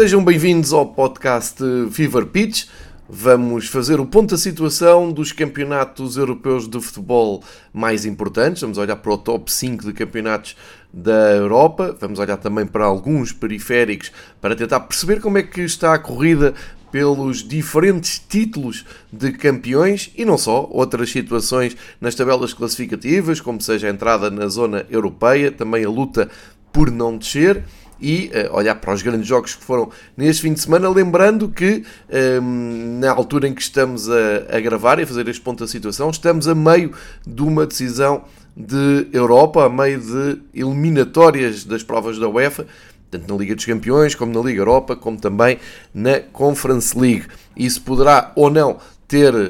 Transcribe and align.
Sejam 0.00 0.24
bem-vindos 0.24 0.72
ao 0.72 0.86
podcast 0.86 1.58
Fever 1.90 2.24
Pitch. 2.24 2.64
Vamos 3.06 3.66
fazer 3.66 4.00
o 4.00 4.06
ponto 4.06 4.30
da 4.30 4.38
situação 4.38 5.12
dos 5.12 5.30
campeonatos 5.30 6.16
europeus 6.16 6.66
de 6.66 6.80
futebol 6.80 7.44
mais 7.70 8.06
importantes. 8.06 8.62
Vamos 8.62 8.78
olhar 8.78 8.96
para 8.96 9.12
o 9.12 9.18
top 9.18 9.52
5 9.52 9.84
de 9.84 9.92
campeonatos 9.92 10.56
da 10.90 11.32
Europa. 11.32 11.94
Vamos 12.00 12.18
olhar 12.18 12.38
também 12.38 12.64
para 12.64 12.86
alguns 12.86 13.30
periféricos 13.30 14.10
para 14.40 14.56
tentar 14.56 14.80
perceber 14.80 15.20
como 15.20 15.36
é 15.36 15.42
que 15.42 15.60
está 15.60 15.92
a 15.92 15.98
corrida 15.98 16.54
pelos 16.90 17.46
diferentes 17.46 18.18
títulos 18.26 18.86
de 19.12 19.32
campeões 19.32 20.10
e 20.16 20.24
não 20.24 20.38
só, 20.38 20.66
outras 20.70 21.10
situações 21.10 21.76
nas 22.00 22.14
tabelas 22.14 22.54
classificativas, 22.54 23.38
como 23.38 23.60
seja 23.60 23.88
a 23.88 23.90
entrada 23.90 24.30
na 24.30 24.48
zona 24.48 24.86
europeia, 24.88 25.52
também 25.52 25.84
a 25.84 25.90
luta 25.90 26.30
por 26.72 26.90
não 26.90 27.18
descer 27.18 27.64
e 28.00 28.30
uh, 28.34 28.54
olhar 28.56 28.74
para 28.76 28.94
os 28.94 29.02
grandes 29.02 29.26
jogos 29.26 29.54
que 29.54 29.62
foram 29.62 29.90
neste 30.16 30.42
fim 30.42 30.52
de 30.52 30.60
semana, 30.60 30.88
lembrando 30.88 31.48
que 31.48 31.84
um, 32.08 32.16
ehm, 32.16 33.00
na 33.00 33.12
altura 33.12 33.48
em 33.48 33.54
que 33.54 33.62
estamos 33.62 34.08
a, 34.08 34.56
a, 34.56 34.60
gravar 34.60 34.98
e 34.98 35.02
a 35.02 35.06
fazer 35.06 35.28
este 35.28 35.42
ponto 35.42 35.64
da 35.64 35.68
situação, 35.68 36.10
estamos 36.10 36.48
a 36.48 36.54
meio 36.54 36.92
de 37.26 37.42
uma 37.42 37.66
decisão 37.66 38.24
de 38.56 39.08
Europa, 39.12 39.64
a 39.64 39.68
meio 39.68 40.00
de 40.00 40.40
eliminatórias 40.54 41.64
das 41.64 41.82
provas 41.82 42.18
da 42.18 42.28
UEFA, 42.28 42.66
tanto 43.10 43.32
na 43.32 43.38
Liga 43.38 43.54
dos 43.54 43.64
Campeões, 43.64 44.14
como 44.14 44.32
na 44.32 44.40
Liga 44.40 44.60
Europa, 44.60 44.94
como 44.96 45.18
também 45.18 45.58
na 45.92 46.20
Conference 46.20 46.98
League. 46.98 47.26
Isso 47.56 47.82
poderá 47.82 48.32
ou 48.36 48.50
não 48.50 48.78
ter 49.08 49.34
uh, 49.34 49.48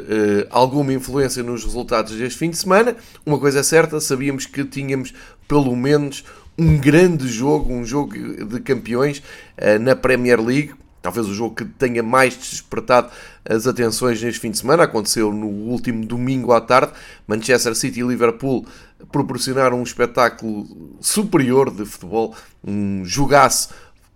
alguma 0.49 0.91
influência 0.91 1.43
nos 1.43 1.65
resultados 1.65 2.15
deste 2.17 2.39
fim 2.39 2.49
de 2.49 2.57
semana. 2.57 2.97
Uma 3.27 3.39
coisa 3.39 3.61
é 3.61 3.63
certa, 3.63 4.01
sabíamos 4.01 4.47
que 4.47 4.65
tínhamos 4.65 5.13
pelo 5.47 5.77
menos 5.77 6.25
um 6.61 6.77
grande 6.77 7.27
jogo, 7.27 7.73
um 7.73 7.87
jogo 7.87 8.13
de 8.45 8.61
campeões 8.61 9.23
uh, 9.57 9.79
na 9.81 9.97
Premier 9.97 10.39
League. 10.39 10.75
Talvez 11.01 11.27
o 11.27 11.33
jogo 11.33 11.55
que 11.55 11.65
tenha 11.65 12.03
mais 12.03 12.37
despertado 12.37 13.11
as 13.49 13.67
atenções 13.67 14.23
neste 14.23 14.39
fim 14.39 14.51
de 14.51 14.59
semana. 14.59 14.83
Aconteceu 14.83 15.33
no 15.33 15.47
último 15.47 16.05
domingo 16.05 16.53
à 16.53 16.61
tarde. 16.61 16.93
Manchester 17.27 17.75
City 17.75 18.01
e 18.01 18.03
Liverpool 18.03 18.67
proporcionaram 19.11 19.81
um 19.81 19.83
espetáculo 19.83 20.99
superior 21.01 21.71
de 21.71 21.87
futebol, 21.87 22.37
um 22.63 23.03
jogaço 23.07 23.71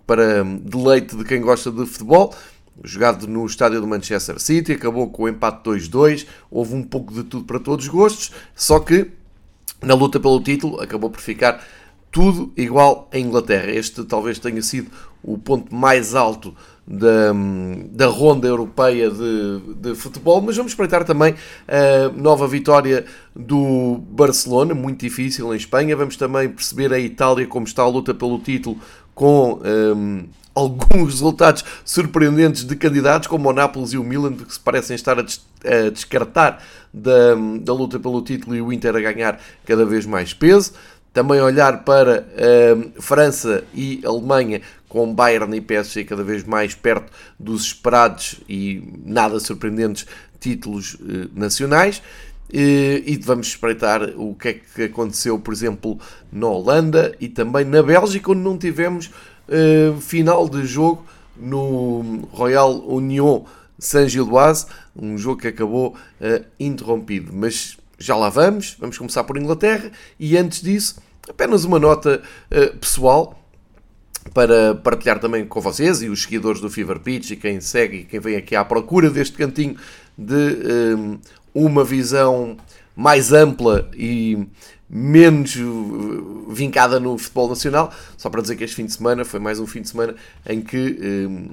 para 0.07 0.45
deleite 0.45 1.17
de 1.17 1.25
quem 1.25 1.41
gosta 1.41 1.71
de 1.71 1.87
futebol. 1.87 2.35
Jogado 2.83 3.27
no 3.27 3.47
estádio 3.47 3.81
do 3.81 3.87
Manchester 3.87 4.39
City, 4.39 4.73
acabou 4.73 5.09
com 5.09 5.23
o 5.23 5.29
empate 5.29 5.63
2-2. 5.67 6.27
Houve 6.51 6.75
um 6.75 6.83
pouco 6.83 7.15
de 7.15 7.25
tudo 7.25 7.47
para 7.47 7.59
todos 7.59 7.87
os 7.87 7.91
gostos, 7.91 8.33
só 8.55 8.79
que 8.79 9.11
na 9.81 9.95
luta 9.95 10.21
pelo 10.21 10.41
título 10.43 10.83
acabou 10.83 11.09
por 11.09 11.21
ficar 11.23 11.65
tudo 12.15 12.53
igual 12.57 13.09
em 13.13 13.25
Inglaterra. 13.25 13.73
Este 13.73 14.05
talvez 14.05 14.39
tenha 14.39 14.63
sido 14.63 14.89
o 15.21 15.37
ponto 15.37 15.75
mais 15.75 16.15
alto 16.15 16.55
da, 16.87 17.33
da 17.91 18.07
ronda 18.07 18.47
europeia 18.47 19.11
de, 19.11 19.59
de 19.75 19.95
futebol, 19.97 20.41
mas 20.41 20.57
vamos 20.57 20.71
espreitar 20.71 21.03
também 21.05 21.35
a 21.67 22.17
nova 22.17 22.47
vitória 22.47 23.05
do 23.35 23.99
Barcelona, 24.11 24.75
muito 24.75 25.01
difícil 25.01 25.53
em 25.53 25.57
Espanha. 25.57 25.97
Vamos 25.97 26.17
também 26.17 26.49
perceber 26.49 26.93
a 26.93 27.01
Itália 27.01 27.49
como 27.49 27.67
está 27.67 27.83
a 27.83 27.89
luta 27.89 28.15
pelo 28.15 28.39
título 28.39 28.79
com 29.13 29.61
um, 29.65 30.29
alguns 30.55 31.15
resultados 31.15 31.65
surpreendentes 31.85 32.65
de 32.65 32.77
candidatos, 32.77 33.27
como 33.27 33.51
o 33.51 33.53
Nápoles 33.53 33.93
e 33.93 33.99
o 33.99 34.05
Milan, 34.05 34.35
que 34.35 34.53
se 34.55 34.61
parecem 34.61 34.95
estar 34.95 35.19
a, 35.19 35.23
des 35.23 35.45
a 35.65 35.91
descartar 35.91 36.63
da, 36.93 37.35
da 37.61 37.73
luta 37.73 37.99
pelo 37.99 38.23
título 38.23 38.55
e 38.55 38.63
o 38.63 38.73
Inter 38.73 38.95
a 38.95 39.01
ganhar 39.01 39.41
cada 39.65 39.85
vez 39.85 40.07
mais 40.07 40.33
peso. 40.33 40.73
Também 41.15 41.41
olhar 41.41 41.85
para 41.85 42.27
uh, 42.27 43.01
França 43.01 43.65
e 43.73 44.03
Alemanha 44.05 44.61
com 44.95 45.13
Bayern 45.13 45.57
e 45.57 45.61
PSG 45.61 46.05
cada 46.05 46.23
vez 46.23 46.45
mais 46.45 46.75
perto 46.75 47.13
dos 47.39 47.67
esperados 47.67 48.41
e 48.49 48.83
nada 49.05 49.41
surpreendentes 49.41 50.07
títulos 50.41 50.95
uh, 50.95 51.31
nacionais. 51.35 51.99
Uh, 52.49 53.03
e 53.05 53.17
vamos 53.21 53.49
espreitar 53.49 54.03
o 54.17 54.35
que 54.35 54.49
é 54.49 54.53
que 54.55 54.83
aconteceu, 54.83 55.39
por 55.39 55.55
exemplo, 55.55 55.99
na 56.31 56.47
Holanda 56.47 57.13
e 57.21 57.29
também 57.29 57.65
na 57.65 57.83
Bélgica, 57.83 58.31
onde 58.31 58.41
não 58.41 58.59
tivemos 58.59 59.07
uh, 59.49 60.01
final 60.01 60.49
de 60.49 60.65
jogo 60.65 61.05
no 61.37 62.29
Royal 62.33 62.89
Union 62.89 63.43
Saint-Gilloise, 63.79 64.67
um 64.95 65.19
jogo 65.19 65.41
que 65.41 65.49
acabou 65.49 65.97
interrompido. 66.61 67.33
Mas 67.33 67.77
já 67.99 68.15
lá 68.15 68.29
vamos, 68.29 68.77
vamos 68.79 68.97
começar 68.97 69.25
por 69.25 69.37
Inglaterra 69.37 69.91
e 70.19 70.37
antes 70.37 70.63
disso, 70.63 70.97
apenas 71.29 71.65
uma 71.65 71.79
nota 71.79 72.23
uh, 72.51 72.77
pessoal 72.79 73.39
para 74.33 74.75
partilhar 74.75 75.19
também 75.19 75.45
com 75.45 75.61
vocês 75.61 76.03
e 76.03 76.09
os 76.09 76.23
seguidores 76.23 76.61
do 76.61 76.71
Fever 76.71 76.99
Pitch 77.01 77.31
e 77.31 77.37
quem 77.37 77.61
segue 77.61 77.99
e 77.99 78.05
quem 78.05 78.21
vem 78.21 78.37
aqui 78.37 78.57
à 78.57 78.65
procura 78.65 79.11
deste 79.11 79.37
cantinho 79.37 79.77
de 80.17 80.35
um, 80.35 81.15
eh, 81.15 81.19
uma 81.53 81.85
visão 81.85 82.57
mais 82.97 83.33
ampla 83.33 83.91
e 83.95 84.47
menos 84.89 85.57
vincada 86.49 86.99
no 86.99 87.19
futebol 87.19 87.49
nacional. 87.49 87.93
Só 88.17 88.31
para 88.31 88.41
dizer 88.41 88.57
que 88.57 88.65
este 88.65 88.77
fim 88.77 88.87
de 88.87 88.93
semana 88.93 89.25
foi 89.25 89.41
mais 89.41 89.61
um 89.61 89.67
fim 89.67 89.83
de 89.83 89.89
semana 89.89 90.15
em 90.47 90.63
que 90.63 90.99
um, 91.29 91.49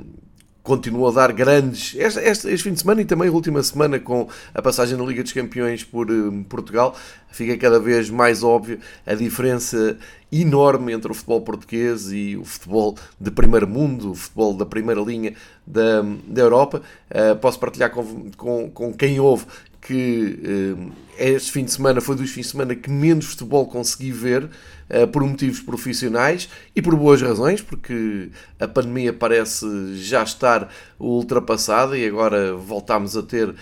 continuou 0.63 1.07
a 1.07 1.11
dar 1.11 1.31
grandes. 1.31 1.95
Este, 1.97 2.19
este, 2.19 2.49
este, 2.49 2.63
fim 2.63 2.73
de 2.73 2.79
semana 2.79 3.01
e 3.01 3.05
também 3.05 3.29
a 3.29 3.31
última 3.31 3.61
semana 3.63 3.99
com 3.99 4.27
a 4.53 4.61
passagem 4.61 4.97
na 4.97 5.03
Liga 5.03 5.23
dos 5.23 5.33
Campeões 5.33 5.83
por 5.83 6.11
um, 6.11 6.43
Portugal, 6.43 6.95
fica 7.29 7.57
cada 7.57 7.79
vez 7.79 8.09
mais 8.09 8.43
óbvio 8.43 8.79
a 9.05 9.13
diferença 9.13 9.97
enorme 10.31 10.93
entre 10.93 11.11
o 11.11 11.15
futebol 11.15 11.41
português 11.41 12.11
e 12.11 12.37
o 12.37 12.45
futebol 12.45 12.95
de 13.19 13.31
primeiro 13.31 13.67
mundo, 13.67 14.11
o 14.11 14.15
futebol 14.15 14.53
da 14.53 14.65
primeira 14.65 15.01
linha 15.01 15.33
da, 15.65 16.01
da 16.27 16.41
Europa. 16.41 16.81
Uh, 17.09 17.35
posso 17.37 17.59
partilhar 17.59 17.91
com, 17.91 18.31
com, 18.37 18.69
com 18.69 18.93
quem 18.93 19.19
ouve 19.19 19.45
que 19.81 20.39
uh, 20.77 20.91
este 21.29 21.51
fim 21.51 21.63
de 21.63 21.71
semana 21.71 22.01
foi 22.01 22.15
dos 22.15 22.29
fins 22.31 22.47
de 22.47 22.51
semana 22.51 22.75
que 22.75 22.89
menos 22.89 23.25
futebol 23.25 23.67
consegui 23.67 24.11
ver 24.11 24.43
uh, 24.43 25.07
por 25.11 25.23
motivos 25.23 25.59
profissionais 25.59 26.49
e 26.75 26.81
por 26.81 26.95
boas 26.95 27.21
razões, 27.21 27.61
porque 27.61 28.29
a 28.59 28.67
pandemia 28.67 29.13
parece 29.13 29.65
já 29.97 30.23
estar 30.23 30.69
ultrapassada 30.99 31.97
e 31.97 32.07
agora 32.07 32.53
voltamos 32.53 33.15
a 33.15 33.23
ter 33.23 33.49
uh, 33.49 33.55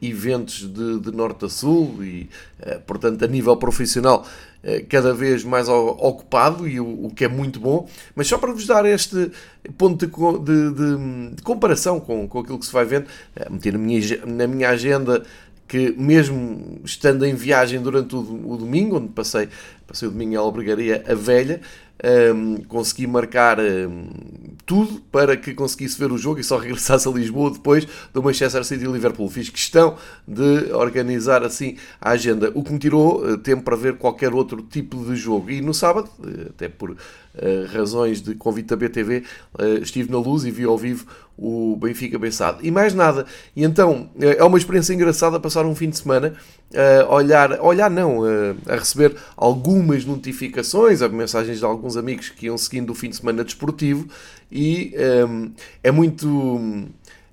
eventos 0.00 0.72
de, 0.72 1.00
de, 1.00 1.12
norte 1.12 1.44
a 1.44 1.48
sul 1.48 2.02
e, 2.02 2.28
portanto, 2.86 3.24
a 3.24 3.28
nível 3.28 3.56
profissional 3.56 4.26
cada 4.88 5.12
vez 5.12 5.44
mais 5.44 5.68
ocupado 5.68 6.66
e 6.66 6.80
o, 6.80 7.12
que 7.14 7.26
é 7.26 7.28
muito 7.28 7.60
bom, 7.60 7.86
mas 8.16 8.26
só 8.26 8.38
para 8.38 8.50
vos 8.50 8.66
dar 8.66 8.86
este 8.86 9.30
ponto 9.76 10.06
de, 10.06 10.70
de, 10.70 11.34
de 11.34 11.42
comparação 11.42 12.00
com, 12.00 12.26
com 12.26 12.38
aquilo 12.38 12.58
que 12.58 12.64
se 12.64 12.72
vai 12.72 12.86
vendo, 12.86 13.06
meter 13.50 13.74
na 13.74 13.78
minha, 13.78 14.26
na 14.26 14.46
minha 14.46 14.70
agenda 14.70 15.22
que 15.74 15.92
mesmo 15.98 16.80
estando 16.84 17.26
em 17.26 17.34
viagem 17.34 17.82
durante 17.82 18.14
o, 18.14 18.20
o 18.20 18.56
domingo, 18.56 18.98
onde 18.98 19.08
passei, 19.08 19.48
passei 19.86 20.08
o 20.08 20.10
domingo 20.10 20.32
em 20.32 20.36
Albergaria 20.36 21.04
a 21.06 21.14
Velha, 21.14 21.60
um, 22.34 22.56
consegui 22.64 23.06
marcar 23.06 23.58
um, 23.60 24.08
tudo 24.66 25.00
para 25.12 25.36
que 25.36 25.54
conseguisse 25.54 25.98
ver 25.98 26.10
o 26.10 26.18
jogo 26.18 26.40
e 26.40 26.44
só 26.44 26.58
regressasse 26.58 27.08
a 27.08 27.10
Lisboa 27.10 27.50
depois 27.50 27.86
do 28.12 28.22
Manchester 28.22 28.64
City 28.64 28.84
e 28.84 28.88
Liverpool. 28.88 29.28
Fiz 29.30 29.48
questão 29.48 29.96
de 30.26 30.72
organizar 30.72 31.42
assim 31.42 31.76
a 32.00 32.10
agenda, 32.10 32.50
o 32.54 32.62
que 32.62 32.72
me 32.72 32.78
tirou 32.78 33.24
uh, 33.24 33.38
tempo 33.38 33.62
para 33.62 33.76
ver 33.76 33.96
qualquer 33.96 34.32
outro 34.32 34.62
tipo 34.62 35.04
de 35.04 35.16
jogo. 35.16 35.50
E 35.50 35.60
no 35.60 35.72
sábado, 35.72 36.08
uh, 36.18 36.50
até 36.50 36.68
por 36.68 36.90
uh, 36.90 36.96
razões 37.72 38.20
de 38.20 38.34
convite 38.34 38.66
da 38.66 38.76
BTV, 38.76 39.24
estive 39.82 40.10
na 40.10 40.18
luz 40.18 40.44
e 40.44 40.50
vi 40.50 40.64
ao 40.64 40.76
vivo 40.76 41.06
o 41.36 41.76
Benfica 41.76 42.18
Bessado. 42.18 42.58
E 42.62 42.70
mais 42.70 42.94
nada. 42.94 43.26
E 43.56 43.64
então 43.64 44.10
é 44.20 44.42
uma 44.44 44.58
experiência 44.58 44.94
engraçada 44.94 45.40
passar 45.40 45.64
um 45.66 45.74
fim 45.74 45.90
de 45.90 45.98
semana 45.98 46.34
a 47.08 47.12
olhar, 47.12 47.60
olhar 47.60 47.90
não, 47.90 48.22
a 48.68 48.76
receber 48.76 49.16
algumas 49.74 50.04
notificações, 50.04 51.00
mensagens 51.10 51.58
de 51.58 51.64
alguns 51.64 51.96
amigos 51.96 52.28
que 52.28 52.46
iam 52.46 52.56
seguindo 52.56 52.90
o 52.90 52.94
fim 52.94 53.10
de 53.10 53.16
semana 53.16 53.42
desportivo 53.42 54.06
e 54.50 54.94
um, 55.28 55.50
é 55.82 55.90
muito. 55.90 56.86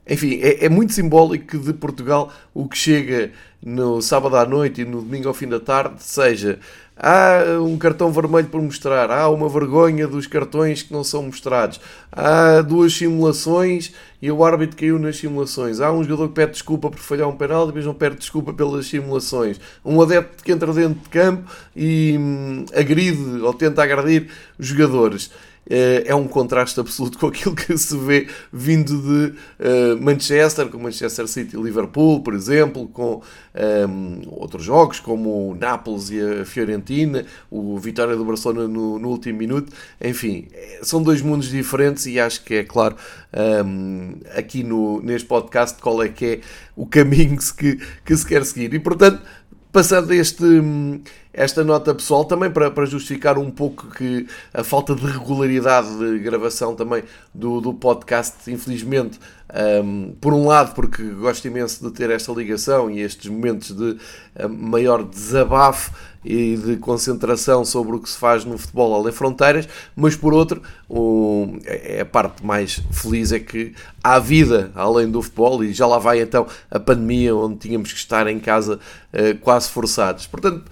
Enfim, 0.10 0.40
é, 0.42 0.66
é, 0.66 0.70
muito 0.70 0.92
simbólico 0.94 1.46
que 1.46 1.58
de 1.60 1.74
Portugal 1.74 2.34
o 2.54 2.68
que 2.68 2.76
chega 2.76 3.32
no 3.64 4.02
sábado 4.02 4.36
à 4.36 4.46
noite 4.46 4.82
e 4.82 4.86
no 4.86 5.02
domingo 5.02 5.28
ao 5.28 5.34
fim 5.34 5.48
da 5.48 5.60
tarde 5.60 6.02
seja 6.02 6.60
há 7.02 7.60
um 7.60 7.78
cartão 7.78 8.12
vermelho 8.12 8.48
por 8.48 8.62
mostrar, 8.62 9.10
há 9.10 9.28
uma 9.28 9.50
vergonha 9.50 10.08
dos 10.08 10.28
cartões 10.28 10.84
que 10.84 10.94
não 10.94 11.04
são 11.04 11.24
mostrados, 11.24 11.82
há 12.12 12.62
duas 12.62 12.94
simulações 12.94 13.92
e 14.22 14.32
o 14.32 14.44
árbitro 14.44 14.78
caiu 14.78 15.00
nas 15.00 15.18
simulações, 15.18 15.82
há 15.82 15.92
um 15.92 16.04
jogador 16.04 16.28
que 16.28 16.36
pede 16.36 16.52
desculpa 16.52 16.92
por 16.92 17.00
falhar 17.00 17.28
um 17.28 17.36
penal 17.36 17.64
e 17.64 17.68
depois 17.68 17.86
não 17.86 17.96
pede 17.96 18.18
desculpa 18.18 18.54
pelas 18.54 18.86
simulações, 18.86 19.60
um 19.84 20.00
adepto 20.00 20.44
que 20.44 20.52
entra 20.52 20.72
dentro 20.72 21.02
de 21.02 21.10
campo 21.10 21.52
e 21.76 22.16
hum, 22.20 22.66
agride 22.76 23.42
ou 23.42 23.54
tenta 23.54 23.82
agredir 23.82 24.28
jogadores. 24.60 25.32
Eh, 25.70 26.04
é 26.08 26.16
um 26.16 26.28
contraste 26.28 26.80
absoluto 26.80 27.18
com 27.18 27.28
aquilo 27.28 27.56
que 27.56 27.78
se 27.78 27.96
vê 27.98 28.28
vindo 28.52 28.98
de 28.98 29.34
uh, 29.60 30.02
Manchester, 30.02 30.68
com 30.68 30.80
Manchester 30.80 31.28
City 31.28 31.56
e 31.56 31.62
Liverpool, 31.62 32.22
por 32.22 32.34
exemplo, 32.34 32.88
com 32.88 33.16
um, 33.16 33.22
ehm, 33.54 34.22
outros 34.28 34.64
jogos 34.64 35.00
como 35.00 35.52
o 35.52 35.56
Nápoles 35.56 36.10
e 36.10 36.20
a 36.20 36.46
Fiorentina, 36.46 37.26
o 37.50 37.78
Vitória 37.78 38.16
do 38.16 38.26
Barcelona 38.26 38.68
no, 38.68 38.98
no, 38.98 39.10
último 39.10 39.38
minuto. 39.38 39.72
Enfim, 40.02 40.48
são 40.82 41.02
dois 41.02 41.22
mundos 41.22 41.50
diferentes 41.50 42.06
e 42.06 42.20
acho 42.20 42.44
que 42.44 42.56
é 42.56 42.64
claro 42.64 42.96
um, 43.34 43.40
ehm, 43.40 44.38
aqui 44.38 44.64
no, 44.64 45.02
neste 45.02 45.28
podcast 45.28 45.80
qual 45.82 46.02
é 46.02 46.10
que 46.10 46.26
é 46.26 46.40
o 46.76 46.86
caminho 46.86 47.38
que 47.56 47.80
que 48.04 48.18
se 48.18 48.26
quer 48.26 48.44
seguir. 48.46 48.74
E 48.74 48.80
portanto, 48.80 49.22
passando 49.72 50.14
este 50.14 50.44
esta 51.34 51.64
nota 51.64 51.94
pessoal 51.96 52.26
também 52.26 52.52
para, 52.52 52.70
para 52.70 52.86
justificar 52.86 53.38
um 53.38 53.50
pouco 53.50 53.88
que 53.92 54.28
a 54.54 54.64
falta 54.64 54.94
de 54.94 55.06
regularidade 55.06 55.98
de 55.98 56.20
gravação 56.20 56.76
também 56.76 57.04
do, 57.34 57.62
do 57.62 57.74
podcast, 57.74 58.52
infelizmente, 58.52 59.20
um, 59.84 60.14
por 60.20 60.34
um 60.34 60.48
lado, 60.48 60.74
porque 60.74 61.04
gosto 61.04 61.46
imenso 61.48 61.84
de 61.84 61.96
ter 61.96 62.10
esta 62.10 62.32
ligação 62.32 62.90
e 62.90 63.02
estes 63.02 63.30
momentos 63.30 63.72
de 63.72 63.98
maior 64.50 65.04
desabafo 65.04 65.92
e 66.24 66.56
de 66.56 66.78
concentração 66.78 67.66
sobre 67.66 67.96
o 67.96 68.00
que 68.00 68.10
se 68.10 68.18
faz 68.18 68.46
no 68.46 68.58
futebol 68.58 68.94
além 68.94 69.12
fronteiras, 69.12 69.68
mas 69.96 70.16
por 70.16 70.34
outro, 70.34 70.62
o, 70.88 71.58
é 71.66 72.02
a 72.02 72.06
parte 72.06 72.46
mais 72.46 72.82
feliz 72.92 73.32
é 73.32 73.40
que 73.40 73.74
há 74.04 74.20
vida 74.20 74.72
além 74.76 75.10
do 75.10 75.22
futebol 75.22 75.64
e 75.64 75.74
já 75.74 75.88
lá 75.88 75.98
vai 75.98 76.22
então 76.22 76.46
a 76.70 76.80
pandemia 76.80 77.36
onde 77.36 77.58
tínhamos 77.58 77.92
que 77.92 77.98
estar 77.98 78.28
em 78.28 78.40
casa 78.40 78.80
uh, 79.14 79.38
quase 79.40 79.70
forçados. 79.70 80.28
Portanto, 80.28 80.64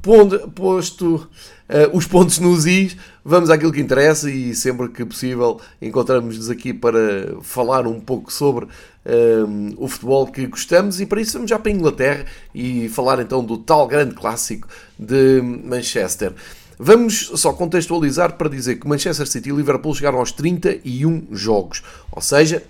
posto 0.00 1.28
uh, 1.68 1.96
os 1.96 2.06
pontos 2.06 2.38
nos 2.38 2.66
is, 2.66 2.96
vamos 3.24 3.50
àquilo 3.50 3.72
que 3.72 3.80
interessa 3.80 4.30
e 4.30 4.54
sempre 4.54 4.88
que 4.88 5.04
possível 5.04 5.60
encontramos-nos 5.80 6.50
aqui 6.50 6.72
para 6.72 7.36
falar 7.42 7.86
um 7.86 8.00
pouco 8.00 8.32
sobre 8.32 8.64
uh, 8.66 9.74
o 9.76 9.88
futebol 9.88 10.26
que 10.26 10.46
gostamos 10.46 11.00
e 11.00 11.06
para 11.06 11.20
isso 11.20 11.34
vamos 11.34 11.50
já 11.50 11.58
para 11.58 11.70
a 11.70 11.74
Inglaterra 11.74 12.24
e 12.54 12.88
falar 12.88 13.20
então 13.20 13.44
do 13.44 13.58
tal 13.58 13.86
grande 13.86 14.14
clássico 14.14 14.68
de 14.98 15.40
Manchester. 15.42 16.32
Vamos 16.78 17.32
só 17.36 17.54
contextualizar 17.54 18.34
para 18.34 18.50
dizer 18.50 18.76
que 18.76 18.86
Manchester 18.86 19.26
City 19.26 19.48
e 19.48 19.52
Liverpool 19.52 19.94
chegaram 19.94 20.18
aos 20.18 20.30
31 20.30 21.28
jogos, 21.32 21.82
ou 22.12 22.20
seja, 22.20 22.62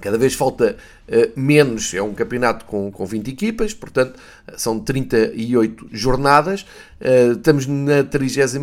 Cada 0.00 0.18
vez 0.18 0.34
falta 0.34 0.76
uh, 1.08 1.40
menos, 1.40 1.94
é 1.94 2.02
um 2.02 2.12
campeonato 2.12 2.66
com, 2.66 2.90
com 2.90 3.06
20 3.06 3.28
equipas, 3.30 3.72
portanto 3.72 4.18
são 4.56 4.78
38 4.78 5.88
jornadas. 5.90 6.66
Uh, 7.00 7.32
estamos 7.32 7.66
na 7.66 8.04
31, 8.04 8.60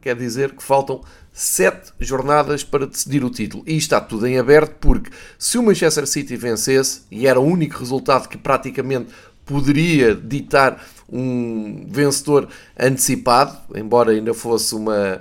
quer 0.00 0.14
dizer 0.16 0.52
que 0.52 0.62
faltam 0.62 1.00
7 1.32 1.92
jornadas 1.98 2.62
para 2.62 2.86
decidir 2.86 3.24
o 3.24 3.30
título. 3.30 3.64
E 3.66 3.76
está 3.76 4.00
tudo 4.00 4.26
em 4.26 4.38
aberto 4.38 4.74
porque 4.80 5.10
se 5.38 5.56
o 5.56 5.62
Manchester 5.62 6.06
City 6.06 6.36
vencesse, 6.36 7.02
e 7.10 7.26
era 7.26 7.40
o 7.40 7.44
único 7.44 7.78
resultado 7.78 8.28
que 8.28 8.36
praticamente 8.36 9.08
poderia 9.46 10.14
ditar 10.14 10.80
um 11.12 11.84
vencedor 11.88 12.48
antecipado, 12.78 13.58
embora 13.74 14.12
ainda 14.12 14.32
fosse 14.32 14.74
uma 14.74 15.20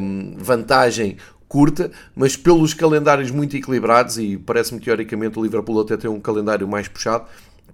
um, 0.00 0.34
vantagem 0.36 1.16
curta, 1.52 1.90
mas 2.16 2.34
pelos 2.34 2.72
calendários 2.72 3.30
muito 3.30 3.54
equilibrados, 3.54 4.16
e 4.16 4.38
parece-me 4.38 4.80
teoricamente 4.80 5.38
o 5.38 5.42
Liverpool 5.42 5.82
até 5.82 5.98
tem 5.98 6.08
um 6.08 6.18
calendário 6.18 6.66
mais 6.66 6.88
puxado, 6.88 7.26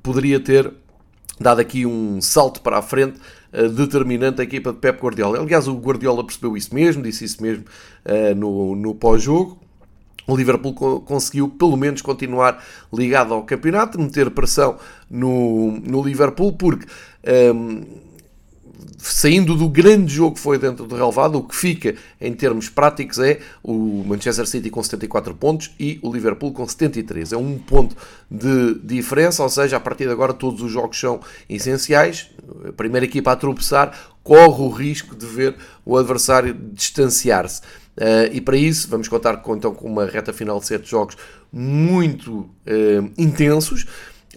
poderia 0.03 0.41
ter 0.41 0.73
dado 1.39 1.61
aqui 1.61 1.87
um 1.87 2.21
salto 2.21 2.61
para 2.61 2.79
a 2.79 2.83
frente 2.83 3.21
uh, 3.53 3.69
determinante 3.69 4.41
à 4.41 4.45
equipa 4.45 4.73
de 4.73 4.81
Pep 4.81 5.01
Guardiola. 5.01 5.39
Aliás, 5.39 5.69
o 5.69 5.77
Guardiola 5.77 6.25
percebeu 6.25 6.57
isso 6.57 6.75
mesmo, 6.75 7.05
disse 7.05 7.25
isso 7.25 7.41
mesmo 7.41 7.67
uh, 8.05 8.35
no, 8.35 8.75
no 8.75 8.97
pós-jogo. 8.97 9.57
O 10.27 10.37
Liverpool 10.37 10.75
co 10.75 11.01
conseguiu 11.03 11.49
pelo 11.49 11.77
menos 11.77 12.03
continuar 12.03 12.61
ligado 12.93 13.33
ao 13.33 13.45
campeonato, 13.45 13.97
meter 13.97 14.29
pressão 14.33 14.77
no, 15.09 15.79
no 15.85 16.03
Liverpool, 16.03 16.53
porque 16.53 16.85
um, 16.85 17.31
ehm, 17.31 17.83
saindo 18.99 19.55
do 19.55 19.69
grande 19.69 20.13
jogo 20.13 20.35
que 20.35 20.41
foi 20.41 20.59
dentro 20.59 20.87
do 20.87 20.95
relevado, 20.95 21.39
o 21.39 21.43
que 21.43 21.55
fica 21.55 21.95
em 22.21 22.33
termos 22.33 22.69
práticos 22.69 23.19
é 23.19 23.39
o 23.63 24.05
Manchester 24.07 24.47
City 24.47 24.71
com 24.71 24.83
74 24.83 25.35
pontos 25.35 25.71
e 25.79 25.99
o 26.03 26.13
Liverpool 26.13 26.53
com 26.53 26.67
73. 26.67 27.33
É 27.33 27.37
um 27.37 27.59
ponto 27.59 27.97
de 28.31 28.75
diferença, 28.83 29.43
ou 29.43 29.49
seja, 29.49 29.77
a 29.77 29.81
partir 29.81 30.05
de 30.05 30.11
agora 30.11 30.33
todos 30.33 30.63
os 30.63 30.71
jogos 30.71 30.99
são 30.99 31.21
essenciais. 31.49 32.31
A 32.69 32.73
primeira 32.73 33.07
equipa 33.07 33.33
a 33.33 33.37
tropeçar 33.37 33.97
corre 34.23 34.63
o 34.63 34.69
risco 34.69 35.17
de 35.17 35.27
ver 35.27 35.57
o 35.85 35.97
adversário 35.97 36.55
distanciar-se. 36.73 37.63
Uh, 37.97 38.31
e 38.33 38.41
para 38.41 38.57
isso 38.57 38.89
vamos 38.89 39.09
contar 39.09 39.39
com, 39.39 39.57
então, 39.57 39.75
com 39.75 39.89
uma 39.89 40.07
reta 40.07 40.33
final 40.33 40.61
de 40.61 40.67
7 40.67 40.89
jogos 40.89 41.17
muito 41.53 42.41
uh, 42.41 43.11
intensos. 43.17 43.87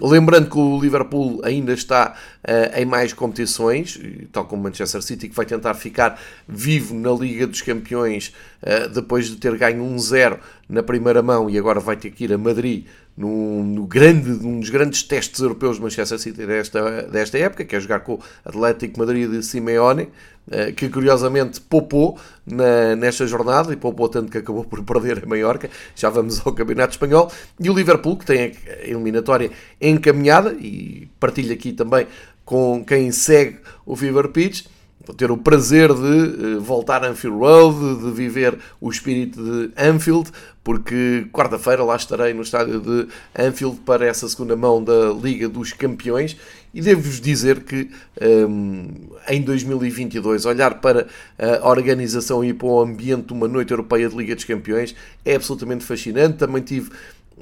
Lembrando 0.02 0.50
que 0.50 0.58
o 0.58 0.80
Liverpool 0.80 1.42
ainda 1.44 1.74
está 1.74 2.16
uh, 2.44 2.80
em 2.80 2.86
mais 2.86 3.14
competições, 3.14 4.00
tal 4.32 4.46
como 4.46 4.62
o 4.62 4.64
Manchester 4.64 5.02
City, 5.02 5.30
que 5.30 5.36
vai 5.36 5.46
tentar 5.46 5.74
ficar 5.76 6.20
vivo 6.48 6.96
na 6.96 7.12
Liga 7.12 7.46
dos 7.46 7.62
Campeões 7.62 8.34
uh, 8.64 8.90
depois 8.90 9.28
de 9.28 9.36
ter 9.36 9.56
ganho 9.58 9.84
1-0 9.84 10.40
na 10.68 10.82
primeira 10.82 11.22
mão 11.22 11.50
e 11.50 11.58
agora 11.58 11.80
vai 11.80 11.96
ter 11.96 12.12
que 12.12 12.24
ir 12.24 12.34
a 12.34 12.38
Madrid 12.38 12.86
no, 13.22 13.64
no 13.64 13.86
grande, 13.86 14.30
num 14.30 14.60
dos 14.60 14.70
grandes 14.70 15.04
testes 15.04 15.40
europeus 15.40 15.76
de 15.76 15.84
Manchester 15.84 16.18
City 16.18 16.46
desta, 16.46 17.04
desta 17.04 17.38
época, 17.38 17.64
que 17.64 17.76
é 17.76 17.80
jogar 17.80 18.00
com 18.00 18.14
o 18.14 18.20
Atlético 18.44 19.00
Madrid 19.00 19.30
de 19.30 19.44
Simeone, 19.44 20.10
eh, 20.50 20.72
que 20.72 20.90
curiosamente 20.90 21.62
poupou 21.62 22.18
na, 22.46 22.96
nesta 22.96 23.28
jornada 23.28 23.72
e 23.72 23.76
poupou 23.76 24.10
tanto 24.10 24.32
que 24.32 24.40
acabou 24.40 24.64
por 24.64 24.82
perder 24.84 25.24
a 25.24 25.28
Maiorca. 25.28 25.70
Já 25.96 26.10
vamos 26.10 26.42
ao 26.46 26.52
Campeonato 26.52 26.94
Espanhol. 26.94 27.32
E 27.60 27.70
o 27.70 27.74
Liverpool, 27.74 28.18
que 28.18 28.26
tem 28.26 28.54
a 28.68 28.88
eliminatória 28.88 29.52
encaminhada 29.80 30.54
e 30.54 31.08
partilha 31.20 31.54
aqui 31.54 31.72
também 31.74 32.08
com 32.44 32.84
quem 32.84 33.12
segue 33.12 33.60
o 33.86 33.96
Fever 33.96 34.30
Pitch 34.30 34.66
Vou 35.06 35.16
ter 35.16 35.32
o 35.32 35.38
prazer 35.38 35.92
de 35.94 36.56
eh, 36.56 36.60
voltar 36.60 37.04
a 37.04 37.10
Anfield 37.10 37.38
Road, 37.38 38.04
de 38.04 38.12
viver 38.12 38.58
o 38.80 38.90
espírito 38.90 39.42
de 39.44 39.72
Anfield, 39.76 40.30
porque 40.64 41.26
quarta-feira 41.32 41.84
lá 41.84 41.96
estarei 41.96 42.34
no 42.34 42.44
estádio 42.44 42.80
de 42.80 43.08
Anfield 43.38 43.78
para 43.86 44.06
essa 44.06 44.30
segunda 44.30 44.56
mão 44.56 44.84
da 44.84 45.12
Liga 45.12 45.50
dos 45.50 45.74
Campeões 45.74 46.38
e 46.74 46.82
devo-vos 46.82 47.20
dizer 47.20 47.64
que 47.64 47.90
um, 48.22 48.88
em 49.28 49.42
2022 49.42 50.46
olhar 50.46 50.80
para 50.80 51.08
a 51.40 51.68
organização 51.68 52.44
e 52.46 52.54
para 52.54 52.68
o 52.68 52.80
ambiente 52.80 53.28
de 53.28 53.34
uma 53.34 53.48
noite 53.48 53.72
europeia 53.72 54.08
de 54.08 54.16
Liga 54.16 54.36
dos 54.36 54.46
Campeões 54.46 54.96
é 55.26 55.36
absolutamente 55.36 55.84
fascinante. 55.84 56.38
Também 56.38 56.62
tive 56.62 56.92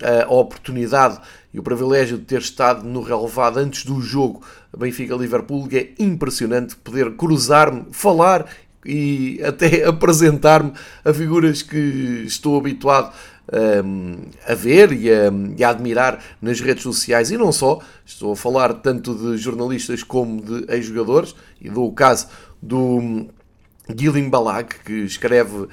a 0.04 0.32
oportunidade 0.32 1.20
e 1.54 1.60
o 1.60 1.64
privilégio 1.64 2.18
de 2.18 2.26
ter 2.26 2.40
estado 2.40 2.84
no 2.88 3.02
relevado 3.02 3.58
antes 3.58 3.84
do 3.84 4.02
jogo 4.02 4.42
Benfica-Liverpool, 4.78 5.68
que 5.68 5.78
é 5.78 5.94
impressionante 6.00 6.76
poder 6.76 7.12
cruzar-me, 7.16 7.86
falar 7.92 8.46
e 8.86 9.42
até 9.44 9.84
apresentar-me 9.88 10.74
a 11.04 11.14
figuras 11.14 11.62
que 11.62 12.24
estou 12.26 12.58
habituado 12.58 13.14
um, 13.52 14.18
a 14.48 14.54
ver 14.54 14.92
e 14.94 15.12
a, 15.12 15.32
e 15.58 15.64
a, 15.64 15.70
admirar 15.70 16.24
nas 16.42 16.62
redes 16.62 16.84
sociais 16.84 17.32
e 17.32 17.38
não 17.38 17.52
só. 17.52 17.80
Estou 18.06 18.34
a 18.34 18.36
falar 18.36 18.74
tanto 18.76 19.16
de 19.16 19.38
jornalistas 19.38 20.04
como 20.04 20.42
de 20.42 20.72
ex-jogadores 20.72 21.36
e 21.60 21.70
dou 21.70 21.88
o 21.88 21.94
caso 21.94 22.28
do 22.62 23.28
Guilherme 23.94 24.30
Balag, 24.30 24.76
que 24.86 24.94
escreve 24.94 25.56
uh, 25.56 25.68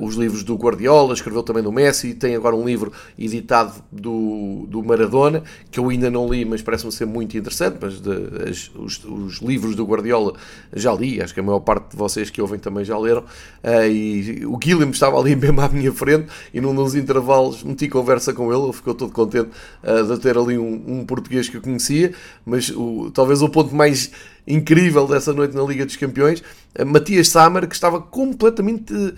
os 0.00 0.14
livros 0.14 0.44
do 0.44 0.54
Guardiola, 0.54 1.12
escreveu 1.12 1.42
também 1.42 1.62
do 1.62 1.72
Messi, 1.72 2.14
tem 2.14 2.36
agora 2.36 2.54
um 2.54 2.64
livro 2.64 2.92
editado 3.18 3.82
do, 3.90 4.66
do 4.68 4.82
Maradona, 4.82 5.42
que 5.70 5.80
eu 5.80 5.88
ainda 5.88 6.10
não 6.10 6.28
li, 6.28 6.44
mas 6.44 6.62
parece-me 6.62 6.92
ser 6.92 7.06
muito 7.06 7.36
interessante, 7.36 7.78
mas 7.80 8.00
de, 8.00 8.12
as, 8.48 8.70
os, 8.74 9.04
os, 9.04 9.38
livros 9.42 9.74
do 9.74 9.84
Guardiola 9.84 10.34
já 10.72 10.92
li, 10.92 11.20
acho 11.20 11.34
que 11.34 11.40
a 11.40 11.42
maior 11.42 11.60
parte 11.60 11.90
de 11.90 11.96
vocês 11.96 12.30
que 12.30 12.40
ouvem 12.40 12.58
também 12.58 12.84
já 12.84 12.96
leram, 12.96 13.22
uh, 13.22 13.90
e 13.90 14.46
o 14.46 14.56
Guilherme 14.56 14.92
estava 14.92 15.18
ali 15.18 15.34
mesmo 15.36 15.60
à 15.60 15.68
minha 15.68 15.92
frente, 15.92 16.28
e 16.54 16.60
num 16.60 16.74
dos 16.74 16.94
intervalos 16.94 17.64
meti 17.64 17.88
conversa 17.88 18.32
com 18.32 18.52
ele, 18.52 18.62
ele 18.62 18.72
ficou 18.72 18.94
todo 18.94 19.12
contente 19.12 19.50
uh, 19.82 20.06
de 20.06 20.20
ter 20.20 20.38
ali 20.38 20.56
um, 20.56 20.82
um, 20.86 21.04
português 21.04 21.48
que 21.48 21.56
eu 21.56 21.60
conhecia, 21.60 22.12
mas 22.46 22.70
o, 22.70 23.10
talvez 23.12 23.42
o 23.42 23.48
ponto 23.48 23.74
mais 23.74 24.10
incrível 24.48 25.06
dessa 25.06 25.32
noite 25.32 25.54
na 25.54 25.62
Liga 25.62 25.84
dos 25.84 25.96
Campeões, 25.96 26.42
Matias 26.86 27.28
Samar, 27.28 27.68
que 27.68 27.74
estava 27.74 28.00
completamente 28.00 28.92
uh, 28.94 29.14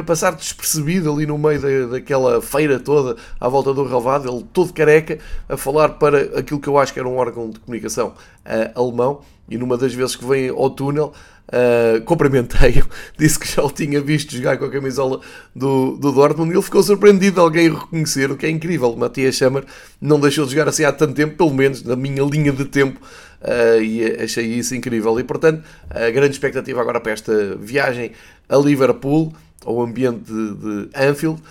a 0.00 0.02
passar 0.04 0.34
despercebido 0.34 1.12
ali 1.12 1.26
no 1.26 1.36
meio 1.36 1.60
da, 1.60 1.86
daquela 1.94 2.40
feira 2.40 2.78
toda 2.78 3.20
à 3.40 3.48
volta 3.48 3.74
do 3.74 3.84
relvado, 3.84 4.28
ele 4.28 4.46
todo 4.52 4.72
careca, 4.72 5.18
a 5.48 5.56
falar 5.56 5.90
para 5.90 6.38
aquilo 6.38 6.60
que 6.60 6.68
eu 6.68 6.78
acho 6.78 6.92
que 6.92 7.00
era 7.00 7.08
um 7.08 7.16
órgão 7.16 7.50
de 7.50 7.58
comunicação 7.58 8.14
uh, 8.46 8.80
alemão, 8.80 9.22
e 9.48 9.58
numa 9.58 9.76
das 9.76 9.92
vezes 9.92 10.14
que 10.14 10.24
vem 10.24 10.48
ao 10.48 10.70
túnel, 10.70 11.12
Uh, 11.50 12.00
cumprimentei-o, 12.02 12.86
disse 13.18 13.36
que 13.36 13.48
já 13.48 13.60
o 13.64 13.70
tinha 13.72 14.00
visto 14.00 14.36
jogar 14.36 14.56
com 14.56 14.66
a 14.66 14.70
camisola 14.70 15.20
do, 15.52 15.96
do 15.96 16.12
Dortmund 16.12 16.52
e 16.52 16.54
ele 16.54 16.62
ficou 16.62 16.80
surpreendido 16.80 17.34
de 17.34 17.40
alguém 17.40 17.68
reconhecer, 17.68 18.30
o 18.30 18.36
que 18.36 18.46
é 18.46 18.50
incrível. 18.50 18.94
Matias 18.94 19.34
Chammer 19.34 19.64
não 20.00 20.20
deixou 20.20 20.44
de 20.44 20.52
jogar 20.52 20.68
assim 20.68 20.84
há 20.84 20.92
tanto 20.92 21.14
tempo, 21.14 21.36
pelo 21.36 21.52
menos 21.52 21.82
na 21.82 21.96
minha 21.96 22.22
linha 22.22 22.52
de 22.52 22.66
tempo, 22.66 23.00
uh, 23.42 23.82
e 23.82 24.04
achei 24.22 24.46
isso 24.46 24.76
incrível. 24.76 25.18
E 25.18 25.24
portanto, 25.24 25.64
a 25.90 26.08
grande 26.10 26.30
expectativa 26.34 26.80
agora 26.80 27.00
para 27.00 27.10
esta 27.10 27.56
viagem 27.56 28.12
a 28.48 28.56
Liverpool 28.56 29.32
ao 29.66 29.82
ambiente 29.82 30.32
de, 30.32 30.54
de 30.54 30.90
Anfield, 30.94 31.42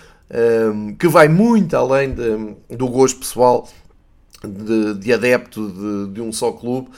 um, 0.72 0.94
que 0.94 1.08
vai 1.08 1.28
muito 1.28 1.76
além 1.76 2.14
de, 2.14 2.56
do 2.74 2.88
gosto 2.88 3.18
pessoal 3.18 3.68
de, 4.42 4.94
de 4.94 5.12
adepto 5.12 6.08
de, 6.10 6.20
um 6.22 6.32
só 6.32 6.52
clube. 6.52 6.88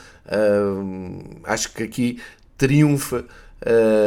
Acho 1.45 1.73
que 1.73 1.83
aqui 1.83 2.19
triunfa 2.63 3.25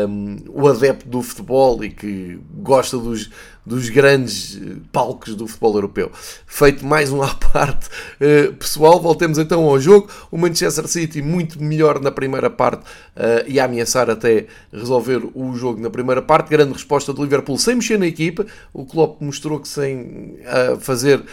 um, 0.08 0.38
o 0.50 0.68
adepto 0.68 1.08
do 1.08 1.22
futebol 1.22 1.84
e 1.84 1.90
que 1.90 2.40
gosta 2.56 2.98
dos, 2.98 3.30
dos 3.66 3.90
grandes 3.90 4.58
eh, 4.58 4.76
palcos 4.92 5.36
do 5.36 5.48
futebol 5.48 5.76
europeu. 5.76 6.12
Feito 6.46 6.86
mais 6.86 7.12
um 7.12 7.22
à 7.22 7.34
parte 7.52 7.88
uh, 7.88 8.54
pessoal, 8.54 9.00
voltemos 9.00 9.38
então 9.38 9.64
ao 9.64 9.80
jogo. 9.80 10.10
O 10.30 10.38
Manchester 10.38 10.88
City 10.88 11.22
muito 11.22 11.62
melhor 11.62 12.02
na 12.02 12.12
primeira 12.12 12.50
parte 12.50 12.84
uh, 12.84 13.48
e 13.48 13.60
a 13.60 13.66
ameaçar 13.66 14.10
até 14.10 14.48
resolver 14.72 15.22
o 15.34 15.56
jogo 15.56 15.82
na 15.82 15.90
primeira 15.90 16.22
parte. 16.22 16.50
Grande 16.50 16.74
resposta 16.74 17.14
do 17.14 17.24
Liverpool 17.24 17.58
sem 17.58 17.76
mexer 17.76 17.98
na 17.98 18.08
equipa. 18.08 18.46
O 18.74 18.86
Klopp 18.86 19.22
mostrou 19.22 19.60
que 19.60 19.68
sem 19.68 20.38
uh, 20.42 20.80
fazer 20.80 21.24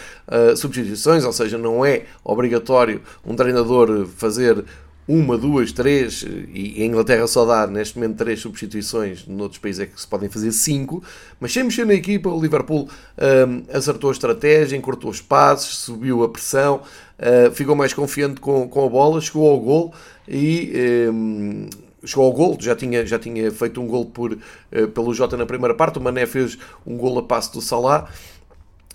substituições, 0.55 1.25
ou 1.25 1.33
seja, 1.33 1.57
não 1.57 1.85
é 1.85 2.03
obrigatório 2.23 3.01
um 3.25 3.35
treinador 3.35 4.07
fazer 4.07 4.63
uma, 5.07 5.37
duas, 5.37 5.71
três, 5.71 6.25
e 6.53 6.81
a 6.81 6.85
Inglaterra 6.85 7.27
só 7.27 7.45
dá 7.45 7.67
neste 7.67 7.97
momento 7.97 8.17
três 8.17 8.39
substituições, 8.39 9.27
noutros 9.27 9.59
países 9.59 9.81
é 9.81 9.85
que 9.85 9.99
se 9.99 10.07
podem 10.07 10.29
fazer 10.29 10.51
cinco, 10.53 11.03
mas 11.39 11.51
sem 11.51 11.63
mexer 11.63 11.85
na 11.85 11.93
equipa, 11.93 12.29
o 12.29 12.41
Liverpool 12.41 12.87
um, 12.87 13.75
acertou 13.75 14.09
a 14.09 14.13
estratégia, 14.13 14.77
encurtou 14.77 15.11
os 15.11 15.19
passos, 15.19 15.77
subiu 15.79 16.23
a 16.23 16.29
pressão, 16.29 16.81
uh, 17.19 17.51
ficou 17.51 17.75
mais 17.75 17.93
confiante 17.93 18.39
com, 18.39 18.67
com 18.69 18.85
a 18.85 18.89
bola, 18.89 19.19
chegou 19.19 19.49
ao 19.49 19.59
gol 19.59 19.93
e 20.25 20.71
um, 21.11 21.67
chegou 22.05 22.25
ao 22.25 22.31
gol, 22.31 22.57
já 22.61 22.73
tinha, 22.73 23.05
já 23.05 23.19
tinha 23.19 23.51
feito 23.51 23.81
um 23.81 23.87
gol 23.87 24.05
por, 24.05 24.31
uh, 24.31 24.87
pelo 24.87 25.13
Jota 25.13 25.35
na 25.35 25.45
primeira 25.45 25.75
parte, 25.75 25.99
o 25.99 26.01
Mané 26.01 26.25
fez 26.25 26.57
um 26.85 26.95
gol 26.95 27.19
a 27.19 27.23
passo 27.23 27.51
do 27.51 27.61
Salah, 27.61 28.07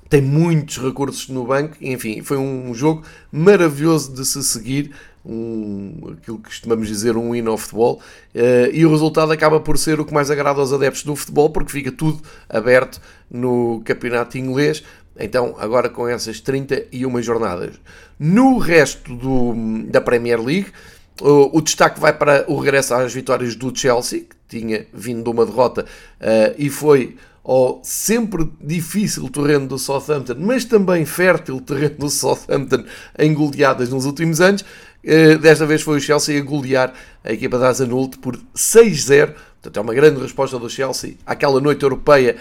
tem 0.08 0.22
muitos 0.22 0.78
recursos 0.78 1.28
no 1.28 1.44
banco, 1.44 1.76
enfim, 1.82 2.22
foi 2.22 2.38
um 2.38 2.72
jogo 2.72 3.02
maravilhoso 3.30 4.14
de 4.14 4.24
se 4.24 4.42
seguir, 4.42 4.90
um, 5.28 6.14
aquilo 6.18 6.38
que 6.38 6.49
costumamos 6.49 6.88
dizer 6.88 7.16
um 7.16 7.32
win 7.32 7.47
of 7.49 7.62
futebol, 7.62 8.00
uh, 8.35 8.73
e 8.73 8.87
o 8.87 8.90
resultado 8.90 9.30
acaba 9.30 9.61
por 9.61 9.76
ser 9.76 10.00
o 10.00 10.04
que 10.04 10.14
mais 10.14 10.30
agrada 10.30 10.61
aos 10.61 10.73
adeptos 10.73 11.04
do 11.04 11.14
futebol, 11.14 11.50
porque 11.50 11.70
fica 11.70 11.92
tudo 11.92 12.20
aberto 12.49 13.00
no 13.30 13.82
campeonato 13.85 14.38
inglês, 14.38 14.82
então 15.18 15.54
agora 15.58 15.90
com 15.90 16.08
essas 16.08 16.40
31 16.40 17.23
jornadas. 17.23 17.75
No 18.18 18.58
resto 18.58 19.14
do, 19.14 19.54
da 19.88 20.00
Premier 20.00 20.40
League, 20.42 20.73
o, 21.20 21.58
o, 21.58 21.61
destaque 21.61 22.00
vai 22.00 22.12
para 22.12 22.44
o 22.49 22.58
regresso 22.58 22.94
às 22.94 23.12
vitórias 23.12 23.54
do 23.54 23.76
Chelsea, 23.76 24.20
que 24.20 24.58
tinha 24.61 24.87
vindo 24.92 25.25
de 25.25 25.30
uma 25.30 25.44
derrota 25.44 25.85
uh, 25.85 26.54
e 26.56 26.70
foi 26.70 27.16
ao 27.48 27.80
sempre 27.82 28.46
difícil 28.62 29.26
terreno 29.30 29.66
do 29.66 29.78
Southampton, 29.78 30.34
mas 30.38 30.66
também 30.66 31.06
fértil 31.06 31.62
terreno 31.62 31.96
do 31.96 32.10
Southampton 32.10 32.84
em 33.18 33.32
goleadas 33.32 33.88
nos 33.88 34.04
últimos 34.04 34.38
anos. 34.38 34.62
Eh, 35.02 35.38
desta 35.38 35.64
vez 35.64 35.80
foi 35.80 35.96
o 35.96 36.00
Chelsea 36.00 36.38
a 36.38 36.44
golear 36.44 36.92
a 37.24 37.32
equipa 37.32 37.58
da 37.58 37.68
Azanult 37.68 38.18
por 38.18 38.38
6-0. 38.54 39.32
Portanto, 39.62 39.76
é 39.78 39.80
uma 39.80 39.94
grande 39.94 40.20
resposta 40.20 40.58
do 40.58 40.68
Chelsea 40.68 41.14
àquela 41.24 41.58
noite 41.58 41.82
europeia 41.82 42.36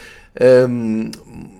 um, 0.69 1.03
ehm, 1.05 1.11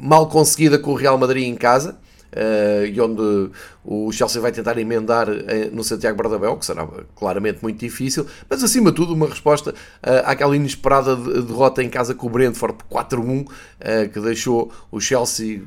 mal 0.01 0.27
conseguida 0.27 0.77
com 0.77 0.91
o 0.91 0.95
Real 0.95 1.17
Madrid 1.17 1.45
em 1.45 1.55
casa. 1.55 1.97
Uh, 2.27 2.85
e 2.85 2.99
onde 2.99 3.51
o 3.85 4.11
Chelsea 4.11 4.41
vai 4.41 4.51
tentar 4.51 4.77
emendar 4.77 5.29
uh, 5.29 5.33
no 5.71 5.81
Santiago 5.81 6.21
Bernabéu, 6.21 6.57
que 6.57 6.65
será 6.65 6.85
claramente 7.15 7.59
muito 7.61 7.79
difícil, 7.79 8.27
mas 8.49 8.61
acima 8.61 8.91
de 8.91 8.97
tudo 8.97 9.13
uma 9.13 9.27
resposta 9.27 9.71
uh, 9.71 10.25
àquela 10.25 10.53
inesperada 10.53 11.15
derrota 11.15 11.81
em 11.81 11.89
casa 11.89 12.13
com 12.13 12.27
o 12.27 12.29
Brentford 12.29 12.77
por 12.77 13.03
4-1, 13.03 13.47
que 14.11 14.19
deixou 14.19 14.71
o 14.91 14.99
Chelsea 14.99 15.61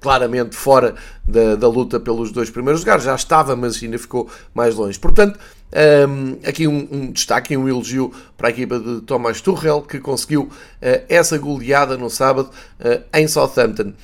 claramente 0.00 0.54
fora 0.54 0.94
da, 1.26 1.56
da, 1.56 1.66
luta 1.66 1.98
pelos 1.98 2.30
dois 2.30 2.50
primeiros 2.50 2.82
lugares, 2.82 3.04
já 3.04 3.14
estava, 3.14 3.56
mas 3.56 3.82
ainda 3.82 3.98
ficou 3.98 4.28
mais 4.54 4.74
longe. 4.74 4.98
Portanto, 4.98 5.38
um, 6.06 6.36
aqui 6.46 6.68
um, 6.68 6.86
um, 6.92 7.10
destaque, 7.10 7.56
um 7.56 7.66
elogio 7.66 8.12
para 8.36 8.48
a 8.48 8.50
equipa 8.50 8.78
de 8.78 9.00
Thomas 9.00 9.40
Tuchel, 9.40 9.82
que 9.82 9.98
conseguiu 9.98 10.50
essa 11.08 11.38
goleada 11.38 11.96
no 11.96 12.10
sábado 12.10 12.50
em 13.12 13.26
Southampton. 13.26 13.94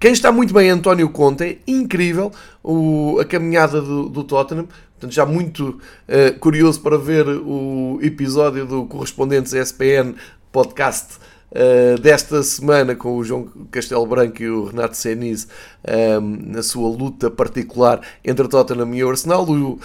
Quem 0.00 0.12
está 0.12 0.32
muito 0.32 0.54
bem 0.54 0.70
é 0.70 0.70
António 0.70 1.10
Conte, 1.10 1.44
é 1.44 1.58
incrível 1.66 2.32
o, 2.64 3.18
a 3.20 3.24
caminhada 3.26 3.82
do, 3.82 4.08
do 4.08 4.24
Tottenham. 4.24 4.66
Portanto, 4.94 5.12
já 5.12 5.26
muito 5.26 5.78
uh, 6.08 6.38
curioso 6.40 6.80
para 6.80 6.96
ver 6.96 7.28
o 7.28 7.98
episódio 8.00 8.64
do 8.64 8.86
Correspondentes 8.86 9.52
ESPN 9.52 10.14
podcast 10.50 11.18
uh, 11.52 12.00
desta 12.00 12.42
semana 12.42 12.96
com 12.96 13.14
o 13.14 13.22
João 13.22 13.46
Castelo 13.70 14.06
Branco 14.06 14.42
e 14.42 14.48
o 14.48 14.64
Renato 14.64 14.96
Senise 14.96 15.48
um, 15.86 15.92
ehm, 15.92 16.38
na 16.46 16.62
sua 16.62 16.88
luta 16.88 17.30
particular 17.30 18.00
entre 18.24 18.48
Tottenham 18.48 18.94
e 18.94 19.04
o 19.04 19.10
Arsenal. 19.10 19.44
O 19.44 19.72
uh, 19.72 19.80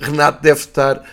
Renato 0.00 0.42
deve 0.42 0.58
estar 0.58 1.04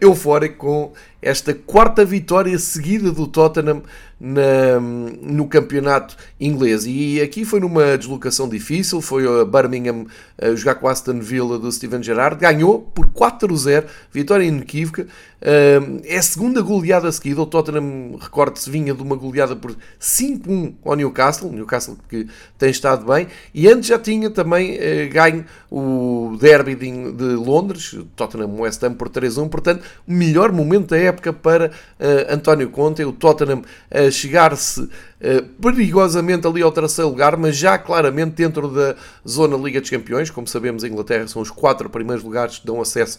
eufórico 0.00 0.56
com 0.56 0.92
esta 1.20 1.52
quarta 1.52 2.02
vitória 2.02 2.58
seguida 2.58 3.12
do 3.12 3.26
Tottenham 3.26 3.82
na, 4.18 4.80
no 4.80 5.46
campeonato 5.46 6.16
inglês. 6.40 6.84
E 6.86 7.20
aqui 7.20 7.44
foi 7.44 7.60
numa 7.60 7.96
deslocação 7.96 8.48
difícil, 8.48 9.00
foi 9.00 9.24
a 9.26 9.44
Birmingham 9.44 10.06
a 10.40 10.54
jogar 10.54 10.76
com 10.76 10.88
a 10.88 10.92
Aston 10.92 11.20
Villa 11.20 11.58
do 11.58 11.70
Steven 11.70 12.02
Gerrard, 12.02 12.40
ganhou 12.40 12.80
por 12.80 13.06
4-0, 13.06 13.84
vitória 14.12 14.44
inequívoca. 14.44 15.06
É 15.40 16.16
a 16.16 16.22
segunda 16.22 16.62
goleada 16.62 17.10
seguida. 17.12 17.40
O 17.42 17.46
Tottenham, 17.46 18.16
recorde-se, 18.18 18.70
vinha 18.70 18.94
de 18.94 19.02
uma 19.02 19.16
goleada 19.16 19.54
por 19.54 19.76
5-1 20.00 20.74
ao 20.84 20.96
Newcastle, 20.96 21.52
Newcastle 21.52 21.96
que 22.08 22.26
tem 22.58 22.70
estado 22.70 23.04
bem, 23.06 23.28
e 23.54 23.68
antes 23.68 23.88
já 23.88 23.98
tinha 23.98 24.30
também 24.30 24.76
eh, 24.78 25.06
ganho 25.06 25.44
o 25.70 26.36
derby 26.40 26.74
de 26.74 27.34
Londres, 27.34 27.96
Tottenham 28.14 28.60
West 28.60 28.82
Ham 28.82 28.94
por 28.94 29.08
3-1, 29.08 29.48
portanto, 29.48 29.84
o 30.06 30.12
melhor 30.12 30.52
momento 30.52 30.90
da 30.90 30.98
época 30.98 31.32
para 31.32 31.68
uh, 31.68 32.34
António 32.34 32.70
Conte, 32.70 33.04
o 33.04 33.12
Tottenham 33.12 33.62
a 33.90 34.10
chegar-se 34.10 34.80
uh, 34.80 35.42
perigosamente 35.60 36.46
ali 36.46 36.62
ao 36.62 36.72
terceiro 36.72 37.10
lugar, 37.10 37.36
mas 37.36 37.56
já 37.56 37.78
claramente 37.78 38.34
dentro 38.34 38.68
da 38.68 38.94
zona 39.26 39.56
Liga 39.56 39.80
dos 39.80 39.90
Campeões, 39.90 40.30
como 40.30 40.46
sabemos 40.46 40.84
a 40.84 40.88
Inglaterra 40.88 41.26
são 41.26 41.42
os 41.42 41.50
quatro 41.50 41.90
primeiros 41.90 42.24
lugares 42.24 42.58
que 42.58 42.66
dão 42.66 42.80
acesso 42.80 43.18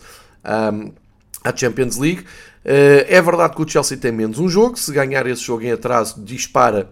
um, 0.74 0.92
à 1.48 1.56
Champions 1.56 1.98
League. 1.98 2.22
Uh, 2.66 3.06
é 3.08 3.22
verdade 3.22 3.56
que 3.56 3.62
o 3.62 3.68
Chelsea 3.68 3.98
tem 3.98 4.12
menos 4.12 4.40
um 4.40 4.50
jogo, 4.50 4.78
se 4.78 4.92
ganhar 4.92 5.26
esse 5.28 5.42
jogo 5.42 5.64
em 5.64 5.72
atraso 5.72 6.22
dispara 6.22 6.90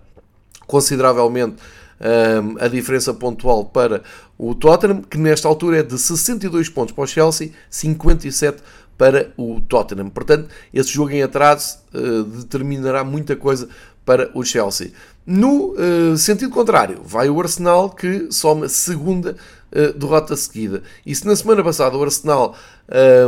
consideravelmente 0.66 1.58
um, 2.00 2.64
a 2.64 2.68
diferença 2.68 3.14
pontual 3.14 3.66
para 3.66 4.04
o 4.38 4.54
Tottenham, 4.54 5.02
que 5.02 5.18
nesta 5.18 5.48
altura 5.48 5.80
é 5.80 5.84
de 5.84 5.98
62 5.98 6.70
pontos 6.70 6.94
para 6.94 7.04
o 7.04 7.08
Chelsea, 7.08 7.52
57 7.70 8.62
para 8.98 9.32
o 9.38 9.60
Tottenham. 9.62 10.10
Portanto, 10.10 10.50
esse 10.74 10.90
jogo 10.90 11.12
em 11.12 11.24
atraso 11.24 11.80
uh, 11.94 12.24
determinará 12.24 13.04
muita 13.04 13.36
coisa 13.36 13.68
para 14.06 14.30
o 14.34 14.44
Chelsea. 14.44 14.92
No 15.26 15.74
uh, 15.74 16.16
sentido 16.18 16.52
contrário, 16.52 17.02
vai 17.04 17.30
o 17.30 17.42
Arsenal 17.42 17.90
que 17.90 18.28
soma 18.32 18.70
segunda 18.70 19.36
uh, 19.72 19.98
derrota 19.98 20.36
seguida. 20.36 20.84
E 21.06 21.16
se 21.16 21.26
na 21.26 21.36
semana 21.36 21.64
passada 21.64 21.98
o 21.98 22.04
Arsenal 22.04 22.56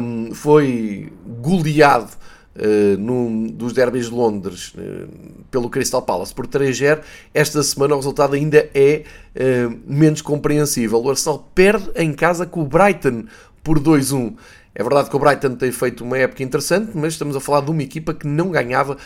um, 0.01 0.33
foi 0.33 1.11
goleado 1.41 2.11
Uh, 2.59 2.97
num 2.97 3.45
dos 3.45 3.71
derbys 3.71 4.05
de 4.05 4.15
Londres 4.15 4.73
uh, 4.73 5.07
pelo 5.51 5.69
Crystal 5.69 6.01
Palace 6.01 6.33
por 6.33 6.47
3-0, 6.47 7.01
esta 7.31 7.61
semana 7.61 7.93
o 7.93 7.97
resultado 7.97 8.33
ainda 8.33 8.67
é 8.73 9.03
uh, 9.35 9.79
menos 9.85 10.23
compreensível. 10.23 10.99
O 10.99 11.07
Arsenal 11.07 11.51
perde 11.53 11.91
em 11.95 12.11
casa 12.11 12.47
com 12.47 12.63
o 12.63 12.65
Brighton 12.65 13.25
por 13.63 13.79
2-1. 13.79 14.33
É 14.79 14.83
verdade 14.83 15.09
que 15.09 15.15
o 15.15 15.19
Brighton 15.19 15.55
tem 15.55 15.71
feito 15.71 16.03
uma 16.03 16.19
época 16.19 16.43
interessante, 16.43 16.91
mas 16.93 17.13
estamos 17.13 17.35
a 17.35 17.39
falar 17.39 17.61
de 17.61 17.71
uma 17.71 17.81
equipa 17.81 18.13
que 18.13 18.27
não 18.27 18.51
ganhava 18.51 18.93
uh, 18.93 18.97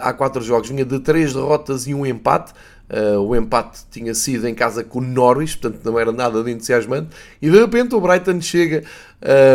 há 0.00 0.12
quatro 0.12 0.42
jogos. 0.42 0.68
Vinha 0.68 0.84
de 0.84 0.98
três 0.98 1.32
derrotas 1.32 1.86
e 1.86 1.94
um 1.94 2.04
empate. 2.04 2.52
Uh, 2.90 3.20
o 3.20 3.36
empate 3.36 3.82
tinha 3.88 4.12
sido 4.14 4.48
em 4.48 4.54
casa 4.54 4.82
com 4.82 4.98
o 4.98 5.00
Norwich, 5.00 5.56
portanto 5.56 5.84
não 5.84 5.96
era 5.96 6.10
nada 6.10 6.42
de 6.42 6.50
entusiasmante. 6.50 7.10
E 7.40 7.48
de 7.48 7.56
repente 7.56 7.94
o 7.94 8.00
Brighton 8.00 8.40
chega 8.40 8.82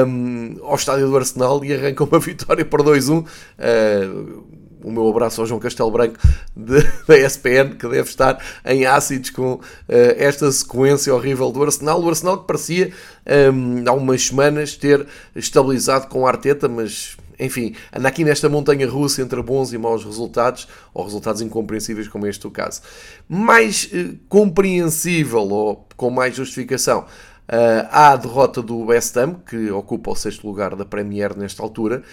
um, 0.07 0.55
ao 0.63 0.75
estádio 0.75 1.09
do 1.09 1.17
Arsenal 1.17 1.61
e 1.65 1.73
arranca 1.73 2.01
uma 2.01 2.17
vitória 2.21 2.63
por 2.63 2.81
2-1. 2.81 3.25
Uh, 3.25 4.43
o 4.83 4.91
meu 4.91 5.07
abraço 5.09 5.41
ao 5.41 5.47
João 5.47 5.59
Castelo 5.59 5.91
Branco 5.91 6.17
da 6.55 7.17
ESPN, 7.17 7.75
que 7.77 7.87
deve 7.87 8.09
estar 8.09 8.41
em 8.65 8.85
ácidos 8.85 9.29
com 9.29 9.53
uh, 9.53 9.61
esta 9.87 10.51
sequência 10.51 11.13
horrível 11.13 11.51
do 11.51 11.63
Arsenal. 11.63 12.01
O 12.01 12.09
Arsenal 12.09 12.39
que 12.39 12.47
parecia 12.47 12.91
um, 13.53 13.83
há 13.87 13.91
umas 13.93 14.27
semanas 14.27 14.75
ter 14.75 15.05
estabilizado 15.35 16.07
com 16.07 16.21
o 16.21 16.27
Arteta, 16.27 16.67
mas 16.67 17.17
enfim, 17.39 17.75
anda 17.95 18.07
aqui 18.07 18.23
nesta 18.23 18.49
montanha 18.49 18.89
russa 18.89 19.21
entre 19.21 19.41
bons 19.43 19.71
e 19.71 19.77
maus 19.77 20.03
resultados, 20.03 20.67
ou 20.93 21.03
resultados 21.03 21.41
incompreensíveis, 21.41 22.07
como 22.07 22.25
este 22.25 22.47
o 22.47 22.51
caso. 22.51 22.81
Mais 23.27 23.89
uh, 23.93 24.17
compreensível, 24.27 25.41
ou 25.41 25.87
com 25.95 26.09
mais 26.09 26.35
justificação, 26.35 27.01
uh, 27.01 27.87
há 27.91 28.13
a 28.13 28.15
derrota 28.15 28.61
do 28.61 28.85
West 28.85 29.15
Ham, 29.17 29.35
que 29.47 29.69
ocupa 29.69 30.11
o 30.11 30.15
sexto 30.15 30.47
lugar 30.47 30.75
da 30.75 30.85
Premier 30.85 31.35
nesta 31.35 31.61
altura, 31.61 32.03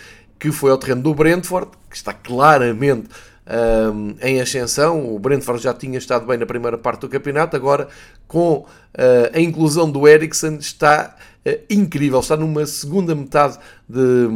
que 0.45 0.53
foi 0.53 0.71
ao 0.71 0.77
terreno 0.77 1.01
do 1.01 1.15
Brentford, 1.15 1.71
que 1.89 1.97
está 1.97 2.13
claramente 2.13 3.09
um, 3.47 4.15
em 4.21 4.43
ascensão. 4.43 5.15
O 5.15 5.19
Brentford 5.19 5.63
já 5.63 5.73
tinha 5.73 5.97
estado 5.97 6.27
bem 6.27 6.37
na 6.37 6.45
primeira 6.45 6.77
parte 6.77 7.01
do 7.01 7.09
campeonato, 7.09 7.57
agora 7.57 7.89
com 8.29 8.57
uh, 8.57 8.67
a 9.33 9.41
inclusão 9.41 9.91
do 9.91 10.07
Eriksen 10.07 10.57
está 10.57 11.17
uh, 11.47 11.51
incrível. 11.71 12.21
Está 12.21 12.37
numa 12.37 12.67
segunda 12.67 13.15
metade 13.15 13.59
de, 13.89 14.29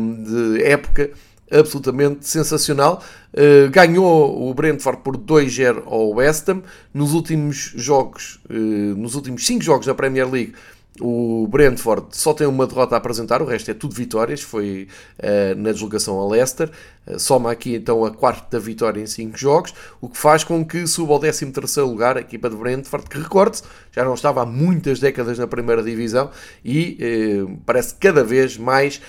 de 0.56 0.64
época 0.64 1.10
absolutamente 1.52 2.26
sensacional. 2.26 3.02
Uh, 3.34 3.68
ganhou 3.70 4.48
o 4.48 4.54
Brentford 4.54 5.02
por 5.02 5.14
2-0 5.14 5.82
ao 5.84 6.08
West 6.14 6.48
Ham. 6.48 6.62
Nos 6.94 7.12
últimos 7.12 7.74
jogos, 7.76 8.40
nos 8.48 9.14
últimos 9.14 9.46
5 9.46 9.62
jogos 9.62 9.84
da 9.84 9.94
Premier 9.94 10.26
League, 10.26 10.54
o 11.00 11.46
Brentford 11.48 12.08
só 12.12 12.32
tem 12.32 12.46
uma 12.46 12.66
derrota 12.66 12.94
a 12.94 12.98
apresentar, 12.98 13.42
o 13.42 13.44
resto 13.44 13.70
é 13.70 13.74
tudo 13.74 13.94
vitórias. 13.94 14.40
Foi 14.40 14.88
uh, 15.18 15.60
na 15.60 15.72
deslocação 15.72 16.20
a 16.20 16.28
Leicester. 16.28 16.70
soma 17.18 17.50
aqui 17.50 17.74
então 17.74 18.04
a 18.04 18.10
quarta 18.10 18.58
vitória 18.58 19.00
em 19.00 19.06
5 19.06 19.36
jogos, 19.36 19.74
o 20.00 20.08
que 20.08 20.18
faz 20.18 20.44
com 20.44 20.64
que 20.64 20.86
suba 20.86 21.12
ao 21.12 21.18
13 21.18 21.52
lugar 21.80 22.16
a 22.16 22.20
equipa 22.20 22.50
de 22.50 22.56
Brentford, 22.56 23.08
que 23.08 23.18
recorde-se, 23.18 23.62
já 23.92 24.04
não 24.04 24.14
estava 24.14 24.42
há 24.42 24.46
muitas 24.46 25.00
décadas 25.00 25.38
na 25.38 25.46
primeira 25.46 25.82
divisão 25.82 26.30
e 26.64 27.46
parece 27.64 27.94
cada 27.94 28.22
vez 28.22 28.56
mais 28.56 29.00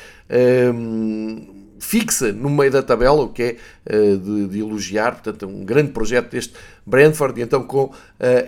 fixa 1.79 2.31
no 2.33 2.49
meio 2.49 2.71
da 2.71 2.83
tabela, 2.83 3.21
o 3.21 3.29
que 3.29 3.41
é 3.41 3.55
uh, 3.91 4.17
de, 4.17 4.47
de, 4.47 4.59
elogiar. 4.59 5.13
Portanto, 5.13 5.47
um 5.47 5.63
grande 5.63 5.91
projeto 5.91 6.31
deste 6.31 6.53
Brentford. 6.85 7.39
E 7.39 7.43
então, 7.43 7.63
com 7.63 7.85
uh, 7.85 7.93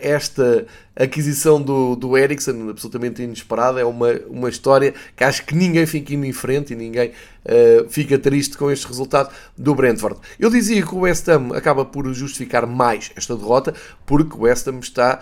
esta 0.02 0.66
aquisição 0.96 1.62
do, 1.62 1.96
do 1.96 2.18
Ericsson, 2.18 2.70
absolutamente 2.70 3.24
inesperada, 3.24 3.80
é 3.80 3.86
uma, 3.86 4.12
uma 4.30 4.50
história 4.50 4.94
que 5.16 5.24
acho 5.24 5.46
que 5.46 5.56
ninguém 5.56 5.86
fica 5.86 6.14
indiferente 6.14 6.74
e 6.74 6.76
ninguém 6.76 7.10
uh, 7.10 7.90
fica 7.90 8.20
triste 8.20 8.58
com 8.58 8.70
este 8.70 8.86
resultado 8.86 9.34
do 9.58 9.74
Brentford. 9.74 10.20
Eu 10.38 10.50
dizia 10.50 10.86
que 10.86 10.94
o 10.94 11.00
West 11.00 11.28
Ham 11.30 11.56
acaba 11.56 11.86
por 11.86 12.12
justificar 12.14 12.68
mais 12.68 13.12
esta 13.16 13.36
derrota, 13.36 13.74
porque 14.06 14.36
o 14.36 14.42
West 14.42 14.68
Ham 14.68 14.80
está 14.80 15.22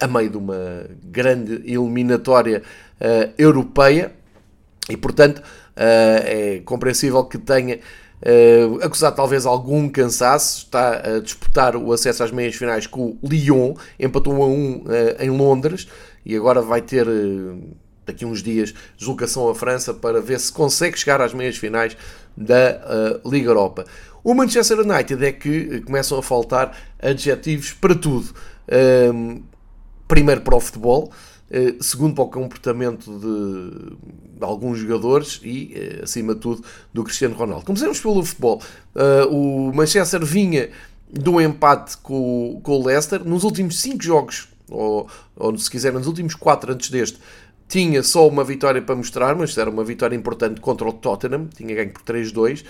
a 0.00 0.06
meio 0.06 0.30
de 0.30 0.36
uma 0.38 0.86
grande 1.04 1.62
eliminatória 1.66 2.62
europeia 3.36 4.12
e, 4.88 4.96
portanto, 4.96 5.42
eh, 5.42 5.44
é 5.80 6.62
compreensível 6.64 7.24
que 7.24 7.38
tenha 7.38 7.78
Uh, 8.20 8.84
acusado 8.84 9.14
talvez 9.14 9.46
algum 9.46 9.88
cansaço, 9.88 10.64
está 10.64 11.16
a 11.16 11.20
disputar 11.20 11.76
o 11.76 11.92
acesso 11.92 12.24
às 12.24 12.32
meias 12.32 12.56
finais 12.56 12.84
com 12.84 13.16
o 13.22 13.28
Lyon, 13.28 13.74
empatou 13.98 14.42
a 14.42 14.46
1 14.46 14.52
um, 14.52 14.72
uh, 14.78 14.84
em 15.20 15.30
Londres 15.30 15.86
e 16.26 16.34
agora 16.34 16.60
vai 16.60 16.82
ter 16.82 17.06
uh, 17.06 17.76
daqui 18.04 18.24
uns 18.24 18.42
dias 18.42 18.74
deslocação 18.96 19.48
à 19.48 19.54
França 19.54 19.94
para 19.94 20.20
ver 20.20 20.40
se 20.40 20.52
consegue 20.52 20.98
chegar 20.98 21.20
às 21.20 21.32
meias 21.32 21.56
finais 21.56 21.96
da 22.36 23.20
Liga 23.24 23.50
Europa. 23.50 23.84
O 24.24 24.32
Manchester 24.32 24.80
United 24.80 25.24
é 25.24 25.32
que 25.32 25.80
começam 25.82 26.18
a 26.18 26.22
faltar 26.22 26.76
adjetivos 27.00 27.72
para 27.72 27.94
tudo. 27.94 28.32
primeiro 30.06 30.40
para 30.40 30.56
o 30.56 30.60
futebol, 30.60 31.10
eh, 31.10 31.37
segundo 31.80 32.14
para 32.14 32.24
o 32.24 32.28
comportamento 32.28 33.10
de, 33.18 33.96
de 34.38 34.44
alguns 34.44 34.78
jogadores 34.78 35.40
e, 35.42 35.72
eh, 35.74 36.00
acima 36.02 36.34
de 36.34 36.40
tudo, 36.40 36.62
do 36.92 37.02
Cristiano 37.02 37.34
Ronaldo. 37.34 37.64
Começamos 37.64 38.00
pelo 38.00 38.24
futebol. 38.24 38.62
Eh, 38.94 39.26
o 39.30 39.72
Manchester 39.74 40.24
vinha 40.24 40.70
do 41.10 41.40
empate 41.40 41.96
com, 41.98 42.60
com 42.62 42.72
o 42.72 42.86
Leicester. 42.86 43.24
Nos 43.24 43.44
últimos 43.44 43.80
5 43.80 44.02
jogos, 44.02 44.48
ou, 44.70 45.08
ou 45.36 45.56
se 45.58 45.70
quiser, 45.70 45.92
nos 45.92 46.06
últimos 46.06 46.34
4 46.34 46.72
antes 46.72 46.90
deste, 46.90 47.18
tinha 47.66 48.02
só 48.02 48.26
uma 48.26 48.44
vitória 48.44 48.80
para 48.80 48.96
mostrar, 48.96 49.34
mas 49.34 49.56
era 49.58 49.68
uma 49.68 49.84
vitória 49.84 50.16
importante 50.16 50.60
contra 50.60 50.88
o 50.88 50.92
Tottenham, 50.92 51.48
tinha 51.54 51.74
ganho 51.74 51.90
por 51.90 52.00
3-2, 52.02 52.64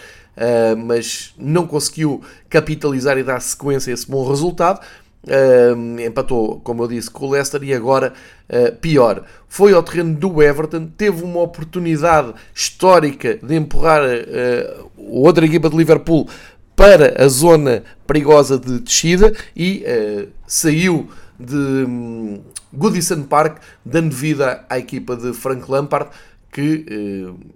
mas 0.76 1.32
não 1.38 1.68
conseguiu 1.68 2.20
capitalizar 2.50 3.16
e 3.16 3.22
dar 3.22 3.40
sequência 3.40 3.92
a 3.92 3.94
esse 3.94 4.10
bom 4.10 4.28
resultado. 4.28 4.84
Uh, 5.28 6.00
empatou, 6.00 6.58
como 6.60 6.82
eu 6.82 6.88
disse, 6.88 7.10
com 7.10 7.26
o 7.26 7.30
Leicester 7.30 7.62
e 7.62 7.74
agora 7.74 8.14
uh, 8.48 8.74
pior. 8.76 9.24
Foi 9.46 9.74
ao 9.74 9.82
terreno 9.82 10.14
do 10.14 10.42
Everton, 10.42 10.86
teve 10.96 11.22
uma 11.22 11.40
oportunidade 11.40 12.32
histórica 12.54 13.38
de 13.42 13.54
empurrar 13.54 14.02
uh, 14.02 14.90
outra 14.96 15.44
equipa 15.44 15.68
de 15.68 15.76
Liverpool 15.76 16.28
para 16.74 17.22
a 17.22 17.28
zona 17.28 17.82
perigosa 18.06 18.58
de 18.58 18.80
descida 18.80 19.34
e 19.54 19.84
uh, 19.84 20.28
saiu 20.46 21.10
de 21.38 21.54
um, 21.54 22.40
Goodison 22.72 23.22
Park, 23.24 23.58
dando 23.84 24.14
vida 24.14 24.64
à 24.68 24.78
equipa 24.78 25.14
de 25.14 25.34
Frank 25.34 25.70
Lampard, 25.70 26.10
que 26.50 26.86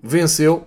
venceu 0.03 0.67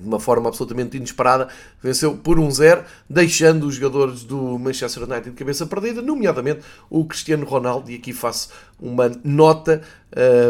de 0.00 0.06
uma 0.06 0.18
forma 0.18 0.48
absolutamente 0.48 0.96
inesperada, 0.96 1.48
venceu 1.82 2.16
por 2.16 2.38
1-0, 2.38 2.84
deixando 3.08 3.66
os 3.66 3.74
jogadores 3.74 4.24
do 4.24 4.58
Manchester 4.58 5.04
United 5.04 5.30
de 5.30 5.36
cabeça 5.36 5.66
perdida, 5.66 6.00
nomeadamente 6.00 6.60
o 6.88 7.04
Cristiano 7.04 7.44
Ronaldo, 7.44 7.90
e 7.90 7.96
aqui 7.96 8.12
faço 8.12 8.50
uma 8.80 9.10
nota, 9.22 9.82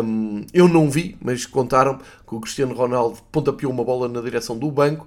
um, 0.05 0.45
eu 0.55 0.69
não 0.69 0.89
vi, 0.89 1.17
mas 1.21 1.45
contaram 1.47 1.99
que 2.27 2.35
o 2.35 2.41
Cristiano 2.41 2.75
Ronaldo 2.75 3.19
pontapeou 3.33 3.73
uma 3.73 3.85
bola 3.85 4.09
na 4.09 4.21
direção 4.21 4.57
do 4.57 4.71
banco, 4.71 5.07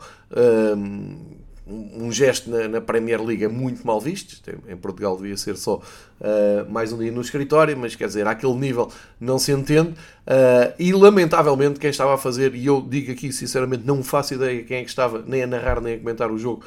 um, 0.77 1.42
um 1.73 2.12
gesto 2.12 2.49
na, 2.49 2.67
na, 2.67 2.81
Premier 2.81 3.21
League 3.21 3.43
é 3.43 3.47
muito 3.47 3.86
mal 3.86 3.99
visto. 3.99 4.41
Em 4.67 4.77
Portugal 4.77 5.17
devia 5.17 5.36
ser 5.36 5.57
só 5.57 5.75
uh, 5.77 6.71
mais 6.71 6.93
um 6.93 6.97
dia 6.97 7.12
no 7.12 7.21
escritório, 7.21 7.77
mas 7.77 7.95
quer 7.95 8.07
dizer, 8.07 8.27
àquele 8.27 8.53
nível 8.53 8.91
não 9.19 9.39
se 9.39 9.51
entende. 9.51 9.89
Uh, 9.89 10.73
e 10.77 10.93
lamentavelmente, 10.93 11.79
quem 11.79 11.89
estava 11.89 12.13
a 12.13 12.17
fazer, 12.17 12.55
e 12.55 12.65
eu 12.65 12.81
digo 12.81 13.12
aqui 13.12 13.31
sinceramente, 13.31 13.86
não 13.86 14.03
faço 14.03 14.33
ideia 14.33 14.63
quem 14.63 14.77
é 14.77 14.83
que 14.83 14.89
estava 14.89 15.23
nem 15.25 15.43
a 15.43 15.47
narrar 15.47 15.81
nem 15.81 15.95
a 15.95 15.97
comentar 15.97 16.31
o 16.31 16.38
jogo, 16.38 16.63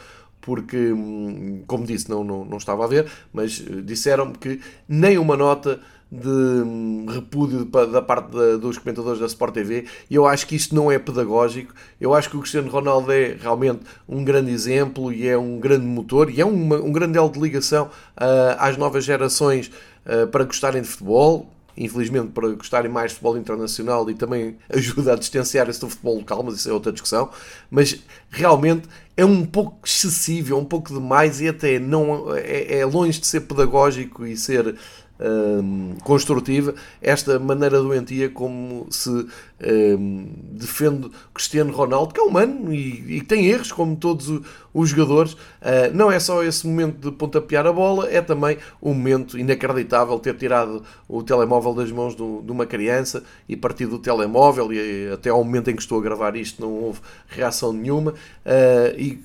porque, 0.47 0.93
hum, 0.93 1.65
como 1.67 1.85
disse, 1.85 2.09
não, 2.09 2.23
não, 2.23 2.45
não 2.45 2.57
estava 2.57 2.85
a 2.85 2.87
ver, 2.87 3.11
mas 3.33 3.61
eh, 3.69 3.83
disseram-me 3.83 4.35
que 4.35 4.61
nem 4.89 5.19
uma 5.19 5.37
nota 5.37 5.81
de 6.11 6.29
hum, 6.29 7.05
repúdio 7.09 7.65
da 7.65 8.01
parte 8.01 8.31
dos 8.61 8.79
comentadores 8.79 9.19
da 9.19 9.27
Sport 9.27 9.53
TV 9.53 9.87
e 10.09 10.15
eu 10.15 10.25
acho 10.25 10.47
que 10.47 10.55
isto 10.55 10.73
não 10.73 10.91
é 10.91 11.01
pedagógico. 11.01 11.75
Eu 12.01 12.15
acho 12.15 12.31
que 12.31 12.37
o 12.37 12.41
Cristiano 12.41 12.71
Ronaldo 12.71 13.11
é 13.11 13.37
realmente 13.41 13.81
um 14.09 14.23
grande 14.23 14.53
exemplo 14.53 15.13
e 15.13 15.27
é 15.27 15.37
um 15.37 15.59
grande 15.59 15.85
motor 15.85 16.31
e 16.31 16.41
é 16.41 16.45
uma, 16.45 16.77
um 16.77 16.93
grande 16.93 17.19
elo 17.19 17.29
de 17.29 17.41
ligação 17.41 17.87
uh, 17.87 18.55
às 18.61 18.77
novas 18.77 19.05
gerações 19.05 19.69
uh, 20.07 20.29
para 20.29 20.45
gostarem 20.45 20.81
de 20.81 20.87
futebol. 20.87 21.51
Infelizmente, 21.77 22.29
para 22.29 22.49
gostarem 22.51 22.91
mais 22.91 23.11
de 23.11 23.17
futebol 23.17 23.37
internacional 23.37 24.09
e 24.09 24.15
também 24.15 24.57
ajuda 24.69 25.13
a 25.13 25.17
distanciar-se 25.17 25.81
do 25.81 25.91
futebol 25.91 26.17
local, 26.17 26.43
mas 26.43 26.55
isso 26.57 26.71
é 26.71 26.73
outra 26.73 26.93
discussão. 26.93 27.31
Mas 27.71 28.03
realmente 28.31 28.89
é 29.17 29.25
um 29.25 29.45
pouco 29.45 29.79
excessivo, 29.85 30.55
é 30.55 30.57
um 30.57 30.65
pouco 30.65 30.93
demais 30.93 31.41
e 31.41 31.49
até 31.49 31.79
não 31.79 32.35
é, 32.35 32.79
é 32.79 32.87
longe 32.87 33.21
de 33.21 33.27
ser 33.27 33.41
pedagógico 33.43 34.27
e 34.27 34.37
ser 34.37 34.77
um, 35.21 35.95
construtiva 36.03 36.75
esta 37.01 37.39
maneira 37.39 37.81
doentia 37.81 38.29
como 38.29 38.87
se 38.91 39.09
um, 39.09 40.29
defende 40.53 41.11
Cristiano 41.33 41.73
Ronaldo, 41.73 42.13
que 42.13 42.21
é 42.21 42.23
humano 42.23 42.73
e, 42.73 43.17
e 43.17 43.23
tem 43.23 43.47
erros, 43.47 43.73
como 43.73 43.97
todos 43.97 44.41
os 44.73 44.89
jogadores. 44.91 45.33
Uh, 45.33 45.95
não 45.95 46.11
é 46.11 46.19
só 46.21 46.43
esse 46.43 46.67
momento 46.67 47.11
de 47.11 47.17
pontapear 47.17 47.67
a 47.67 47.73
bola, 47.73 48.09
é 48.11 48.21
também 48.21 48.59
um 48.83 48.93
momento 48.93 49.39
inacreditável 49.39 50.19
ter 50.19 50.37
tirado 50.37 50.83
o 51.09 51.23
telemóvel 51.23 51.75
das 51.75 51.91
mãos 51.91 52.15
do, 52.15 52.43
de 52.43 52.53
uma 52.53 52.67
criança 52.67 53.23
e 53.49 53.57
partido 53.57 53.93
do 53.93 53.99
telemóvel, 53.99 54.73
e 54.73 55.11
até 55.13 55.31
ao 55.31 55.43
momento 55.43 55.71
em 55.71 55.77
que 55.77 55.83
estou 55.83 55.99
a 55.99 56.03
gravar 56.03 56.37
isto 56.37 56.61
não 56.61 56.73
houve 56.73 57.01
reação 57.29 57.73
nenhuma. 57.73 58.13
Uh, 58.13 58.99
e 58.99 59.25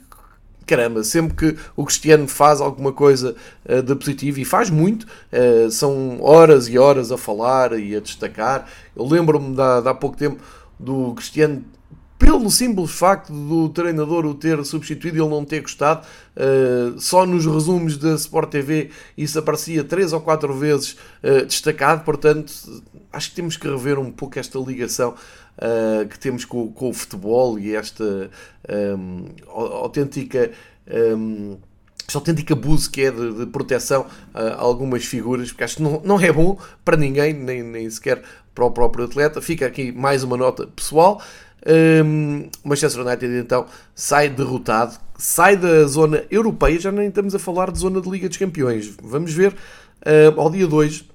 caramba, 0.65 1.03
sempre 1.03 1.35
que 1.35 1.59
o 1.75 1.85
Cristiano 1.85 2.27
faz 2.27 2.61
alguma 2.61 2.91
coisa 2.91 3.35
uh, 3.65 3.81
de 3.81 3.95
positivo, 3.95 4.39
e 4.39 4.45
faz 4.45 4.69
muito, 4.69 5.03
uh, 5.03 5.69
são 5.69 6.21
horas 6.21 6.67
e 6.67 6.77
horas 6.77 7.11
a 7.11 7.17
falar 7.17 7.77
e 7.77 7.95
a 7.95 7.99
destacar. 7.99 8.67
Eu 8.95 9.05
lembro-me 9.05 9.49
de, 9.49 9.81
de 9.81 9.89
há 9.89 9.93
pouco 9.93 10.17
tempo 10.17 10.41
do 10.79 11.13
Cristiano 11.13 11.63
pelo 12.17 12.51
simples 12.51 12.91
facto 12.91 13.33
do 13.33 13.69
treinador 13.69 14.27
o 14.27 14.35
ter 14.35 14.63
substituído 14.63 15.17
e 15.17 15.21
ele 15.21 15.29
não 15.29 15.43
ter 15.43 15.61
gostado, 15.61 16.05
uh, 16.37 16.99
só 16.99 17.25
nos 17.25 17.45
resumos 17.45 17.97
da 17.97 18.13
Sport 18.13 18.51
TV 18.51 18.91
isso 19.17 19.39
aparecia 19.39 19.83
três 19.83 20.13
ou 20.13 20.21
quatro 20.21 20.53
vezes 20.53 20.95
destacado, 21.47 22.03
portanto 22.03 22.53
acho 23.11 23.29
que 23.29 23.35
temos 23.35 23.57
que 23.57 23.67
rever 23.67 23.99
um 23.99 24.11
pouco 24.11 24.39
esta 24.39 24.57
ligação 24.59 25.15
uh, 25.61 26.07
que 26.07 26.19
temos 26.19 26.43
com, 26.45 26.71
com, 26.71 26.89
o 26.89 26.93
futebol 26.93 27.59
e 27.59 27.75
esta 27.75 28.29
um, 28.97 29.25
autêntica. 29.47 30.51
Um, 30.91 31.57
esta 32.07 32.17
autêntica 32.17 32.53
abuso 32.53 32.91
que 32.91 33.03
é 33.03 33.11
de, 33.11 33.33
de 33.35 33.45
proteção 33.45 34.05
a 34.33 34.55
algumas 34.55 35.05
figuras, 35.05 35.49
porque 35.49 35.63
acho 35.63 35.77
que 35.77 35.81
não, 35.81 36.01
não 36.03 36.19
é 36.19 36.29
bom 36.29 36.57
para 36.83 36.97
ninguém, 36.97 37.33
nem, 37.33 37.63
nem 37.63 37.89
sequer 37.89 38.21
para 38.53 38.65
o 38.65 38.71
próprio 38.71 39.05
atleta. 39.05 39.41
Fica 39.41 39.65
aqui 39.65 39.93
mais 39.93 40.21
uma 40.21 40.35
nota 40.35 40.67
pessoal. 40.67 41.21
Um, 41.65 42.49
Manchester 42.63 43.05
United 43.05 43.37
então 43.37 43.67
sai 43.93 44.29
derrotado, 44.29 44.97
sai 45.17 45.55
da 45.55 45.85
zona 45.85 46.23
europeia, 46.31 46.79
já 46.79 46.91
nem 46.91 47.07
estamos 47.07 47.35
a 47.35 47.39
falar 47.39 47.71
de 47.71 47.77
zona 47.77 48.01
de 48.01 48.09
Liga 48.09 48.27
dos 48.27 48.37
Campeões. 48.37 48.91
Vamos 49.01 49.31
ver 49.31 49.53
uh, 49.53 50.39
ao 50.39 50.49
dia 50.49 50.67
2 50.67 51.05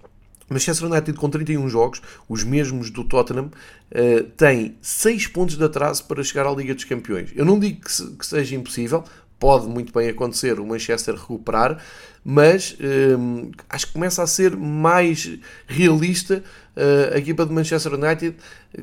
Manchester 0.49 0.91
United 0.91 1.19
com 1.19 1.29
31 1.29 1.69
jogos, 1.69 2.01
os 2.29 2.45
mesmos 2.45 2.91
do 2.91 3.05
Tottenham, 3.05 3.47
uh, 3.47 4.25
tem 4.37 4.77
6 4.81 5.27
pontos 5.29 5.57
de 5.57 5.65
atraso 5.65 6.05
para 6.05 6.23
chegar 6.23 6.47
à 6.47 6.51
Liga 6.51 6.75
dos 6.75 6.85
Campeões. 6.85 7.31
Eu 7.35 7.45
não 7.45 7.59
digo 7.59 7.81
que, 7.81 7.93
se, 7.93 8.07
que 8.13 8.27
seja 8.27 8.55
impossível, 8.55 9.05
pode 9.39 9.67
muito 9.67 9.93
bem 9.93 10.09
acontecer 10.09 10.59
o 10.59 10.67
Manchester 10.67 11.15
recuperar, 11.15 11.83
mas 12.25 12.77
um, 13.19 13.51
acho 13.69 13.87
que 13.87 13.93
começa 13.93 14.23
a 14.23 14.27
ser 14.27 14.57
mais 14.57 15.39
realista 15.67 16.43
uh, 16.77 17.15
a 17.15 17.19
equipa 17.19 17.45
de 17.45 17.53
Manchester 17.53 17.95
United 17.95 18.37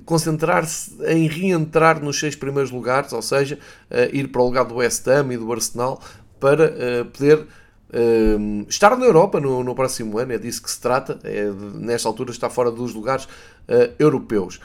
concentrar-se 0.05 0.95
em 1.05 1.27
reentrar 1.27 2.01
nos 2.01 2.19
seis 2.19 2.35
primeiros 2.35 2.71
lugares, 2.71 3.11
ou 3.13 3.21
seja, 3.21 3.59
uh, 3.89 4.15
ir 4.15 4.27
para 4.29 4.41
o 4.41 4.45
lugar 4.45 4.65
do 4.65 4.75
West 4.75 5.07
Ham 5.07 5.33
e 5.33 5.37
do 5.37 5.51
Arsenal 5.51 6.01
para 6.39 6.67
uh, 6.67 7.05
poder 7.05 7.45
estar 8.67 8.97
na 8.97 9.05
Europa 9.05 9.39
no, 9.39 9.63
no, 9.63 9.75
próximo 9.75 10.17
ano. 10.17 10.33
É 10.33 10.37
disso 10.37 10.61
que 10.63 10.71
se 10.71 10.79
trata. 10.79 11.19
É, 11.23 11.49
nesta 11.75 12.07
altura 12.07 12.31
está 12.31 12.49
fora 12.49 12.71
dos 12.71 12.93
lugares 12.93 13.27
europeus. 13.97 14.59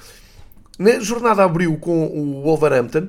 Na 0.78 0.98
jornada 1.00 1.44
abriu 1.44 1.76
com 1.78 2.06
o 2.06 2.42
Wolverhampton, 2.42 3.08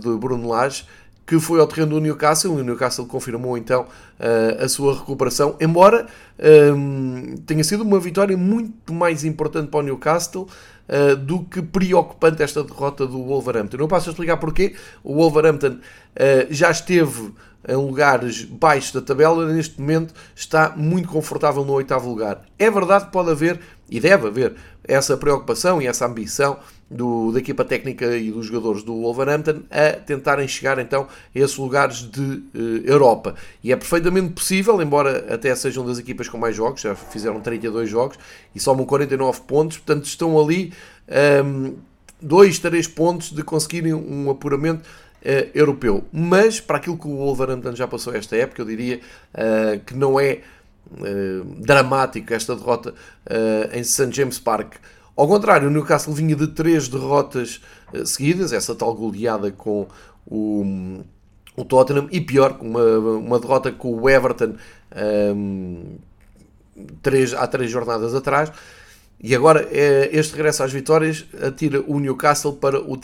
do 0.00 0.18
Bruno 0.18 0.48
Lage, 0.48 0.84
que 1.30 1.38
foi 1.38 1.60
ao 1.60 1.66
terreno 1.68 1.90
do 1.90 2.00
Newcastle, 2.00 2.58
e 2.58 2.60
o 2.60 2.64
Newcastle 2.64 3.06
confirmou 3.06 3.56
então 3.56 3.82
uh, 3.82 4.64
a 4.64 4.68
sua 4.68 4.98
recuperação, 4.98 5.54
embora 5.60 6.06
tenha 7.46 7.62
sido 7.62 7.82
uma 7.84 8.00
vitória 8.00 8.36
muito 8.36 8.92
mais 8.92 9.24
importante 9.24 9.68
para 9.68 9.78
o 9.78 9.82
Newcastle 9.84 10.48
uh, 10.88 11.14
do 11.14 11.44
que 11.44 11.62
preocupante 11.62 12.42
esta 12.42 12.64
derrota 12.64 13.06
do 13.06 13.22
Wolverhampton. 13.22 13.76
Não 13.76 13.86
passo 13.86 14.08
a 14.08 14.12
explicar 14.12 14.38
porquê. 14.38 14.74
O 15.04 15.14
Wolverhampton 15.14 15.76
uh, 15.76 15.80
já 16.50 16.68
esteve 16.72 17.30
em 17.68 17.76
lugares 17.76 18.44
baixos 18.44 18.92
da 18.92 19.00
tabela, 19.00 19.46
neste 19.52 19.80
momento 19.80 20.14
está 20.34 20.74
muito 20.76 21.08
confortável 21.08 21.64
no 21.64 21.72
oitavo 21.72 22.08
lugar. 22.08 22.42
É 22.58 22.70
verdade 22.70 23.06
que 23.06 23.12
pode 23.12 23.30
haver, 23.30 23.60
e 23.88 24.00
deve 24.00 24.28
haver, 24.28 24.54
essa 24.84 25.16
preocupação 25.16 25.80
e 25.80 25.86
essa 25.86 26.06
ambição 26.06 26.58
do, 26.90 27.30
da 27.30 27.38
equipa 27.38 27.64
técnica 27.64 28.16
e 28.16 28.32
dos 28.32 28.46
jogadores 28.46 28.82
do 28.82 28.94
Wolverhampton 29.00 29.62
a 29.70 29.92
tentarem 29.92 30.48
chegar 30.48 30.78
então 30.80 31.02
a 31.02 31.38
esses 31.38 31.56
lugares 31.56 31.98
de 31.98 32.20
uh, 32.20 32.42
Europa. 32.84 33.36
E 33.62 33.72
é 33.72 33.76
perfeitamente 33.76 34.32
possível, 34.32 34.82
embora 34.82 35.32
até 35.32 35.54
sejam 35.54 35.86
das 35.86 35.98
equipas 35.98 36.28
com 36.28 36.36
mais 36.36 36.56
jogos, 36.56 36.80
já 36.80 36.94
fizeram 36.94 37.40
32 37.40 37.88
jogos 37.88 38.18
e 38.54 38.58
somam 38.58 38.84
49 38.84 39.42
pontos, 39.42 39.78
portanto 39.78 40.06
estão 40.06 40.38
ali 40.40 40.72
um, 41.44 41.76
2, 42.20 42.58
3 42.58 42.88
pontos 42.88 43.30
de 43.30 43.42
conseguirem 43.42 43.94
um 43.94 44.30
apuramento 44.30 44.82
uh, 45.20 45.50
europeu. 45.54 46.04
Mas 46.12 46.60
para 46.60 46.78
aquilo 46.78 46.98
que 46.98 47.06
o 47.06 47.16
Wolverhampton 47.16 47.74
já 47.74 47.86
passou 47.86 48.14
esta 48.14 48.36
época, 48.36 48.62
eu 48.62 48.66
diria 48.66 49.00
uh, 49.34 49.80
que 49.84 49.94
não 49.94 50.18
é 50.18 50.40
dramático 51.58 52.34
esta 52.34 52.56
derrota 52.56 52.92
em 53.72 53.84
St. 53.84 54.10
James 54.10 54.40
Park. 54.40 54.74
Ao 55.20 55.28
contrário, 55.28 55.68
o 55.68 55.70
Newcastle 55.70 56.14
vinha 56.14 56.34
de 56.34 56.46
três 56.46 56.88
derrotas 56.88 57.60
uh, 57.92 58.06
seguidas, 58.06 58.52
essa 58.52 58.74
tal 58.74 58.94
goleada 58.94 59.52
com 59.52 59.86
o, 60.26 61.04
o 61.54 61.64
Tottenham, 61.64 62.08
e 62.10 62.20
pior, 62.20 62.56
uma, 62.60 62.98
uma 62.98 63.38
derrota 63.38 63.70
com 63.70 63.94
o 63.94 64.08
Everton 64.08 64.54
um, 65.36 65.98
três, 67.02 67.34
há 67.34 67.46
três 67.46 67.70
jornadas 67.70 68.14
atrás. 68.14 68.50
E 69.22 69.34
agora 69.34 69.68
este 69.70 70.34
regresso 70.34 70.62
às 70.62 70.72
vitórias 70.72 71.26
atira 71.46 71.84
o 71.86 72.00
Newcastle 72.00 72.54
para 72.54 72.80
o 72.80 72.96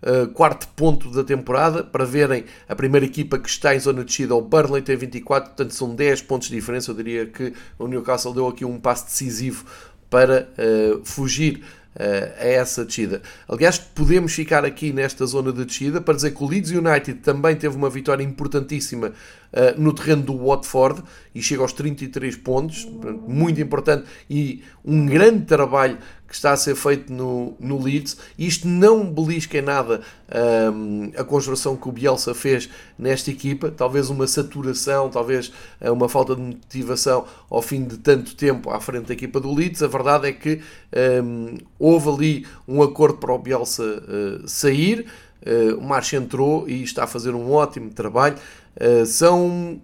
34 0.00 0.34
quarto 0.34 0.68
ponto 0.68 1.10
da 1.10 1.22
temporada, 1.22 1.84
para 1.84 2.04
verem 2.04 2.44
a 2.68 2.74
primeira 2.74 3.04
equipa 3.04 3.38
que 3.38 3.48
está 3.48 3.74
em 3.74 3.78
zona 3.78 4.00
de 4.00 4.06
descida, 4.06 4.34
o 4.34 4.40
Burnley 4.40 4.82
tem 4.82 4.96
24, 4.96 5.50
portanto 5.50 5.74
são 5.74 5.94
10 5.94 6.22
pontos 6.22 6.48
de 6.48 6.54
diferença. 6.54 6.90
Eu 6.90 6.94
diria 6.94 7.26
que 7.26 7.52
o 7.78 7.86
Newcastle 7.86 8.32
deu 8.32 8.48
aqui 8.48 8.64
um 8.64 8.78
passo 8.78 9.04
decisivo 9.04 9.66
para 10.08 10.48
uh, 10.58 11.04
fugir 11.04 11.62
uh, 11.94 12.40
a 12.40 12.46
essa 12.46 12.84
descida. 12.84 13.20
Aliás, 13.46 13.78
podemos 13.78 14.32
ficar 14.32 14.64
aqui 14.64 14.92
nesta 14.92 15.26
zona 15.26 15.52
de 15.52 15.64
descida 15.64 16.00
para 16.00 16.14
dizer 16.14 16.32
que 16.32 16.42
o 16.42 16.48
Leeds 16.48 16.70
United 16.70 17.20
também 17.20 17.54
teve 17.54 17.76
uma 17.76 17.90
vitória 17.90 18.24
importantíssima 18.24 19.12
uh, 19.52 19.80
no 19.80 19.92
terreno 19.92 20.22
do 20.22 20.36
Watford 20.36 21.02
e 21.34 21.42
chega 21.42 21.62
aos 21.62 21.72
33 21.72 22.36
pontos, 22.36 22.86
muito 23.26 23.60
importante 23.60 24.06
e 24.28 24.62
um 24.84 25.06
grande 25.06 25.44
trabalho 25.44 25.98
que 26.30 26.36
está 26.36 26.52
a 26.52 26.56
ser 26.56 26.76
feito 26.76 27.12
no, 27.12 27.56
no 27.58 27.82
Leeds. 27.82 28.16
Isto 28.38 28.68
não 28.68 29.04
belisca 29.04 29.58
em 29.58 29.62
nada 29.62 30.00
um, 30.72 31.10
a 31.16 31.24
construção 31.24 31.76
que 31.76 31.88
o 31.88 31.92
Bielsa 31.92 32.32
fez 32.32 32.70
nesta 32.96 33.32
equipa, 33.32 33.68
talvez 33.68 34.10
uma 34.10 34.28
saturação, 34.28 35.10
talvez 35.10 35.52
eh, 35.80 35.90
uma 35.90 36.08
falta 36.08 36.36
de 36.36 36.40
motivação 36.40 37.26
ao 37.50 37.60
fim 37.60 37.82
de 37.82 37.98
tanto 37.98 38.36
tempo 38.36 38.70
à 38.70 38.78
frente 38.78 39.06
da 39.06 39.12
equipa 39.12 39.40
do 39.40 39.52
Leeds. 39.52 39.82
A 39.82 39.88
verdade 39.88 40.28
é 40.28 40.32
que 40.32 40.60
um, 41.24 41.58
houve 41.76 42.08
ali 42.08 42.46
um 42.66 42.80
acordo 42.80 43.18
para 43.18 43.32
o 43.32 43.38
Bielsa 43.38 43.82
uh, 43.82 44.46
sair. 44.48 45.06
Uh, 45.44 45.78
o 45.78 45.82
March 45.82 46.12
entrou 46.12 46.68
e 46.68 46.82
está 46.82 47.04
a 47.04 47.06
fazer 47.08 47.34
um 47.34 47.50
ótimo 47.50 47.90
trabalho. 47.90 48.36
Uh, 48.80 49.04
são 49.04 49.80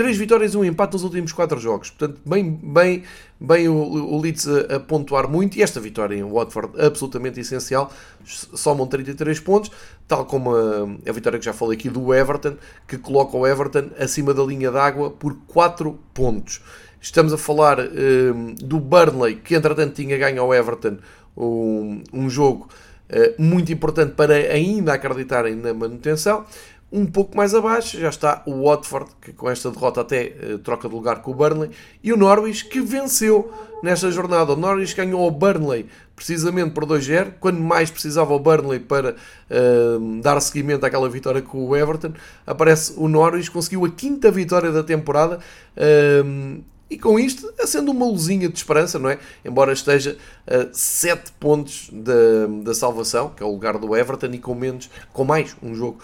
três 0.00 0.16
vitórias 0.16 0.54
e 0.54 0.56
um 0.56 0.64
empate 0.64 0.94
nos 0.94 1.04
últimos 1.04 1.30
quatro 1.30 1.60
jogos. 1.60 1.90
Portanto, 1.90 2.20
bem, 2.24 2.50
bem, 2.50 3.02
bem 3.38 3.68
o, 3.68 3.74
o 3.74 4.18
Leeds 4.18 4.48
a, 4.48 4.76
a, 4.76 4.80
pontuar 4.80 5.28
muito. 5.28 5.58
E 5.58 5.62
esta 5.62 5.78
vitória 5.78 6.14
em 6.16 6.22
Watford, 6.22 6.80
absolutamente 6.80 7.38
essencial. 7.38 7.92
Somam 8.24 8.86
33 8.86 9.40
pontos, 9.40 9.70
tal 10.08 10.24
como 10.24 10.56
a, 10.56 10.88
a 11.06 11.12
vitória 11.12 11.38
que 11.38 11.44
já 11.44 11.52
falei 11.52 11.76
aqui 11.76 11.90
do 11.90 12.14
Everton, 12.14 12.56
que 12.88 12.96
coloca 12.96 13.36
o 13.36 13.46
Everton 13.46 13.90
acima 13.98 14.32
da 14.32 14.42
linha 14.42 14.70
d'água 14.70 15.10
por 15.10 15.36
4 15.46 15.98
pontos. 16.14 16.62
Estamos 16.98 17.32
a 17.32 17.38
falar 17.38 17.78
um, 17.80 18.54
do 18.54 18.78
Burnley, 18.78 19.36
que 19.36 19.54
entretanto 19.54 19.94
tinha 19.94 20.16
ganho 20.16 20.42
ao 20.42 20.54
Everton 20.54 20.96
um, 21.36 22.02
um 22.12 22.28
jogo 22.28 22.68
uh, 23.10 23.42
muito 23.42 23.72
importante 23.72 24.12
para 24.12 24.34
ainda 24.34 24.92
acreditarem 24.92 25.56
na 25.56 25.72
manutenção. 25.72 26.44
Um 26.92 27.06
pouco 27.06 27.36
mais 27.36 27.54
abaixo 27.54 28.00
já 28.00 28.08
está 28.08 28.42
o 28.44 28.64
Watford, 28.64 29.12
que 29.20 29.32
com 29.32 29.48
esta 29.48 29.70
derrota 29.70 30.00
até 30.00 30.34
uh, 30.42 30.58
troca 30.58 30.88
de 30.88 30.94
lugar 30.94 31.22
com 31.22 31.30
o 31.30 31.34
Burnley, 31.34 31.70
e 32.02 32.12
o 32.12 32.16
Norwich, 32.16 32.64
que 32.64 32.80
venceu 32.80 33.52
nesta 33.80 34.10
jornada. 34.10 34.52
O 34.52 34.56
Norwich 34.56 34.96
ganhou 34.96 35.22
ao 35.22 35.30
Burnley 35.30 35.86
precisamente 36.16 36.72
por 36.72 36.84
2-0, 36.84 37.34
quando 37.38 37.60
mais 37.60 37.90
precisava 37.90 38.34
o 38.34 38.38
Burnley 38.40 38.80
para 38.80 39.12
uh, 39.14 40.20
dar 40.20 40.40
seguimento 40.40 40.84
àquela 40.84 41.08
vitória 41.08 41.40
com 41.40 41.64
o 41.64 41.76
Everton. 41.76 42.12
Aparece 42.44 42.92
o 42.96 43.06
Norwich, 43.06 43.50
conseguiu 43.50 43.84
a 43.84 43.90
quinta 43.90 44.28
vitória 44.30 44.72
da 44.72 44.82
temporada. 44.82 45.38
Uh, 45.76 46.60
e 46.90 46.98
com 46.98 47.20
isto, 47.20 47.54
sendo 47.66 47.92
uma 47.92 48.04
luzinha 48.04 48.48
de 48.48 48.58
esperança, 48.58 48.98
não 48.98 49.08
é? 49.08 49.18
Embora 49.44 49.72
esteja 49.72 50.18
a 50.44 50.66
7 50.72 51.30
pontos 51.38 51.88
da, 51.92 52.48
da 52.64 52.74
salvação, 52.74 53.30
que 53.30 53.44
é 53.44 53.46
o 53.46 53.50
lugar 53.52 53.78
do 53.78 53.96
Everton, 53.96 54.26
e 54.32 54.38
com 54.40 54.56
menos, 54.56 54.90
com 55.12 55.24
mais 55.24 55.56
um 55.62 55.72
jogo 55.72 56.00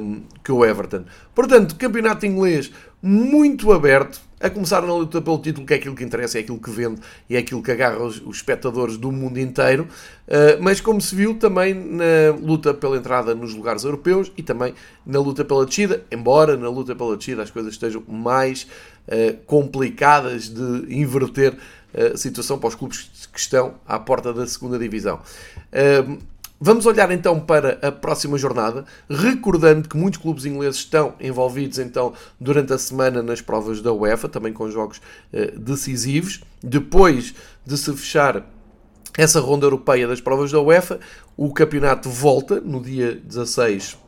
um, 0.00 0.22
que 0.42 0.52
o 0.52 0.64
Everton. 0.64 1.04
Portanto, 1.34 1.76
campeonato 1.76 2.26
inglês 2.26 2.70
muito 3.02 3.72
aberto, 3.72 4.20
a 4.40 4.50
começar 4.50 4.82
na 4.82 4.94
luta 4.94 5.22
pelo 5.22 5.38
título, 5.38 5.66
que 5.66 5.72
é 5.74 5.76
aquilo 5.76 5.94
que 5.94 6.04
interessa, 6.04 6.38
é 6.38 6.40
aquilo 6.42 6.58
que 6.58 6.70
vende 6.70 7.00
e 7.28 7.36
é 7.36 7.38
aquilo 7.38 7.62
que 7.62 7.70
agarra 7.70 8.02
os, 8.02 8.20
os 8.20 8.36
espectadores 8.36 8.96
do 8.96 9.10
mundo 9.10 9.38
inteiro, 9.38 9.88
uh, 10.28 10.62
mas 10.62 10.80
como 10.80 11.00
se 11.00 11.14
viu 11.14 11.34
também 11.34 11.74
na 11.74 12.34
luta 12.38 12.74
pela 12.74 12.96
entrada 12.96 13.34
nos 13.34 13.54
lugares 13.54 13.84
europeus 13.84 14.30
e 14.36 14.42
também 14.42 14.74
na 15.04 15.18
luta 15.18 15.44
pela 15.44 15.64
descida, 15.64 16.04
embora 16.10 16.56
na 16.56 16.68
luta 16.68 16.94
pela 16.94 17.16
descida 17.16 17.42
as 17.42 17.50
coisas 17.50 17.72
estejam 17.72 18.02
mais 18.06 18.66
uh, 19.08 19.36
complicadas 19.46 20.48
de 20.48 20.94
inverter 20.94 21.56
ah, 21.94 22.12
a 22.14 22.16
situação 22.16 22.58
para 22.58 22.68
os 22.68 22.74
clubes 22.74 23.28
que 23.32 23.38
estão 23.38 23.74
à 23.86 23.98
porta 23.98 24.32
da 24.32 24.46
segunda 24.46 24.78
divisão. 24.78 25.20
Uh, 25.72 26.18
Vamos 26.60 26.86
olhar 26.86 27.10
então 27.10 27.40
para 27.40 27.78
a 27.86 27.90
próxima 27.90 28.38
jornada, 28.38 28.84
recordando 29.10 29.88
que 29.88 29.96
muitos 29.96 30.20
clubes 30.20 30.46
ingleses 30.46 30.76
estão 30.76 31.14
envolvidos 31.20 31.78
então 31.78 32.14
durante 32.40 32.72
a 32.72 32.78
semana 32.78 33.22
nas 33.22 33.40
provas 33.40 33.82
da 33.82 33.92
UEFA, 33.92 34.28
também 34.28 34.52
com 34.52 34.70
jogos 34.70 34.98
uh, 35.32 35.58
decisivos. 35.58 36.40
Depois 36.62 37.34
de 37.66 37.76
se 37.76 37.92
fechar 37.92 38.46
essa 39.16 39.40
ronda 39.40 39.66
europeia 39.66 40.08
das 40.08 40.20
provas 40.20 40.50
da 40.50 40.60
UEFA, 40.60 41.00
o 41.36 41.52
campeonato 41.52 42.08
volta 42.08 42.60
no 42.60 42.80
dia 42.80 43.14
16 43.14 43.98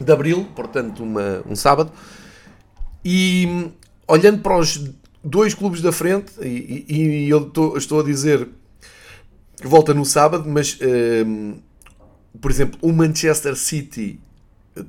de 0.00 0.12
abril, 0.12 0.48
portanto, 0.54 1.02
uma, 1.02 1.42
um 1.48 1.54
sábado. 1.54 1.92
E 3.04 3.70
olhando 4.08 4.40
para 4.40 4.58
os 4.58 4.90
dois 5.22 5.54
clubes 5.54 5.80
da 5.80 5.92
frente, 5.92 6.32
e, 6.40 6.84
e, 6.88 7.26
e 7.26 7.30
eu 7.30 7.50
estou, 7.76 8.00
a 8.00 8.02
dizer 8.02 8.48
volta 9.62 9.94
no 9.94 10.04
sábado, 10.04 10.48
mas. 10.48 10.78
Uh, 10.80 11.62
por 12.40 12.50
exemplo, 12.50 12.78
o 12.82 12.92
Manchester 12.92 13.56
City 13.56 14.20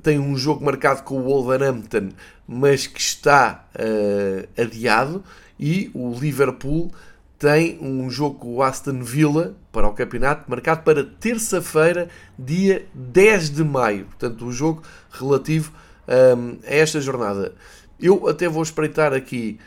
tem 0.02 0.18
um 0.18 0.36
jogo 0.36 0.64
marcado 0.64 1.02
com 1.02 1.20
o 1.20 1.22
Wolverhampton, 1.22 2.10
mas 2.46 2.86
que 2.86 3.00
está 3.00 3.68
uh, 3.74 4.60
adiado, 4.60 5.22
e 5.58 5.90
o 5.94 6.12
Liverpool 6.12 6.90
tem 7.38 7.78
um 7.80 8.10
jogo 8.10 8.38
com 8.38 8.54
o 8.54 8.62
Aston 8.62 9.02
Villa 9.02 9.54
para 9.70 9.86
o 9.86 9.92
campeonato, 9.92 10.50
marcado 10.50 10.82
para 10.82 11.04
terça-feira, 11.04 12.08
dia 12.38 12.86
10 12.94 13.50
de 13.50 13.64
maio. 13.64 14.06
Portanto, 14.06 14.42
o 14.42 14.48
um 14.48 14.52
jogo 14.52 14.82
relativo 15.10 15.70
um, 16.08 16.12
ehm, 16.12 16.58
a 16.66 16.74
esta 16.74 17.00
jornada. 17.00 17.54
Eu 18.00 18.26
até 18.26 18.48
vou 18.48 18.62
espreitar 18.62 19.12
aqui 19.12 19.58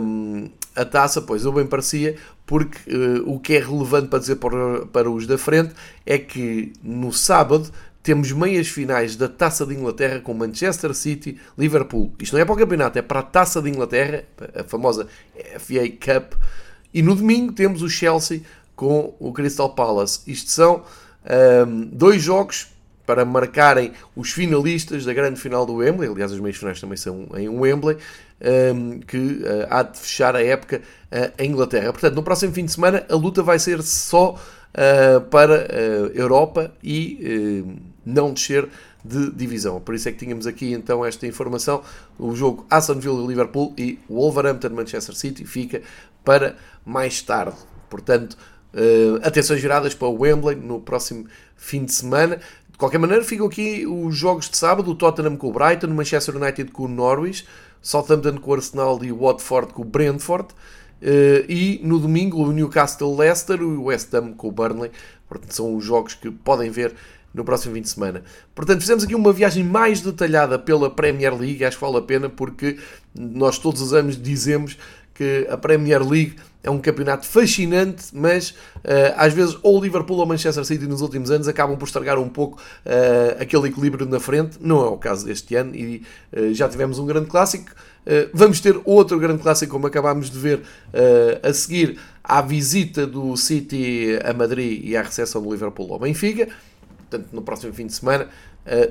um, 0.00 0.44
ehm, 0.44 0.50
a 0.74 0.84
taça, 0.84 1.22
pois 1.22 1.44
eu 1.44 1.52
bem 1.52 1.66
parecia, 1.66 2.16
porque 2.46 2.78
uh, 2.94 3.28
o 3.30 3.40
que 3.40 3.54
é 3.54 3.58
relevante 3.58 4.08
para 4.08 4.20
dizer 4.20 4.36
para, 4.36 4.86
para 4.86 5.10
os 5.10 5.26
da 5.26 5.36
frente 5.36 5.74
é 6.06 6.16
que 6.16 6.72
no 6.82 7.12
sábado 7.12 7.70
temos 8.02 8.30
meias 8.30 8.68
finais 8.68 9.16
da 9.16 9.28
Taça 9.28 9.66
de 9.66 9.74
Inglaterra 9.74 10.20
com 10.20 10.32
Manchester 10.32 10.94
City, 10.94 11.40
Liverpool. 11.58 12.12
Isto 12.20 12.34
não 12.34 12.40
é 12.40 12.44
para 12.44 12.54
o 12.54 12.56
campeonato, 12.56 12.96
é 12.96 13.02
para 13.02 13.18
a 13.18 13.22
Taça 13.24 13.60
de 13.60 13.68
Inglaterra, 13.68 14.22
a 14.54 14.62
famosa 14.62 15.08
FA 15.58 15.88
Cup. 16.00 16.34
E 16.94 17.02
no 17.02 17.16
domingo 17.16 17.52
temos 17.52 17.82
o 17.82 17.88
Chelsea 17.88 18.42
com 18.76 19.12
o 19.18 19.32
Crystal 19.32 19.70
Palace. 19.74 20.20
Isto 20.24 20.52
são 20.52 20.84
um, 21.66 21.80
dois 21.92 22.22
jogos 22.22 22.68
para 23.04 23.24
marcarem 23.24 23.92
os 24.14 24.30
finalistas 24.30 25.04
da 25.04 25.12
grande 25.12 25.40
final 25.40 25.66
do 25.66 25.74
Wembley. 25.74 26.08
Aliás, 26.08 26.32
as 26.32 26.38
meias 26.38 26.56
finais 26.56 26.80
também 26.80 26.96
são 26.96 27.26
em 27.36 27.48
Wembley, 27.48 27.96
um, 28.40 29.00
que 29.00 29.16
uh, 29.16 29.66
há 29.70 29.82
de 29.82 29.98
fechar 29.98 30.36
a 30.36 30.42
época 30.42 30.82
uh, 31.10 31.32
em 31.42 31.50
Inglaterra. 31.50 31.92
Portanto, 31.92 32.14
no 32.14 32.22
próximo 32.22 32.52
fim 32.52 32.64
de 32.64 32.72
semana 32.72 33.04
a 33.08 33.14
luta 33.14 33.42
vai 33.42 33.58
ser 33.58 33.82
só 33.82 34.34
uh, 34.34 35.20
para 35.22 35.66
a 35.72 36.16
Europa 36.16 36.72
e 36.82 37.64
não 38.04 38.32
descer 38.32 38.68
de 39.04 39.30
divisão. 39.30 39.80
Por 39.80 39.94
isso 39.94 40.08
é 40.08 40.12
que 40.12 40.18
tínhamos 40.18 40.46
aqui 40.46 40.72
então 40.72 41.04
esta 41.04 41.26
informação. 41.26 41.82
O 42.18 42.34
jogo 42.34 42.66
Aston 42.70 42.98
Villa-Liverpool 42.98 43.72
e 43.78 43.98
Wolverhampton-Manchester 44.08 45.14
City 45.14 45.44
fica 45.44 45.82
para 46.24 46.56
mais 46.84 47.22
tarde. 47.22 47.56
Portanto, 47.88 48.36
Uh, 48.76 49.16
atenções 49.22 49.58
geradas 49.62 49.94
para 49.94 50.06
o 50.06 50.20
Wembley 50.20 50.54
no 50.54 50.78
próximo 50.80 51.26
fim 51.56 51.86
de 51.86 51.94
semana. 51.94 52.38
De 52.70 52.76
qualquer 52.76 52.98
maneira, 52.98 53.24
ficam 53.24 53.46
aqui 53.46 53.86
os 53.86 54.14
jogos 54.14 54.50
de 54.50 54.56
sábado: 54.58 54.90
o 54.90 54.94
Tottenham 54.94 55.34
com 55.34 55.48
o 55.48 55.52
Brighton, 55.52 55.86
o 55.86 55.94
Manchester 55.94 56.36
United 56.36 56.70
com 56.72 56.82
o 56.82 56.88
Norwich, 56.88 57.46
Southampton 57.86 58.38
com 58.38 58.50
o 58.50 58.54
Arsenal 58.54 58.98
e 59.04 59.12
o 59.12 59.18
Watford 59.20 59.72
com 59.72 59.82
o 59.82 59.84
Brentford. 59.84 60.48
Uh, 61.00 61.46
e 61.48 61.80
no 61.84 62.00
domingo, 62.00 62.42
o 62.42 62.50
Newcastle 62.50 63.16
Leicester 63.16 63.60
e 63.60 63.64
o 63.64 63.84
West 63.84 64.12
Ham 64.12 64.32
com 64.32 64.48
o 64.48 64.50
Burnley. 64.50 64.90
Portanto, 65.28 65.54
são 65.54 65.76
os 65.76 65.84
jogos 65.84 66.14
que 66.14 66.28
podem 66.28 66.68
ver 66.68 66.94
no 67.32 67.44
próximo 67.44 67.74
fim 67.74 67.82
de 67.82 67.88
semana. 67.88 68.24
Portanto, 68.56 68.80
fizemos 68.80 69.04
aqui 69.04 69.14
uma 69.14 69.32
viagem 69.32 69.62
mais 69.62 70.00
detalhada 70.00 70.58
pela 70.58 70.90
Premier 70.90 71.32
League. 71.32 71.64
Acho 71.64 71.76
que 71.76 71.84
vale 71.84 71.98
a 71.98 72.02
pena 72.02 72.28
porque 72.28 72.76
nós 73.14 73.56
todos 73.56 73.80
os 73.80 73.94
anos 73.94 74.20
dizemos 74.20 74.76
que 75.14 75.46
a 75.48 75.56
Premier 75.56 76.02
League 76.02 76.34
é 76.62 76.70
um 76.70 76.80
campeonato 76.80 77.26
fascinante, 77.26 78.06
mas 78.12 78.50
uh, 78.50 79.14
às 79.16 79.32
vezes 79.32 79.56
ou 79.62 79.80
Liverpool 79.80 80.18
ou 80.18 80.26
Manchester 80.26 80.64
City 80.64 80.86
nos 80.86 81.00
últimos 81.00 81.30
anos 81.30 81.46
acabam 81.46 81.76
por 81.76 81.86
estragar 81.86 82.18
um 82.18 82.28
pouco 82.28 82.60
uh, 82.60 83.40
aquele 83.40 83.68
equilíbrio 83.68 84.04
na 84.04 84.18
frente. 84.18 84.58
Não 84.60 84.84
é 84.84 84.88
o 84.88 84.96
caso 84.96 85.24
deste 85.24 85.54
ano 85.54 85.74
e 85.74 86.02
uh, 86.32 86.52
já 86.52 86.68
tivemos 86.68 86.98
um 86.98 87.06
grande 87.06 87.28
clássico. 87.28 87.70
vamos 88.32 88.60
ter 88.60 88.80
outro 88.84 89.18
grande 89.18 89.42
clássico, 89.42 89.72
como 89.72 89.86
acabámos 89.86 90.30
de 90.30 90.38
ver 90.38 90.62
a 91.42 91.52
seguir 91.52 91.98
à 92.22 92.40
visita 92.40 93.06
do 93.06 93.36
City 93.36 94.18
a 94.24 94.32
Madrid 94.32 94.80
e 94.84 94.96
à 94.96 95.02
recepção 95.02 95.42
do 95.42 95.50
Liverpool 95.50 95.92
ao 95.92 95.98
Benfica. 95.98 96.48
Portanto, 96.98 97.28
no 97.32 97.42
próximo 97.42 97.72
fim 97.72 97.86
de 97.86 97.94
semana, 97.94 98.28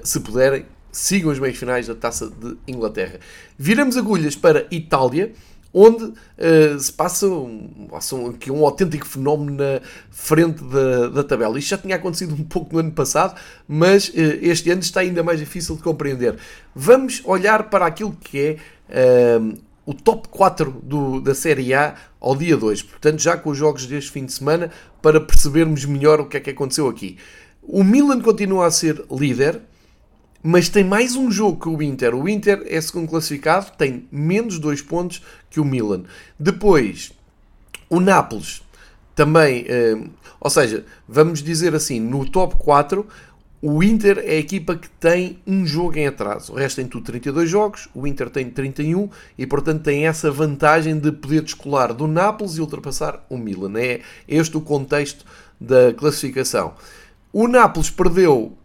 se 0.04 0.20
puderem, 0.20 0.66
sigam 0.92 1.32
as 1.32 1.40
meias 1.40 1.58
finais 1.58 1.88
da 1.88 1.96
Taça 1.96 2.30
de 2.30 2.58
Inglaterra. 2.68 3.20
Viramos 3.58 3.96
agulhas 3.96 4.36
para 4.36 4.68
Itália 4.70 5.32
onde 5.78 6.06
uh, 6.06 6.80
se 6.80 6.94
passa 6.94 7.28
um, 7.28 7.90
aqui 8.34 8.50
um 8.50 8.66
autêntico 8.66 9.06
fenómeno 9.06 9.58
na 9.58 9.82
frente 10.10 10.64
da, 10.64 11.10
da 11.10 11.24
tabela. 11.24 11.60
Isto 11.60 11.72
já 11.72 11.78
tinha 11.78 11.98
acontecido 11.98 12.34
um 12.34 12.46
pouco 12.46 12.74
no 12.74 12.80
ano 12.80 12.94
passado, 12.94 13.38
mas 13.68 14.08
uh, 14.08 14.14
este 14.42 14.72
ano 14.72 14.80
está 14.80 15.02
ainda 15.02 15.22
mais 15.22 15.38
difícil 15.38 15.76
de 15.76 15.84
compreender. 15.84 16.38
Vamos 16.74 17.22
olhar 17.26 17.70
para 17.70 17.86
aquilo 17.86 18.14
que 18.14 18.58
é 18.90 19.40
uh, 19.40 19.58
o 19.86 19.94
top 19.94 20.30
4 20.30 20.72
do, 20.82 21.20
da 21.20 21.36
Série 21.36 21.74
A 21.74 21.96
ao 22.22 22.38
dia 22.38 22.56
2, 22.56 22.82
portanto, 22.82 23.20
já 23.20 23.36
com 23.36 23.50
os 23.50 23.58
jogos 23.58 23.86
deste 23.86 24.12
fim 24.12 24.26
de 24.26 24.32
semana, 24.32 24.72
para 25.02 25.20
percebermos 25.20 25.84
melhor 25.84 26.22
o 26.22 26.26
que 26.26 26.38
é 26.38 26.40
que 26.40 26.52
aconteceu 26.52 26.88
aqui. 26.88 27.18
O 27.62 27.84
Milan 27.84 28.22
continua 28.22 28.66
a 28.66 28.72
ser 28.72 29.04
líder 29.12 29.60
mas 30.48 30.70
tem 30.70 30.84
mais 30.84 31.16
um 31.16 31.32
jogo 31.32 31.60
que 31.60 31.68
o 31.68 31.82
Inter. 31.82 32.14
O 32.14 32.30
Inter 32.30 32.62
é 32.68 32.80
segundo 32.80 33.10
classificado, 33.10 33.72
tem 33.76 34.08
menos 34.12 34.60
dois 34.60 34.80
pontos 34.80 35.24
que 35.50 35.60
o 35.60 35.66
Milan. 35.66 36.04
Depois, 36.38 37.12
o 37.90 38.00
Nápoles 38.00 38.62
também, 39.16 39.66
eh, 39.68 39.98
ou 40.40 40.50
seja, 40.52 40.86
vamos 41.08 41.42
dizer 41.42 41.74
assim, 41.74 42.00
no 42.00 42.30
top 42.30 42.58
4, 42.58 43.08
o 43.60 43.82
Inter 43.82 44.20
é 44.20 44.34
a 44.34 44.38
equipa 44.38 44.76
que 44.76 44.88
tem 44.88 45.40
um 45.48 45.66
jogo 45.66 45.98
em 45.98 46.06
atraso. 46.06 46.54
O 46.54 46.58
resto 46.58 46.76
tem 46.76 46.86
tudo 46.86 47.06
32 47.06 47.50
jogos, 47.50 47.90
o 47.96 48.06
Inter 48.06 48.30
tem 48.30 48.48
31 48.48 49.10
e, 49.36 49.48
portanto, 49.48 49.82
tem 49.82 50.06
essa 50.06 50.30
vantagem 50.30 51.00
de 51.00 51.12
poder 51.12 51.42
descolar 51.42 51.92
do 51.92 52.06
Nápoles 52.06 52.58
e 52.58 52.62
ultrapassar 52.62 53.26
o 53.32 53.36
Milan. 53.36 53.80
É 53.80 54.02
este 54.28 54.56
o 54.56 54.62
contexto 54.62 55.26
da 55.60 55.92
classificação. 55.92 56.76
O 57.34 57.48
Nápoles 57.48 57.90
perdeu 57.90 58.56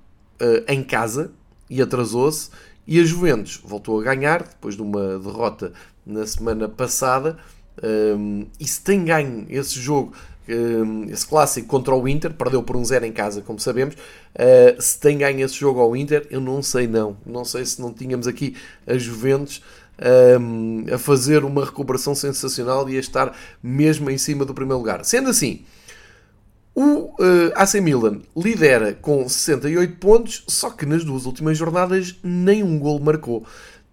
uh, 0.43 0.65
em 0.69 0.83
casa, 0.83 1.33
e 1.71 1.81
atrasou-se. 1.81 2.51
E 2.87 2.99
a 2.99 3.05
Juventus 3.05 3.61
voltou 3.65 4.01
a 4.01 4.03
ganhar 4.03 4.43
depois 4.43 4.75
de 4.75 4.83
uma 4.83 5.19
derrota 5.19 5.73
na 6.05 6.27
semana 6.27 6.69
passada. 6.69 7.39
Um, 7.83 8.47
e 8.59 8.67
se 8.67 8.83
tem 8.83 9.05
ganho 9.05 9.47
esse 9.49 9.79
jogo, 9.79 10.13
um, 10.49 11.05
esse 11.05 11.27
clássico 11.27 11.69
contra 11.69 11.95
o 11.95 12.09
Inter, 12.09 12.33
perdeu 12.35 12.63
por 12.63 12.77
um 12.77 12.85
zero 12.85 13.07
em 13.07 13.13
casa, 13.13 13.43
como 13.43 13.61
sabemos. 13.61 13.95
Uh, 13.95 14.81
se 14.83 14.99
tem 14.99 15.19
ganho 15.19 15.45
esse 15.45 15.55
jogo 15.55 15.81
ao 15.81 15.95
Inter, 15.95 16.27
eu 16.31 16.41
não 16.41 16.63
sei, 16.63 16.87
não. 16.89 17.17
Não 17.25 17.45
sei 17.45 17.65
se 17.65 17.81
não 17.81 17.93
tínhamos 17.93 18.27
aqui 18.27 18.57
a 18.87 18.99
Juventus 18.99 19.63
um, 20.41 20.87
a 20.93 20.99
fazer 20.99 21.45
uma 21.45 21.65
recuperação 21.65 22.15
sensacional 22.15 22.89
e 22.89 22.97
a 22.97 23.01
estar 23.01 23.37
mesmo 23.63 24.11
em 24.11 24.19
cima 24.19 24.45
do 24.45 24.55
primeiro 24.55 24.79
lugar. 24.79 25.05
Sendo 25.05 25.29
assim, 25.29 25.65
o 26.81 27.15
uh, 27.19 27.53
AC 27.57 27.75
Milan 27.75 28.23
lidera 28.35 28.95
com 28.95 29.29
68 29.29 29.97
pontos, 29.97 30.43
só 30.49 30.71
que 30.71 30.87
nas 30.87 31.05
duas 31.05 31.27
últimas 31.27 31.59
jornadas 31.59 32.17
nem 32.25 32.63
um 32.63 32.79
gol 32.79 32.99
marcou. 32.99 33.45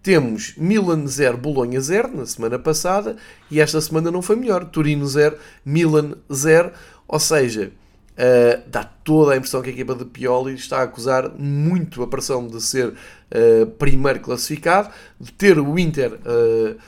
Temos 0.02 0.54
Milan 0.56 1.06
0, 1.06 1.36
Bolonha 1.36 1.82
0 1.82 2.16
na 2.16 2.24
semana 2.24 2.58
passada 2.58 3.16
e 3.50 3.60
esta 3.60 3.78
semana 3.82 4.10
não 4.10 4.22
foi 4.22 4.36
melhor. 4.36 4.64
Turino 4.64 5.06
0, 5.06 5.36
Milan 5.66 6.14
0, 6.32 6.72
ou 7.06 7.20
seja, 7.20 7.72
uh, 8.14 8.62
dá 8.66 8.84
toda 8.84 9.34
a 9.34 9.36
impressão 9.36 9.60
que 9.60 9.68
a 9.68 9.72
equipa 9.72 9.94
de 9.94 10.06
Pioli 10.06 10.54
está 10.54 10.78
a 10.78 10.84
acusar 10.84 11.30
muito 11.38 12.02
a 12.02 12.06
pressão 12.06 12.46
de 12.46 12.58
ser 12.62 12.88
uh, 12.88 13.66
primeiro 13.78 14.20
classificado, 14.20 14.88
de 15.20 15.30
ter 15.30 15.58
o 15.58 15.78
Inter 15.78 16.14
uh, 16.14 16.78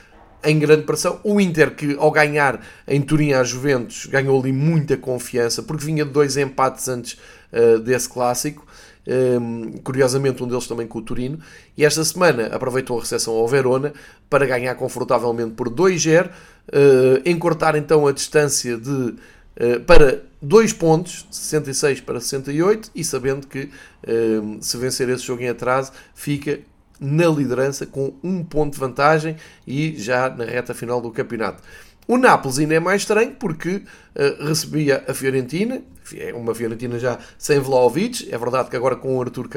em 0.43 0.59
grande 0.59 0.83
pressão. 0.83 1.19
O 1.23 1.39
Inter, 1.39 1.75
que 1.75 1.95
ao 1.97 2.11
ganhar 2.11 2.61
em 2.87 3.01
Turim 3.01 3.33
à 3.33 3.43
Juventus, 3.43 4.05
ganhou 4.05 4.39
ali 4.39 4.51
muita 4.51 4.97
confiança, 4.97 5.63
porque 5.63 5.85
vinha 5.85 6.05
de 6.05 6.11
dois 6.11 6.37
empates 6.37 6.87
antes 6.87 7.17
uh, 7.51 7.79
desse 7.79 8.09
clássico. 8.09 8.65
Um, 9.07 9.11
ehm, 9.11 9.71
curiosamente, 9.83 10.43
um 10.43 10.47
deles 10.47 10.67
também 10.67 10.85
com 10.85 10.99
o 10.99 11.01
Turino. 11.01 11.39
E 11.75 11.83
esta 11.83 12.03
semana 12.03 12.47
aproveitou 12.47 12.97
a 12.97 13.01
recepção 13.01 13.33
ao 13.33 13.47
Verona 13.47 13.93
para 14.29 14.45
ganhar 14.45 14.75
confortavelmente 14.75 15.53
por 15.53 15.69
2-0, 15.69 16.27
uh, 16.27 16.31
eh, 16.71 17.21
encurtar 17.25 17.75
então 17.75 18.05
a 18.05 18.11
distância 18.11 18.77
de, 18.77 18.91
uh, 18.91 19.79
para 19.87 20.21
2 20.41 20.73
pontos, 20.73 21.25
66 21.31 22.01
para 22.01 22.19
68, 22.19 22.91
e 22.93 23.03
sabendo 23.03 23.47
que 23.47 23.69
ehm, 24.07 24.59
se 24.61 24.77
vencer 24.77 25.09
esse 25.09 25.23
jogo 25.23 25.41
em 25.41 25.49
atraso, 25.49 25.91
fica 26.13 26.59
na 27.01 27.25
liderança 27.25 27.87
com 27.87 28.13
um 28.23 28.43
ponto 28.43 28.73
de 28.73 28.79
vantagem 28.79 29.35
e 29.65 29.95
já 29.97 30.29
na 30.29 30.45
reta 30.45 30.75
final 30.75 31.01
do 31.01 31.09
campeonato. 31.09 31.63
O 32.07 32.17
Nápoles 32.17 32.59
ainda 32.59 32.75
é 32.75 32.79
mais 32.79 33.01
estranho 33.01 33.31
porque 33.39 33.77
uh, 33.77 34.45
recebia 34.45 35.03
a 35.07 35.13
Fiorentina, 35.13 35.81
é 36.15 36.33
uma 36.33 36.53
Fiorentina 36.53 36.99
já 36.99 37.17
sem 37.37 37.59
Vlaovic, 37.59 38.27
é 38.31 38.37
verdade 38.37 38.69
que 38.69 38.75
agora 38.75 38.95
com 38.95 39.15
o 39.15 39.21
Artur 39.21 39.47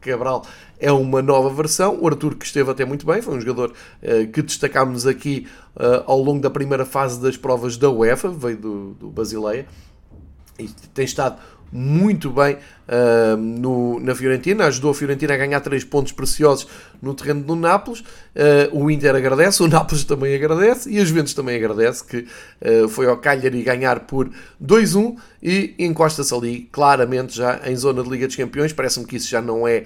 Cabral 0.00 0.44
é 0.78 0.90
uma 0.90 1.22
nova 1.22 1.50
versão, 1.50 1.98
o 2.00 2.06
Artur 2.08 2.36
que 2.36 2.44
esteve 2.44 2.70
até 2.70 2.84
muito 2.84 3.06
bem, 3.06 3.22
foi 3.22 3.36
um 3.36 3.40
jogador 3.40 3.70
uh, 4.02 4.26
que 4.32 4.42
destacámos 4.42 5.06
aqui 5.06 5.46
uh, 5.76 6.02
ao 6.06 6.20
longo 6.20 6.40
da 6.40 6.50
primeira 6.50 6.84
fase 6.84 7.20
das 7.20 7.36
provas 7.36 7.76
da 7.76 7.90
UEFA, 7.90 8.28
veio 8.30 8.56
do, 8.56 8.94
do 8.94 9.08
Basileia, 9.08 9.66
e 10.58 10.68
tem 10.92 11.04
estado 11.04 11.40
muito 11.72 12.30
bem 12.30 12.54
uh, 12.54 13.36
no, 13.36 14.00
na 14.00 14.14
Fiorentina, 14.14 14.66
ajudou 14.66 14.90
a 14.90 14.94
Fiorentina 14.94 15.34
a 15.34 15.36
ganhar 15.36 15.60
3 15.60 15.84
pontos 15.84 16.12
preciosos 16.12 16.66
no 17.00 17.14
terreno 17.14 17.42
do 17.42 17.54
Nápoles. 17.54 18.00
Uh, 18.00 18.04
o 18.72 18.90
Inter 18.90 19.14
agradece, 19.14 19.62
o 19.62 19.68
Nápoles 19.68 20.04
também 20.04 20.34
agradece 20.34 20.90
e 20.90 20.98
a 20.98 21.04
Juventus 21.04 21.32
também 21.32 21.56
agradece 21.56 22.04
que 22.04 22.18
uh, 22.62 22.88
foi 22.88 23.06
ao 23.06 23.16
Cagliari 23.18 23.62
ganhar 23.62 24.00
por 24.00 24.28
2-1 24.62 25.16
e 25.42 25.74
encosta-se 25.78 26.34
ali 26.34 26.68
claramente 26.72 27.36
já 27.36 27.60
em 27.66 27.76
zona 27.76 28.02
de 28.02 28.10
Liga 28.10 28.26
dos 28.26 28.36
Campeões. 28.36 28.72
Parece-me 28.72 29.06
que 29.06 29.16
isso 29.16 29.28
já 29.28 29.40
não 29.40 29.66
é, 29.66 29.84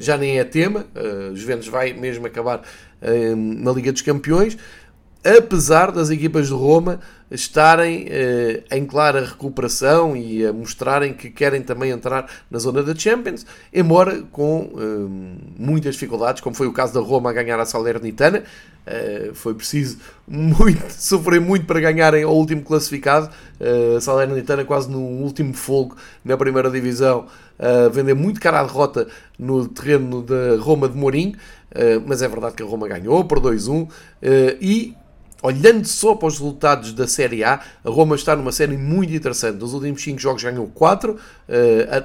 já 0.00 0.18
nem 0.18 0.38
é 0.38 0.44
tema. 0.44 0.84
a 0.94 1.34
Juventus 1.34 1.68
vai 1.68 1.94
mesmo 1.94 2.26
acabar 2.26 2.60
na 3.36 3.72
Liga 3.72 3.90
dos 3.90 4.02
Campeões 4.02 4.58
apesar 5.24 5.90
das 5.90 6.10
equipas 6.10 6.48
de 6.48 6.52
Roma 6.52 7.00
estarem 7.34 8.06
eh, 8.08 8.62
em 8.70 8.86
clara 8.86 9.24
recuperação 9.24 10.16
e 10.16 10.46
a 10.46 10.52
mostrarem 10.52 11.12
que 11.12 11.28
querem 11.30 11.62
também 11.62 11.90
entrar 11.90 12.30
na 12.50 12.58
zona 12.58 12.82
da 12.82 12.94
Champions, 12.94 13.44
embora 13.72 14.22
com 14.30 14.70
eh, 14.76 15.42
muitas 15.58 15.94
dificuldades, 15.94 16.40
como 16.40 16.54
foi 16.54 16.66
o 16.66 16.72
caso 16.72 16.94
da 16.94 17.00
Roma 17.00 17.30
a 17.30 17.32
ganhar 17.32 17.58
a 17.58 17.66
Salernitana. 17.66 18.44
Uh, 18.84 19.34
foi 19.34 19.54
preciso 19.54 19.96
muito, 20.28 20.84
sofrer 20.92 21.40
muito 21.40 21.64
para 21.64 21.80
ganharem 21.80 22.22
ao 22.22 22.36
último 22.36 22.60
classificado. 22.60 23.30
A 23.96 23.98
Salernitana 23.98 24.62
quase 24.62 24.90
no 24.90 25.00
último 25.00 25.54
fogo 25.54 25.96
na 26.22 26.36
primeira 26.36 26.70
divisão, 26.70 27.24
vender 27.92 28.12
muito 28.12 28.38
cara 28.38 28.60
a 28.60 28.62
derrota 28.62 29.08
no 29.38 29.66
terreno 29.66 30.20
da 30.20 30.56
Roma 30.60 30.86
de 30.86 30.98
Mourinho, 30.98 31.34
mas 32.06 32.20
é 32.20 32.28
verdade 32.28 32.56
que 32.56 32.62
a 32.62 32.66
Roma 32.66 32.86
ganhou 32.86 33.24
por 33.24 33.40
2-1 33.40 33.88
e 34.60 34.94
olhando 35.44 35.86
só 35.86 36.14
para 36.14 36.28
os 36.28 36.38
resultados 36.38 36.92
da 36.94 37.06
Série 37.06 37.44
A, 37.44 37.60
a 37.84 37.90
Roma 37.90 38.16
está 38.16 38.34
numa 38.34 38.50
série 38.50 38.78
muito 38.78 39.12
interessante. 39.12 39.58
Nos 39.58 39.74
últimos 39.74 40.02
5 40.02 40.18
jogos 40.18 40.42
ganhou 40.42 40.66
4, 40.68 41.18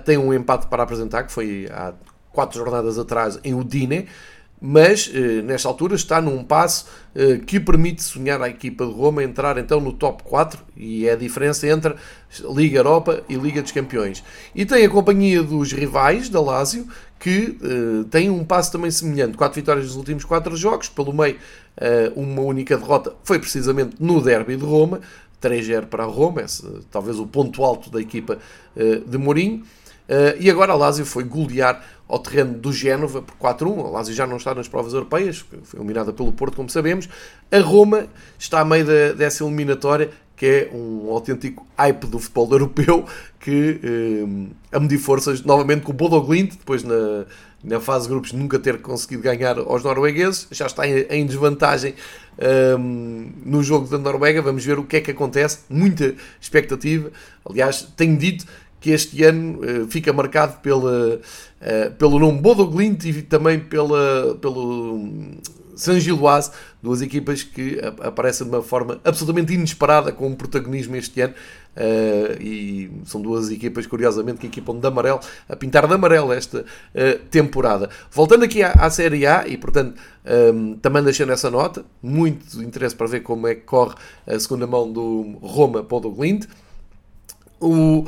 tem 0.04 0.18
um 0.18 0.34
empate 0.34 0.68
para 0.68 0.84
apresentar, 0.84 1.24
que 1.24 1.32
foi 1.32 1.70
há 1.72 1.94
4 2.34 2.60
jornadas 2.60 3.00
atrás 3.00 3.40
em 3.44 3.54
Udine 3.54 4.08
mas 4.62 5.10
eh, 5.14 5.42
nesta 5.42 5.68
altura 5.68 5.96
está 5.96 6.22
num 6.22 6.44
passo 6.44 6.88
eh, 7.16 7.40
que 7.46 7.60
permite 7.60 8.04
sonhar 8.04 8.42
à 8.42 8.50
equipa 8.50 8.86
de 8.86 8.92
Roma 8.92 9.24
entrar 9.24 9.58
então 9.58 9.80
no 9.80 9.94
top 9.94 10.24
4 10.24 10.60
e 10.76 11.08
é 11.08 11.14
a 11.14 11.16
diferença 11.16 11.68
entre 11.68 11.96
Liga 12.54 12.80
Europa 12.80 13.24
e 13.30 13.36
Liga 13.36 13.62
dos 13.62 13.72
Campeões. 13.72 14.24
E 14.54 14.66
tem 14.66 14.86
a 14.86 14.90
companhia 14.90 15.42
dos 15.42 15.72
rivais 15.72 16.30
da 16.30 16.42
Lazio 16.42 16.88
que 17.20 17.58
eh, 17.62 18.06
tem 18.10 18.30
um 18.30 18.44
passo 18.44 18.72
também 18.72 18.90
semelhante, 18.90 19.38
4 19.38 19.56
vitórias 19.56 19.86
nos 19.88 19.96
últimos 19.96 20.24
4 20.24 20.56
jogos, 20.56 20.90
pelo 20.90 21.14
meio 21.14 21.38
uma 22.14 22.42
única 22.42 22.76
derrota 22.76 23.14
foi 23.24 23.40
precisamente 23.40 23.96
no 24.02 24.22
derby 24.22 24.58
de 24.58 24.66
Roma, 24.66 25.00
3-0 25.42 25.86
para 25.86 26.04
a 26.04 26.06
Roma, 26.06 26.42
esse, 26.42 26.62
talvez 26.92 27.18
o 27.18 27.26
ponto 27.26 27.64
alto 27.64 27.90
da 27.90 28.02
equipa 28.02 28.38
de 29.08 29.18
Mourinho. 29.18 29.64
e 30.38 30.50
agora 30.50 30.74
a 30.74 30.76
Lazio 30.76 31.06
foi 31.06 31.24
golear 31.24 31.82
ao 32.10 32.18
terreno 32.18 32.56
do 32.56 32.74
Génova 32.74 33.22
por 33.22 33.36
4-1. 33.36 33.86
A 33.86 33.90
Lazio 33.90 34.16
já 34.16 34.26
não 34.26 34.38
está 34.38 34.56
nas 34.56 34.68
provas 34.68 34.94
europeias, 34.94 35.46
foi 35.64 35.80
eliminada 35.80 36.12
pelo 36.12 36.34
Porto, 36.34 36.56
como 36.56 36.68
sabemos. 36.70 37.08
A 37.52 37.60
Roma 37.60 38.08
está 38.38 38.62
a 38.62 38.66
meio 38.66 38.84
de, 38.84 39.14
dessa 39.14 39.44
eliminatória, 39.44 40.10
que 40.40 40.46
é 40.46 40.72
um 40.74 41.12
autêntico 41.12 41.68
hype 41.78 42.08
do 42.08 42.18
futebol 42.18 42.50
europeu, 42.54 43.06
que 43.42 43.78
eh, 43.84 44.76
a 44.76 44.80
medir 44.80 44.98
forças 44.98 45.44
novamente 45.44 45.82
com 45.82 45.92
o 45.92 45.94
Bodo 45.94 46.22
Glint, 46.22 46.52
depois 46.52 46.82
na, 46.82 47.26
na 47.62 47.82
fase 47.82 48.06
de 48.06 48.12
grupos 48.12 48.32
nunca 48.32 48.58
ter 48.58 48.82
conseguido 48.82 49.22
ganhar 49.22 49.60
aos 49.60 49.84
noruegueses, 49.84 50.48
já 50.50 50.66
está 50.66 50.88
em, 50.88 51.06
em 51.10 51.26
desvantagem 51.26 51.94
um, 52.40 52.46
ehm, 52.46 53.32
no 53.46 53.62
jogo 53.62 53.90
da 53.90 53.98
Noruega. 53.98 54.42
Vamos 54.42 54.64
ver 54.64 54.80
o 54.80 54.86
que 54.86 54.96
é 54.96 55.02
que 55.02 55.12
acontece. 55.12 55.60
Muita 55.70 56.16
expectativa. 56.40 57.12
Aliás, 57.44 57.86
tenho 57.98 58.18
dito 58.18 58.46
que 58.80 58.92
este 58.92 59.22
ano 59.26 59.60
uh, 59.60 59.88
fica 59.88 60.14
marcado 60.14 60.60
pela, 60.62 61.16
uh, 61.18 61.92
pelo 61.98 62.18
nome 62.18 62.40
Bodo 62.40 62.66
Glint 62.66 63.04
e 63.04 63.22
também 63.24 63.60
pela, 63.60 64.38
pelo 64.40 65.06
San 65.80 66.00
Giloise, 66.00 66.52
duas 66.82 67.02
equipas 67.02 67.44
que 67.44 67.80
aparecem 68.02 68.48
de 68.48 68.54
uma 68.56 68.62
forma 68.62 69.00
absolutamente 69.04 69.54
inesperada 69.54 70.12
com 70.12 70.28
um 70.28 70.36
protagonismo 70.36 70.96
este 70.96 71.22
ano. 71.22 71.34
Uh, 71.76 72.42
e 72.42 72.92
são 73.06 73.22
duas 73.22 73.50
equipas, 73.50 73.88
curiosamente, 73.88 74.40
que 74.40 74.48
equipam 74.48 74.78
de 74.78 74.86
amarelo, 74.86 75.20
a 75.48 75.56
pintar 75.56 75.88
de 75.88 75.94
amarelo 75.94 76.34
esta 76.34 76.60
uh, 76.60 77.20
temporada. 77.30 77.90
Voltando 78.12 78.44
aqui 78.44 78.62
à, 78.62 78.72
à 78.74 78.90
Série 78.90 79.26
A, 79.26 79.48
e 79.48 79.56
portanto 79.56 79.98
um, 80.54 80.76
também 80.76 81.02
deixando 81.04 81.32
essa 81.32 81.50
nota, 81.50 81.86
muito 82.02 82.62
interesse 82.62 82.96
para 82.96 83.08
ver 83.08 83.22
como 83.22 83.48
é 83.48 83.56
que 83.56 83.62
corre 83.62 83.96
a 84.28 84.38
segunda 84.40 84.68
mão 84.68 84.92
do 84.92 85.38
Roma 85.42 85.82
Bodo 85.82 86.12
Glint. 86.12 86.46
O, 87.62 88.06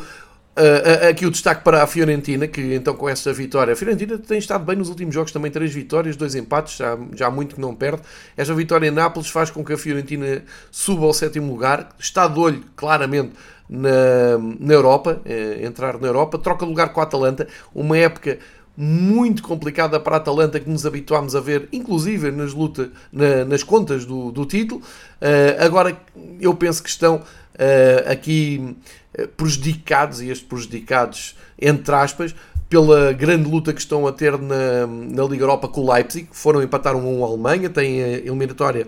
Uh, 0.52 1.08
aqui 1.10 1.26
o 1.26 1.32
destaque 1.32 1.64
para 1.64 1.82
a 1.82 1.88
Fiorentina, 1.88 2.46
que 2.46 2.74
então 2.74 2.94
com 2.94 3.08
essa 3.08 3.32
vitória, 3.32 3.72
a 3.72 3.76
Fiorentina 3.76 4.18
tem 4.18 4.38
estado 4.38 4.66
bem 4.66 4.76
nos 4.76 4.90
últimos 4.90 5.16
jogos, 5.16 5.32
também 5.32 5.50
três 5.50 5.74
vitórias, 5.74 6.18
dois 6.18 6.36
empates, 6.36 6.76
já, 6.76 6.98
já 7.16 7.28
há 7.28 7.32
muito 7.32 7.56
que 7.56 7.62
não 7.62 7.74
perde. 7.74 8.02
Esta 8.36 8.54
vitória 8.54 8.86
em 8.86 8.92
Nápoles 8.92 9.30
faz 9.30 9.50
com 9.50 9.64
que 9.64 9.72
a 9.72 9.78
Fiorentina 9.78 10.44
suba 10.70 11.06
ao 11.06 11.14
sétimo 11.14 11.50
lugar, 11.54 11.96
está 11.98 12.28
de 12.28 12.38
olho 12.38 12.66
claramente 12.76 13.32
na, 13.70 14.38
na 14.60 14.74
Europa, 14.74 15.22
eh, 15.24 15.60
entrar 15.64 15.98
na 15.98 16.08
Europa, 16.08 16.38
troca 16.38 16.66
lugar 16.66 16.90
com 16.90 17.00
a 17.00 17.04
Atalanta, 17.04 17.48
uma 17.74 17.98
época 17.98 18.38
muito 18.76 19.44
complicada 19.44 20.00
para 20.00 20.16
a 20.16 20.18
Atalanta 20.18 20.60
que 20.60 20.70
nos 20.70 20.86
habituámos 20.86 21.36
a 21.36 21.40
ver, 21.40 21.68
inclusive 21.72 22.32
nas 22.32 22.54
lutas, 22.54 22.90
na, 23.12 23.46
nas 23.46 23.64
contas 23.64 24.06
do, 24.06 24.32
do 24.32 24.46
título. 24.46 24.82
Uh, 24.82 25.64
agora 25.64 25.98
eu 26.40 26.54
penso 26.56 26.82
que 26.82 26.90
estão 26.90 27.18
uh, 27.18 28.12
aqui 28.12 28.76
eh, 29.14 29.28
prejudicados, 29.28 30.22
e 30.22 30.30
estes 30.30 30.48
prejudicados, 30.48 31.36
entre 31.60 31.94
aspas, 31.94 32.34
pela 32.70 33.12
grande 33.12 33.50
luta 33.50 33.74
que 33.74 33.82
estão 33.82 34.08
a 34.08 34.14
ter 34.14 34.38
na, 34.38 34.88
na 34.88 35.24
Liga 35.26 35.44
Europa 35.44 35.68
com 35.68 35.82
o 35.82 35.94
Leipzig. 35.94 36.30
Foram 36.32 36.64
empatar 36.64 36.96
um 36.96 37.24
a 37.24 37.28
Alemanha, 37.28 37.70
têm 37.70 38.02
a 38.02 38.08
eliminatória 38.20 38.88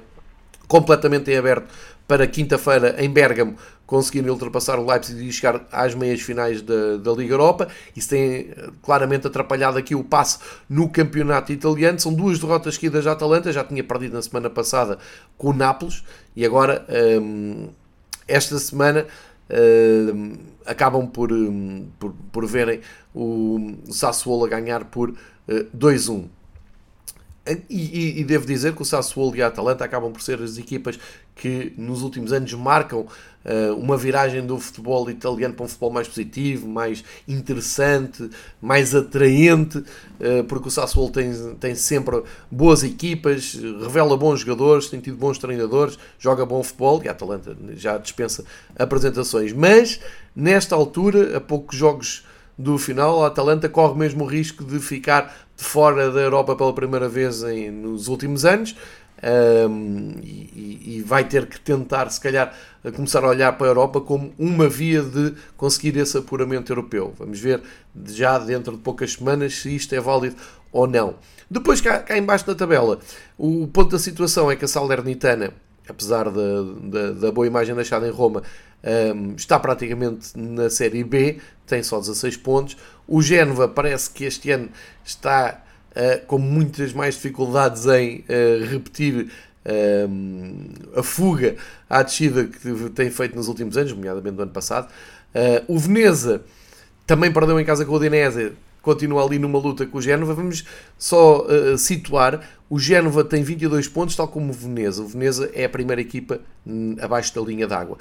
completamente 0.67 1.29
em 1.29 1.37
aberto 1.37 1.67
para 2.07 2.27
quinta-feira 2.27 2.95
em 3.03 3.09
Bergamo 3.09 3.55
conseguirem 3.85 4.29
ultrapassar 4.29 4.79
o 4.79 4.85
Leipzig 4.85 5.27
e 5.27 5.31
chegar 5.31 5.67
às 5.71 5.93
meias 5.93 6.21
finais 6.21 6.61
da, 6.61 6.97
da 6.97 7.11
Liga 7.11 7.33
Europa. 7.33 7.67
Isso 7.95 8.09
tem 8.09 8.49
eh, 8.49 8.69
claramente 8.81 9.27
atrapalhado 9.27 9.77
aqui 9.77 9.93
o 9.93 10.03
passe 10.03 10.39
no 10.69 10.89
campeonato 10.89 11.51
italiano. 11.51 11.99
São 11.99 12.13
duas 12.13 12.39
derrotas 12.39 12.75
seguidas 12.75 13.05
da 13.05 13.11
Atalanta, 13.11 13.51
já 13.51 13.63
tinha 13.63 13.83
perdido 13.83 14.13
na 14.13 14.21
semana 14.21 14.49
passada 14.49 14.97
com 15.37 15.49
o 15.49 15.53
Nápoles 15.53 16.03
e 16.35 16.45
agora 16.45 16.85
hum, 17.21 17.69
esta 18.27 18.57
semana 18.57 19.05
uh, 19.49 20.37
acabam 20.65 21.07
por, 21.07 21.31
um, 21.31 21.87
por, 21.99 22.13
por, 22.31 22.45
verem 22.47 22.79
o 23.13 23.75
Sassuolo 23.91 24.47
ganhar 24.47 24.85
por 24.85 25.09
uh, 25.09 25.15
eh, 25.47 25.65
2-1. 25.77 26.25
E, 27.45 27.61
e, 27.69 28.21
e, 28.21 28.23
devo 28.23 28.45
dizer 28.45 28.73
que 28.73 28.81
o 28.81 28.85
Sassuolo 28.85 29.35
e 29.35 29.41
a 29.41 29.47
Atalanta 29.47 29.83
acabam 29.83 30.13
por 30.13 30.21
ser 30.21 30.41
as 30.41 30.57
equipas 30.57 30.97
que 31.35 31.73
nos 31.77 32.01
últimos 32.01 32.31
anos 32.31 32.53
marcam 32.53 32.99
uh, 33.01 33.75
uma 33.75 33.97
viragem 33.97 34.45
do 34.45 34.59
futebol 34.59 35.09
italiano 35.09 35.53
para 35.53 35.65
um 35.65 35.67
futebol 35.67 35.91
mais 35.91 36.07
positivo, 36.07 36.67
mais 36.67 37.03
interessante, 37.27 38.29
mais 38.61 38.93
atraente, 38.93 39.79
uh, 39.79 40.43
porque 40.47 40.67
o 40.67 40.71
Sassuolo 40.71 41.11
tem, 41.11 41.33
tem 41.59 41.75
sempre 41.75 42.23
boas 42.49 42.83
equipas, 42.83 43.55
revela 43.81 44.15
bons 44.15 44.41
jogadores, 44.41 44.87
tem 44.87 44.99
tido 44.99 45.17
bons 45.17 45.37
treinadores, 45.37 45.97
joga 46.19 46.45
bom 46.45 46.61
futebol 46.63 47.01
e 47.03 47.07
a 47.07 47.11
Atalanta 47.11 47.55
já 47.75 47.97
dispensa 47.97 48.45
apresentações. 48.77 49.51
Mas 49.53 49.99
nesta 50.35 50.75
altura, 50.75 51.37
a 51.37 51.41
poucos 51.41 51.77
jogos 51.77 52.25
do 52.57 52.77
final, 52.77 53.23
a 53.23 53.27
Atalanta 53.27 53.67
corre 53.67 53.97
mesmo 53.97 54.23
o 54.23 54.27
risco 54.27 54.63
de 54.63 54.79
ficar 54.79 55.35
de 55.57 55.63
fora 55.63 56.11
da 56.11 56.21
Europa 56.21 56.55
pela 56.55 56.73
primeira 56.73 57.09
vez 57.09 57.43
em, 57.43 57.71
nos 57.71 58.07
últimos 58.07 58.45
anos 58.45 58.75
um, 59.23 60.15
e, 60.21 60.97
e, 60.97 61.01
vai 61.05 61.23
ter 61.23 61.45
que 61.45 61.59
tentar, 61.59 62.09
se 62.09 62.19
calhar, 62.19 62.53
começar 62.95 63.23
a 63.23 63.27
olhar 63.27 63.53
para 63.53 63.67
a 63.67 63.69
Europa 63.69 64.01
como 64.01 64.33
uma 64.37 64.67
via 64.67 65.01
de 65.01 65.33
conseguir 65.55 65.95
esse 65.97 66.17
apuramento 66.17 66.71
europeu. 66.71 67.13
Vamos 67.17 67.39
ver 67.39 67.61
já 68.05 68.37
dentro 68.37 68.73
de 68.73 68.79
poucas 68.79 69.13
semanas 69.13 69.55
se 69.55 69.75
isto 69.75 69.95
é 69.95 69.99
válido 70.01 70.35
ou 70.71 70.87
não. 70.87 71.15
Depois, 71.49 71.79
cá, 71.79 71.99
cá 71.99 72.17
embaixo 72.17 72.45
da 72.45 72.55
tabela, 72.55 72.99
o 73.37 73.67
ponto 73.67 73.91
da 73.91 73.99
situação 73.99 74.51
é 74.51 74.55
que 74.55 74.65
a 74.65 74.67
Salernitana, 74.67 75.53
apesar 75.87 76.29
da, 76.29 76.61
da, 76.81 77.11
da 77.11 77.31
boa 77.31 77.47
imagem 77.47 77.75
deixada 77.75 78.07
em 78.07 78.11
Roma, 78.11 78.43
um, 79.15 79.35
está 79.35 79.57
praticamente 79.57 80.37
na 80.37 80.69
Série 80.69 81.03
B, 81.03 81.39
tem 81.65 81.81
só 81.81 81.99
16 81.99 82.37
pontos. 82.37 82.75
O 83.07 83.21
Génova 83.21 83.67
parece 83.67 84.09
que 84.09 84.25
este 84.25 84.51
ano 84.51 84.69
está 85.05 85.63
uh, 85.95 86.25
com 86.25 86.37
muitas 86.37 86.93
mais 86.93 87.15
dificuldades 87.15 87.85
em 87.85 88.19
uh, 88.19 88.65
repetir 88.65 89.31
uh, 89.65 90.99
a 90.99 91.03
fuga 91.03 91.55
à 91.89 92.03
descida 92.03 92.45
que 92.45 92.89
tem 92.91 93.09
feito 93.09 93.35
nos 93.35 93.47
últimos 93.47 93.77
anos, 93.77 93.93
nomeadamente 93.93 94.35
no 94.35 94.43
ano 94.43 94.51
passado. 94.51 94.87
o 95.67 95.77
Veneza 95.77 96.43
também 97.05 97.31
perdeu 97.31 97.59
em 97.59 97.65
casa 97.65 97.85
com 97.85 97.91
o 97.91 97.95
Udinese, 97.95 98.53
continua 98.81 99.23
ali 99.23 99.39
numa 99.39 99.59
luta 99.59 99.85
com 99.85 99.97
o 99.97 100.01
Génova. 100.01 100.33
Vamos 100.33 100.65
só 100.97 101.45
situar: 101.77 102.41
o 102.69 102.79
Génova 102.79 103.23
tem 103.23 103.43
22 103.43 103.87
pontos, 103.87 104.15
tal 104.15 104.27
como 104.27 104.49
o 104.49 104.53
Veneza. 104.53 105.03
O 105.03 105.07
Veneza 105.07 105.51
é 105.53 105.65
a 105.65 105.69
primeira 105.69 106.01
equipa 106.01 106.39
um, 106.65 106.95
abaixo 106.99 107.35
da 107.35 107.41
linha 107.41 107.67
d'água. 107.67 107.97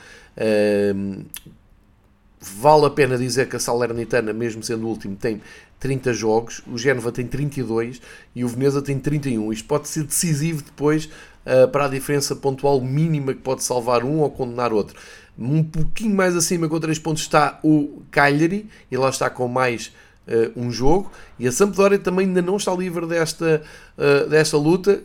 Vale 2.44 2.86
a 2.86 2.90
pena 2.90 3.16
dizer 3.16 3.48
que 3.48 3.54
a 3.54 3.60
Salernitana, 3.60 4.32
mesmo 4.32 4.64
sendo 4.64 4.84
o 4.84 4.88
último, 4.88 5.14
tem 5.14 5.40
30 5.82 6.14
jogos, 6.14 6.62
o 6.68 6.78
Génova 6.78 7.10
tem 7.10 7.26
32 7.26 8.00
e 8.36 8.44
o 8.44 8.48
Veneza 8.48 8.80
tem 8.80 9.00
31. 9.00 9.52
Isto 9.52 9.66
pode 9.66 9.88
ser 9.88 10.04
decisivo 10.04 10.62
depois 10.62 11.06
uh, 11.06 11.66
para 11.72 11.86
a 11.86 11.88
diferença 11.88 12.36
pontual 12.36 12.80
mínima 12.80 13.34
que 13.34 13.40
pode 13.40 13.64
salvar 13.64 14.04
um 14.04 14.20
ou 14.20 14.30
condenar 14.30 14.72
outro. 14.72 14.96
Um 15.36 15.64
pouquinho 15.64 16.14
mais 16.14 16.36
acima, 16.36 16.68
com 16.68 16.78
3 16.78 17.00
pontos, 17.00 17.24
está 17.24 17.58
o 17.64 18.00
Cagliari 18.12 18.68
e 18.92 18.96
lá 18.96 19.08
está 19.08 19.28
com 19.28 19.48
mais 19.48 19.92
uh, 20.28 20.52
um 20.54 20.70
jogo. 20.70 21.10
E 21.36 21.48
a 21.48 21.50
Sampdoria 21.50 21.98
também 21.98 22.28
ainda 22.28 22.42
não 22.42 22.58
está 22.58 22.72
livre 22.72 23.04
desta, 23.04 23.60
uh, 23.98 24.28
desta 24.28 24.56
luta. 24.56 25.02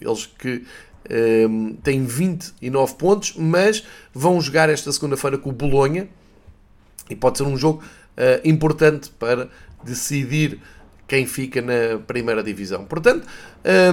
Eles 0.00 0.24
que 0.24 0.64
tem 1.82 2.04
29 2.04 2.94
pontos, 2.94 3.34
mas 3.36 3.84
vão 4.14 4.40
jogar 4.40 4.70
esta 4.70 4.92
segunda-feira 4.92 5.36
com 5.36 5.50
o 5.50 5.52
Bolonha 5.52 6.08
e 7.08 7.16
pode 7.16 7.36
ser 7.36 7.44
um 7.44 7.56
jogo 7.56 7.82
importante 8.44 9.10
para 9.18 9.48
decidir 9.84 10.60
quem 11.06 11.26
fica 11.26 11.60
na 11.60 11.98
primeira 12.06 12.42
divisão. 12.42 12.84
Portanto, 12.84 13.26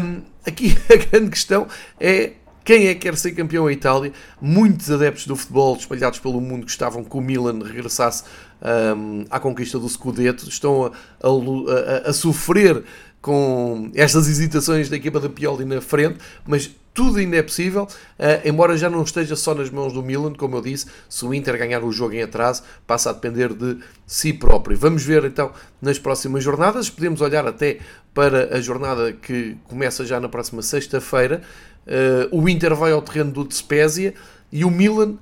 um, 0.03 0.21
aqui 0.45 0.77
a 0.91 0.95
grande 0.95 1.31
questão 1.31 1.67
é 1.99 2.33
quem 2.63 2.87
é 2.87 2.93
que 2.93 2.99
quer 2.99 3.15
ser 3.15 3.31
campeão 3.31 3.65
a 3.65 3.71
Itália? 3.71 4.11
Muitos 4.41 4.91
adeptos 4.91 5.25
do 5.25 5.37
futebol 5.37 5.77
espalhados 5.77 6.19
pelo 6.19 6.41
mundo 6.41 6.63
gostavam 6.63 7.01
que 7.01 7.15
o 7.15 7.21
Milan 7.21 7.59
regressasse 7.63 8.25
um, 8.61 9.23
à 9.29 9.39
conquista 9.39 9.79
do 9.79 9.87
Scudetto. 9.87 10.49
Estão 10.49 10.83
a, 10.83 10.91
a, 11.23 12.07
a, 12.07 12.09
a 12.09 12.13
sofrer 12.13 12.83
com 13.21 13.89
estas 13.95 14.27
hesitações 14.27 14.89
da 14.89 14.97
equipa 14.97 15.17
da 15.17 15.29
Pioli 15.29 15.63
na 15.63 15.79
frente, 15.79 16.19
mas 16.45 16.69
tudo 16.97 17.19
ainda 17.19 17.37
é 17.37 17.43
possível, 17.43 17.83
uh, 17.83 18.41
embora 18.43 18.75
já 18.75 18.89
não 18.89 19.03
esteja 19.03 19.35
só 19.35 19.53
nas 19.53 19.69
mãos 19.69 19.93
do 19.93 20.01
Milan, 20.01 20.33
como 20.33 20.57
eu 20.57 20.61
disse, 20.63 20.87
se 21.07 21.23
o 21.23 21.31
Inter 21.31 21.55
ganhar 21.55 21.83
o 21.83 21.91
jogo 21.91 22.15
em 22.15 22.23
atraso, 22.23 22.63
passa 22.87 23.11
a 23.11 23.13
depender 23.13 23.53
de 23.53 23.77
si 24.07 24.33
próprio. 24.33 24.75
Vamos 24.75 25.03
ver 25.03 25.23
então 25.25 25.51
nas 25.79 25.99
próximas 25.99 26.43
jornadas, 26.43 26.89
podemos 26.89 27.21
olhar 27.21 27.45
até 27.45 27.77
para 28.15 28.57
a 28.57 28.59
jornada 28.59 29.13
que 29.13 29.55
começa 29.65 30.03
já 30.07 30.19
na 30.19 30.27
próxima 30.27 30.63
sexta-feira. 30.63 31.43
Uh, 31.85 32.41
o 32.41 32.49
Inter 32.49 32.73
vai 32.73 32.91
ao 32.91 33.01
terreno 33.03 33.31
do 33.31 33.43
Despésia 33.43 34.15
e 34.51 34.65
o 34.65 34.71
Milan 34.71 35.17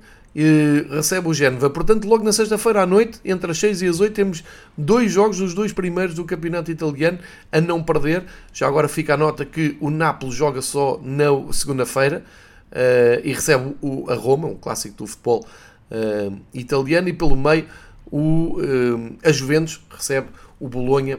recebe 0.90 1.28
o 1.28 1.34
Génova. 1.34 1.70
Portanto, 1.70 2.06
logo 2.06 2.22
na 2.22 2.32
sexta-feira 2.32 2.82
à 2.82 2.86
noite, 2.86 3.18
entre 3.24 3.50
as 3.50 3.58
6 3.58 3.82
e 3.82 3.86
as 3.86 4.00
8, 4.00 4.12
temos 4.12 4.44
dois 4.76 5.10
jogos 5.10 5.38
dos 5.38 5.54
dois 5.54 5.72
primeiros 5.72 6.14
do 6.14 6.24
campeonato 6.24 6.70
italiano 6.70 7.18
a 7.50 7.60
não 7.60 7.82
perder. 7.82 8.24
Já 8.52 8.66
agora 8.66 8.88
fica 8.88 9.14
a 9.14 9.16
nota 9.16 9.44
que 9.44 9.76
o 9.80 9.88
Nápoles 9.88 10.34
joga 10.34 10.60
só 10.60 11.00
na 11.02 11.52
segunda-feira 11.52 12.22
uh, 12.70 13.20
e 13.24 13.32
recebe 13.32 13.74
o, 13.80 14.10
a 14.10 14.14
Roma, 14.14 14.48
um 14.48 14.56
clássico 14.56 14.96
do 14.98 15.06
futebol 15.06 15.46
uh, 15.90 16.38
italiano, 16.52 17.08
e 17.08 17.12
pelo 17.12 17.36
meio 17.36 17.66
o, 18.10 18.60
uh, 18.60 19.16
a 19.24 19.32
Juventus 19.32 19.80
recebe 19.90 20.28
o 20.60 20.68
Bolonha 20.68 21.18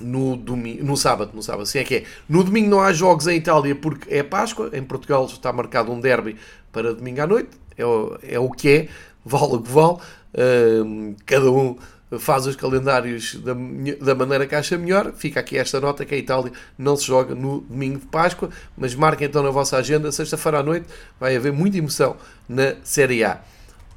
no, 0.00 0.36
domingo, 0.36 0.84
no 0.84 0.96
sábado, 0.96 1.30
no 1.34 1.42
sábado, 1.42 1.62
assim 1.62 1.78
é 1.78 1.84
que 1.84 1.94
é. 1.96 2.04
No 2.28 2.42
domingo 2.42 2.68
não 2.68 2.80
há 2.80 2.92
jogos 2.92 3.26
em 3.26 3.36
Itália 3.36 3.74
porque 3.74 4.12
é 4.12 4.22
Páscoa, 4.22 4.70
em 4.72 4.82
Portugal 4.82 5.26
está 5.26 5.52
marcado 5.52 5.92
um 5.92 6.00
derby 6.00 6.36
para 6.72 6.92
domingo 6.92 7.20
à 7.20 7.26
noite, 7.26 7.50
é 7.76 7.84
o, 7.84 8.18
é 8.22 8.38
o 8.38 8.50
que 8.50 8.68
é, 8.68 8.88
vale 9.24 9.54
o 9.54 9.60
que 9.60 9.70
vale, 9.70 9.94
uh, 9.94 11.16
cada 11.24 11.50
um 11.50 11.76
faz 12.18 12.46
os 12.46 12.56
calendários 12.56 13.36
da, 13.36 13.54
da 14.00 14.14
maneira 14.14 14.46
que 14.46 14.54
acha 14.54 14.76
melhor. 14.78 15.12
Fica 15.14 15.40
aqui 15.40 15.58
esta 15.58 15.80
nota 15.80 16.04
que 16.04 16.14
a 16.14 16.18
Itália 16.18 16.52
não 16.78 16.96
se 16.96 17.06
joga 17.06 17.34
no 17.34 17.60
domingo 17.62 17.98
de 17.98 18.06
Páscoa, 18.06 18.50
mas 18.76 18.94
marquem 18.94 19.26
então 19.26 19.42
na 19.42 19.50
vossa 19.50 19.76
agenda, 19.76 20.10
sexta-feira 20.12 20.58
à 20.58 20.62
noite 20.62 20.86
vai 21.18 21.36
haver 21.36 21.52
muita 21.52 21.78
emoção 21.78 22.16
na 22.48 22.74
Série 22.82 23.24
A. 23.24 23.40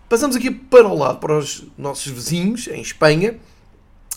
Passamos 0.10 0.36
aqui 0.36 0.50
para 0.50 0.88
o 0.88 0.98
lado, 0.98 1.20
para 1.20 1.38
os 1.38 1.66
nossos 1.78 2.12
vizinhos, 2.12 2.68
em 2.68 2.82
Espanha, 2.82 3.36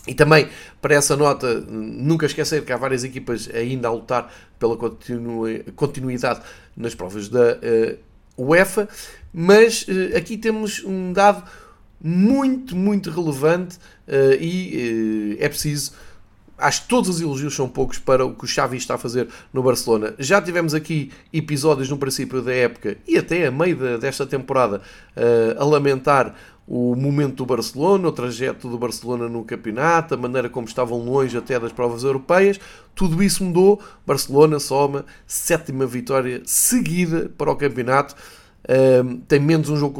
e 0.06 0.14
também, 0.14 0.48
para 0.80 0.94
essa 0.94 1.16
nota, 1.16 1.60
nunca 1.60 2.26
esquecer 2.26 2.64
que 2.64 2.72
há 2.72 2.76
várias 2.76 3.04
equipas 3.04 3.50
ainda 3.52 3.88
a 3.88 3.92
lutar 3.92 4.32
pela 4.58 4.76
continuidade 5.76 6.40
nas 6.76 6.94
provas 6.94 7.28
da 7.28 7.54
uh, 7.54 7.98
UEFA, 8.42 8.88
mas 9.32 9.82
uh, 9.82 10.16
aqui 10.16 10.36
temos 10.36 10.82
um 10.84 11.12
dado 11.12 11.44
muito, 12.02 12.74
muito 12.74 13.10
relevante 13.10 13.76
uh, 14.08 14.34
e 14.40 15.36
é 15.40 15.48
preciso. 15.48 15.92
Acho 16.56 16.82
que 16.82 16.88
todos 16.88 17.08
os 17.08 17.20
elogios 17.22 17.54
são 17.54 17.66
poucos 17.66 17.98
para 17.98 18.24
o 18.24 18.34
que 18.34 18.44
o 18.44 18.46
Xavi 18.46 18.76
está 18.76 18.96
a 18.96 18.98
fazer 18.98 19.28
no 19.50 19.62
Barcelona. 19.62 20.14
Já 20.18 20.42
tivemos 20.42 20.74
aqui 20.74 21.10
episódios 21.32 21.88
no 21.88 21.96
princípio 21.96 22.42
da 22.42 22.52
época 22.52 22.98
e 23.08 23.16
até 23.16 23.46
a 23.46 23.50
meio 23.50 23.76
de, 23.76 23.96
desta 23.96 24.26
temporada 24.26 24.82
a 25.58 25.64
lamentar 25.64 26.34
o 26.72 26.94
momento 26.94 27.34
do 27.34 27.46
Barcelona, 27.46 28.06
o 28.06 28.12
trajeto 28.12 28.68
do 28.68 28.78
Barcelona 28.78 29.28
no 29.28 29.42
campeonato, 29.42 30.14
a 30.14 30.16
maneira 30.16 30.48
como 30.48 30.68
estavam 30.68 30.98
longe 30.98 31.36
até 31.36 31.58
das 31.58 31.72
provas 31.72 32.04
europeias, 32.04 32.60
tudo 32.94 33.20
isso 33.24 33.42
mudou. 33.42 33.80
Barcelona 34.06 34.60
soma 34.60 35.04
sétima 35.26 35.84
vitória 35.84 36.42
seguida 36.46 37.28
para 37.36 37.50
o 37.50 37.56
campeonato, 37.56 38.14
um, 39.04 39.16
tem 39.16 39.40
menos 39.40 39.68
um 39.68 39.76
jogo 39.76 39.94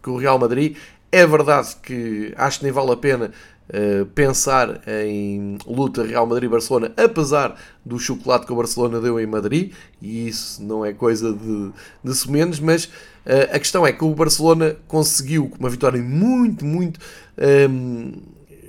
com, 0.00 0.12
o 0.12 0.16
Real 0.18 0.38
Madrid. 0.38 0.76
É 1.10 1.26
verdade 1.26 1.74
que 1.82 2.32
acho 2.36 2.60
que 2.60 2.64
nem 2.64 2.72
vale 2.72 2.92
a 2.92 2.96
pena 2.96 3.32
Uh, 3.72 4.04
pensar 4.04 4.82
em 4.86 5.56
luta 5.66 6.04
Real 6.04 6.26
Madrid-Barcelona, 6.26 6.92
apesar 6.94 7.58
do 7.82 7.98
chocolate 7.98 8.44
que 8.44 8.52
o 8.52 8.56
Barcelona 8.56 9.00
deu 9.00 9.18
em 9.18 9.26
Madrid, 9.26 9.72
e 10.00 10.28
isso 10.28 10.62
não 10.62 10.84
é 10.84 10.92
coisa 10.92 11.32
de, 11.32 11.70
de 12.04 12.14
sumenos, 12.14 12.60
mas 12.60 12.90
Uh, 13.24 13.54
a 13.54 13.58
questão 13.58 13.86
é 13.86 13.92
que 13.92 14.02
o 14.02 14.12
Barcelona 14.14 14.76
conseguiu, 14.88 15.52
uma 15.58 15.70
vitória 15.70 16.02
muito, 16.02 16.64
muito 16.64 16.98
um, 17.38 17.44
ehm, 17.44 18.12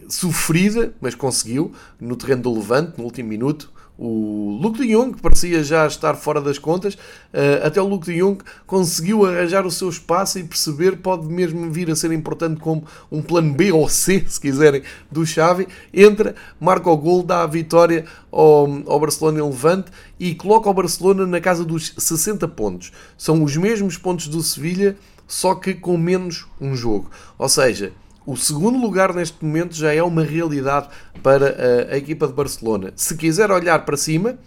sofrida, 0.07 0.93
mas 1.01 1.15
conseguiu, 1.15 1.71
no 1.99 2.15
terreno 2.15 2.43
do 2.43 2.53
Levante, 2.53 2.93
no 2.97 3.03
último 3.03 3.29
minuto, 3.29 3.72
o 3.97 4.57
Luke 4.61 4.79
de 4.79 4.91
Jong, 4.91 5.13
que 5.13 5.21
parecia 5.21 5.63
já 5.63 5.85
estar 5.85 6.15
fora 6.15 6.41
das 6.41 6.57
contas, 6.57 6.97
eh, 7.31 7.61
até 7.63 7.81
o 7.81 7.87
Luke 7.87 8.05
de 8.05 8.19
Jong 8.19 8.43
conseguiu 8.65 9.25
arranjar 9.25 9.65
o 9.65 9.71
seu 9.71 9.87
espaço 9.87 10.39
e 10.39 10.43
perceber 10.43 10.97
pode 10.97 11.27
mesmo 11.27 11.71
vir 11.71 11.91
a 11.91 11.95
ser 11.95 12.11
importante 12.11 12.59
como 12.59 12.83
um 13.11 13.21
plano 13.21 13.53
B 13.53 13.71
ou 13.71 13.87
C, 13.87 14.25
se 14.27 14.39
quiserem, 14.39 14.81
do 15.11 15.25
Xavi. 15.25 15.67
Entra, 15.93 16.35
marca 16.59 16.89
o 16.89 16.97
gol, 16.97 17.21
dá 17.21 17.43
a 17.43 17.47
vitória 17.47 18.05
ao, 18.31 18.67
ao 18.87 18.99
Barcelona 18.99 19.39
em 19.39 19.43
Levante 19.43 19.91
e 20.19 20.33
coloca 20.33 20.69
o 20.69 20.73
Barcelona 20.73 21.27
na 21.27 21.39
casa 21.39 21.63
dos 21.63 21.93
60 21.97 22.47
pontos. 22.47 22.91
São 23.15 23.43
os 23.43 23.55
mesmos 23.55 23.97
pontos 23.97 24.27
do 24.27 24.41
Sevilha, 24.41 24.97
só 25.27 25.53
que 25.53 25.73
com 25.73 25.97
menos 25.97 26.45
um 26.59 26.75
jogo. 26.75 27.11
Ou 27.37 27.47
seja, 27.47 27.93
o 28.25 28.35
segundo 28.35 28.77
lugar 28.77 29.13
neste 29.13 29.43
momento 29.43 29.75
já 29.75 29.93
é 29.93 30.01
uma 30.01 30.23
realidade 30.23 30.87
para 31.21 31.87
a, 31.89 31.93
a, 31.93 31.97
equipa 31.97 32.27
de 32.27 32.33
Barcelona. 32.33 32.93
Se 32.95 33.15
quiser 33.15 33.51
olhar 33.51 33.85
para 33.85 33.97
cima, 33.97 34.37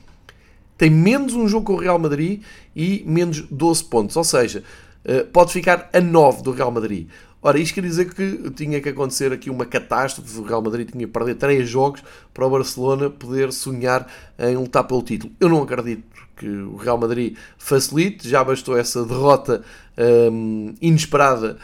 tem 0.79 0.91
menos 0.91 1.35
um 1.35 1.47
jogo 1.49 1.66
com 1.66 1.72
o 1.74 1.81
Real 1.81 1.99
Madrid 1.99 2.43
e 2.74 3.03
menos 3.07 3.43
12 3.43 3.85
pontos. 3.85 4.16
Ou 4.16 4.24
seja, 4.24 4.62
eh, 5.05 5.22
pode 5.22 5.53
ficar 5.53 5.89
a 5.93 6.01
9 6.01 6.43
do 6.43 6.51
Real 6.51 6.70
Madrid. 6.70 7.09
Ora, 7.41 7.59
isto 7.61 7.74
quer 7.74 7.83
dizer 7.83 8.12
que 8.12 8.51
tinha 8.51 8.81
que 8.81 8.89
acontecer 8.89 9.33
aqui 9.33 9.49
uma 9.51 9.64
catástrofe. 9.64 10.39
O 10.39 10.43
Real 10.43 10.61
Madrid 10.61 10.91
tinha 10.91 11.07
que 11.07 11.12
perder 11.12 11.37
3 11.37 11.68
jogos 11.68 12.03
para 12.35 12.45
o 12.45 12.51
Barcelona 12.51 13.09
poder 13.09 13.53
sonhar 13.53 14.11
em 14.39 14.57
lutar 14.57 14.85
pelo 14.85 15.03
título. 15.03 15.33
Eu 15.39 15.49
não 15.49 15.62
acredito 15.62 16.03
que 16.37 16.49
o 16.49 16.77
Real 16.77 16.99
Madrid 16.99 17.37
facilite. 17.57 18.29
Já 18.29 18.43
bastou 18.43 18.77
essa 18.77 19.05
derrota 19.05 19.62
um, 19.97 20.74
inesperada 20.81 21.57
eh, 21.57 21.62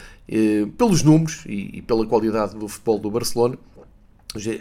pelos 0.77 1.03
números 1.03 1.43
e, 1.45 1.81
pela 1.81 2.05
qualidade 2.05 2.55
do 2.55 2.67
futebol 2.67 2.99
do 2.99 3.11
Barcelona. 3.11 3.57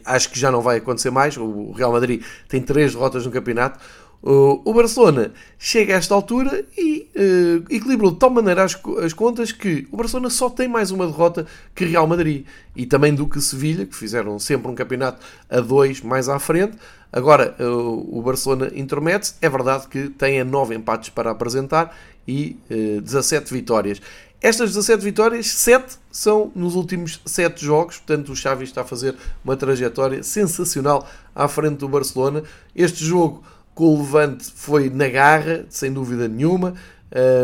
Acho 0.04 0.30
que 0.30 0.38
já 0.38 0.50
não 0.50 0.60
vai 0.60 0.78
acontecer 0.78 1.10
mais. 1.10 1.36
O 1.36 1.72
Real 1.72 1.92
Madrid 1.92 2.22
tem 2.48 2.60
três 2.60 2.92
derrotas 2.92 3.24
no 3.24 3.32
campeonato. 3.32 3.78
O 4.24 4.72
Barcelona 4.72 5.32
chega 5.58 5.94
a 5.94 5.96
esta 5.98 6.14
altura 6.14 6.64
e 6.78 7.10
uh, 7.16 7.64
equilibrou 7.68 8.12
de 8.12 8.18
tal 8.18 8.30
maneira 8.30 8.62
as, 8.62 8.80
as, 9.04 9.12
contas 9.12 9.50
que 9.50 9.88
o 9.90 9.96
Barcelona 9.96 10.30
só 10.30 10.48
tem 10.48 10.68
mais 10.68 10.92
uma 10.92 11.08
derrota 11.08 11.44
que 11.74 11.84
Real 11.84 12.06
Madrid 12.06 12.46
e 12.76 12.86
também 12.86 13.12
do 13.12 13.26
que 13.26 13.40
Sevilha, 13.40 13.84
que 13.84 13.96
fizeram 13.96 14.38
sempre 14.38 14.70
um 14.70 14.76
campeonato 14.76 15.18
a 15.50 15.58
dois 15.58 16.00
mais 16.02 16.28
à 16.28 16.38
frente. 16.38 16.78
Agora 17.12 17.56
uh, 17.58 18.16
o 18.16 18.22
Barcelona 18.22 18.70
intermete 18.76 19.34
É 19.40 19.48
verdade 19.48 19.88
que 19.88 20.08
tem 20.10 20.42
nove 20.44 20.76
empates 20.76 21.08
para 21.08 21.32
apresentar 21.32 21.92
e 22.26 22.56
uh, 22.70 23.00
17 23.00 23.52
vitórias. 23.52 24.00
Estas 24.42 24.70
17 24.70 25.04
vitórias, 25.04 25.46
7 25.46 25.98
são 26.10 26.50
nos 26.52 26.74
últimos 26.74 27.20
7 27.24 27.64
jogos, 27.64 27.98
portanto 27.98 28.32
o 28.32 28.36
Xavi 28.36 28.64
está 28.64 28.80
a 28.80 28.84
fazer 28.84 29.14
uma 29.44 29.56
trajetória 29.56 30.20
sensacional 30.24 31.08
à 31.32 31.46
frente 31.46 31.76
do 31.76 31.88
Barcelona. 31.88 32.42
Este 32.74 33.04
jogo 33.04 33.44
com 33.72 33.94
o 33.94 33.98
Levante 33.98 34.50
foi 34.52 34.90
na 34.90 35.08
garra, 35.08 35.64
sem 35.68 35.92
dúvida 35.92 36.26
nenhuma. 36.26 36.74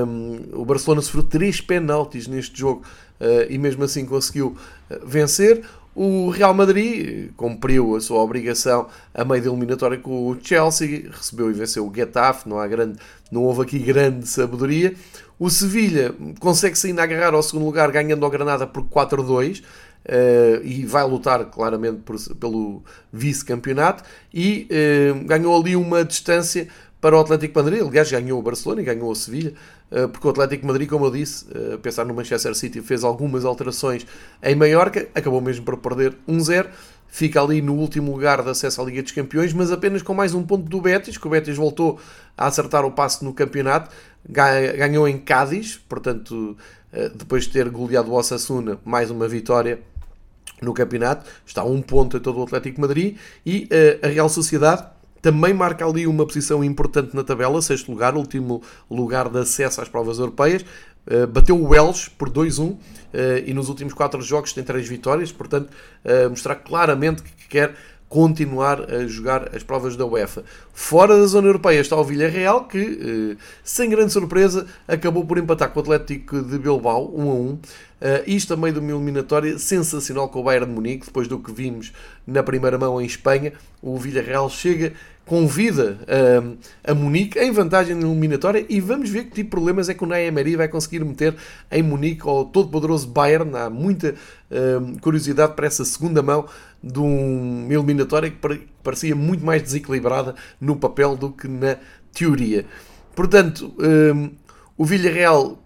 Um, 0.04 0.60
o 0.60 0.64
Barcelona 0.64 1.00
sofreu 1.00 1.22
3 1.22 1.60
penaltis 1.60 2.26
neste 2.26 2.58
jogo 2.58 2.82
uh, 3.20 3.46
e 3.48 3.56
mesmo 3.58 3.84
assim 3.84 4.04
conseguiu 4.04 4.56
uh, 4.90 5.06
vencer. 5.06 5.62
O 5.94 6.30
Real 6.30 6.54
Madrid 6.54 7.30
cumpriu 7.36 7.94
a 7.94 8.00
sua 8.00 8.18
obrigação 8.20 8.88
a 9.14 9.24
meio 9.24 9.42
da 9.42 9.48
eliminatória 9.48 9.98
com 9.98 10.28
o 10.28 10.36
Chelsea, 10.40 11.08
recebeu 11.12 11.48
e 11.50 11.52
venceu 11.52 11.86
o 11.86 11.94
Getafe, 11.94 12.48
não, 12.48 12.58
há 12.58 12.66
grande, 12.66 12.98
não 13.30 13.44
houve 13.44 13.62
aqui 13.62 13.78
grande 13.78 14.26
sabedoria. 14.26 14.94
O 15.38 15.48
Sevilha 15.48 16.14
consegue-se 16.40 16.88
ainda 16.88 17.02
agarrar 17.02 17.34
ao 17.34 17.42
segundo 17.42 17.64
lugar, 17.64 17.90
ganhando 17.92 18.24
ao 18.24 18.30
Granada 18.30 18.66
por 18.66 18.84
4-2. 18.84 19.60
Uh, 19.60 19.64
eh, 20.10 20.60
e 20.62 20.86
vai 20.86 21.04
lutar 21.04 21.44
claramente 21.46 21.98
por, 21.98 22.16
pelo 22.36 22.82
vice-campeonato 23.12 24.04
e 24.32 24.66
uh, 24.70 25.26
ganhou 25.26 25.60
ali 25.60 25.76
uma 25.76 26.04
distância 26.04 26.68
para 27.00 27.16
o 27.16 27.20
Atlético 27.20 27.58
Madrid. 27.58 27.82
Aliás, 27.82 28.10
ganhou 28.10 28.38
o 28.38 28.42
Barcelona 28.42 28.80
e 28.80 28.84
ganhou 28.84 29.10
o 29.10 29.14
Sevilha, 29.14 29.52
uh, 29.90 30.08
porque 30.08 30.26
o 30.26 30.30
Atlético 30.30 30.66
Madrid, 30.66 30.88
como 30.88 31.04
eu 31.04 31.10
disse, 31.10 31.46
a 31.74 31.78
pensar 31.78 32.06
no 32.06 32.14
Manchester 32.14 32.54
City, 32.54 32.80
fez 32.80 33.04
algumas 33.04 33.44
alterações 33.44 34.06
em 34.42 34.54
Maiorca, 34.54 35.08
acabou 35.14 35.40
mesmo 35.40 35.64
por 35.64 35.76
perder 35.76 36.16
1-0. 36.28 36.66
Fica 37.08 37.42
ali 37.42 37.60
no 37.60 37.74
último 37.74 38.12
lugar 38.12 38.42
de 38.42 38.50
acesso 38.50 38.80
à 38.80 38.84
Liga 38.84 39.02
dos 39.02 39.12
Campeões, 39.12 39.52
mas 39.52 39.72
apenas 39.72 40.02
com 40.02 40.14
mais 40.14 40.34
um 40.34 40.42
ponto 40.42 40.68
do 40.68 40.80
Betis, 40.80 41.16
que 41.16 41.26
o 41.26 41.30
Betis 41.30 41.56
voltou 41.56 41.98
a 42.36 42.46
acertar 42.46 42.84
o 42.84 42.92
passo 42.92 43.24
no 43.24 43.32
campeonato, 43.32 43.90
ganhou 44.28 45.08
em 45.08 45.18
Cádiz, 45.18 45.80
portanto, 45.88 46.56
eh, 46.92 47.10
depois 47.14 47.44
de 47.44 47.50
ter 47.50 47.68
goleado 47.68 48.10
o 48.10 48.14
Osasuna, 48.14 48.78
mais 48.84 49.10
uma 49.10 49.26
vitória 49.26 49.80
no 50.60 50.72
campeonato, 50.72 51.28
está 51.46 51.64
um 51.64 51.80
ponto 51.80 52.16
em 52.16 52.20
todo 52.20 52.38
o 52.40 52.42
Atlético 52.42 52.80
Madrid, 52.80 53.16
e 53.44 53.68
uh, 54.02 54.06
a 54.06 54.08
Real 54.08 54.28
Sociedade 54.28 54.84
também 55.20 55.52
marca 55.52 55.84
ali 55.86 56.06
uma 56.06 56.26
posição 56.26 56.62
importante 56.62 57.14
na 57.14 57.24
tabela, 57.24 57.60
sexto 57.60 57.90
lugar, 57.90 58.16
último 58.16 58.62
lugar 58.90 59.28
de 59.28 59.38
acesso 59.38 59.80
às 59.80 59.88
provas 59.88 60.18
europeias, 60.18 60.64
uh, 61.06 61.26
bateu 61.26 61.56
o 61.56 61.68
Welsh 61.68 62.08
por 62.08 62.30
2-1 62.30 62.70
uh, 62.70 62.78
e 63.46 63.54
nos 63.54 63.68
últimos 63.68 63.94
quatro 63.94 64.20
jogos 64.20 64.52
tem 64.52 64.62
três 64.62 64.86
vitórias, 64.86 65.32
portanto, 65.32 65.70
mostrar 66.30 66.56
claramente 66.56 67.22
que 67.22 67.48
quer 67.48 67.74
continuar 68.08 68.90
a 68.90 69.06
jogar 69.06 69.54
as 69.54 69.62
provas 69.62 69.96
da 69.96 70.06
UEFA. 70.06 70.42
Fora 70.72 71.16
da 71.16 71.26
zona 71.26 71.48
europeia 71.48 71.80
está 71.80 71.96
o 71.96 72.04
Villarreal, 72.04 72.64
que, 72.64 73.36
sem 73.62 73.90
grande 73.90 74.12
surpresa, 74.12 74.66
acabou 74.86 75.24
por 75.24 75.38
empatar 75.38 75.70
com 75.70 75.80
o 75.80 75.82
Atlético 75.82 76.42
de 76.42 76.58
Bilbao, 76.58 77.12
1 77.14 77.30
a 77.30 77.34
1. 77.34 77.58
Uh, 78.00 78.22
isto 78.28 78.56
meio 78.56 78.74
de 78.74 78.78
uma 78.78 78.92
eliminatória 78.92 79.58
sensacional 79.58 80.28
com 80.28 80.38
o 80.38 80.44
Bayern 80.44 80.66
de 80.66 80.72
Munique, 80.72 81.06
depois 81.06 81.26
do 81.26 81.36
que 81.38 81.50
vimos 81.50 81.92
na 82.24 82.44
primeira 82.44 82.78
mão 82.78 83.00
em 83.00 83.04
Espanha. 83.04 83.52
O 83.82 83.98
Villarreal 83.98 84.48
chega, 84.48 84.92
convida 85.28 85.98
uh, 86.02 86.58
a 86.82 86.94
Munique 86.94 87.38
em 87.38 87.52
vantagem 87.52 87.94
na 87.94 88.08
eliminatória 88.08 88.64
e 88.68 88.80
vamos 88.80 89.10
ver 89.10 89.24
que 89.24 89.30
tipo 89.30 89.42
de 89.42 89.50
problemas 89.50 89.88
é 89.88 89.94
que 89.94 90.02
o 90.02 90.06
Ney 90.06 90.26
Emery 90.26 90.56
vai 90.56 90.66
conseguir 90.66 91.04
meter 91.04 91.36
em 91.70 91.82
Munique 91.82 92.26
ao 92.26 92.46
todo-poderoso 92.46 93.06
Bayern. 93.06 93.54
Há 93.54 93.70
muita 93.70 94.14
uh, 94.50 95.00
curiosidade 95.00 95.54
para 95.54 95.66
essa 95.66 95.84
segunda 95.84 96.22
mão 96.22 96.46
de 96.82 96.98
uma 96.98 97.72
eliminatória 97.72 98.30
que 98.30 98.66
parecia 98.82 99.14
muito 99.14 99.44
mais 99.44 99.62
desequilibrada 99.62 100.34
no 100.60 100.76
papel 100.76 101.14
do 101.14 101.30
que 101.30 101.46
na 101.46 101.76
teoria. 102.12 102.64
Portanto, 103.14 103.74
o 104.76 104.84
Villarreal 104.84 105.58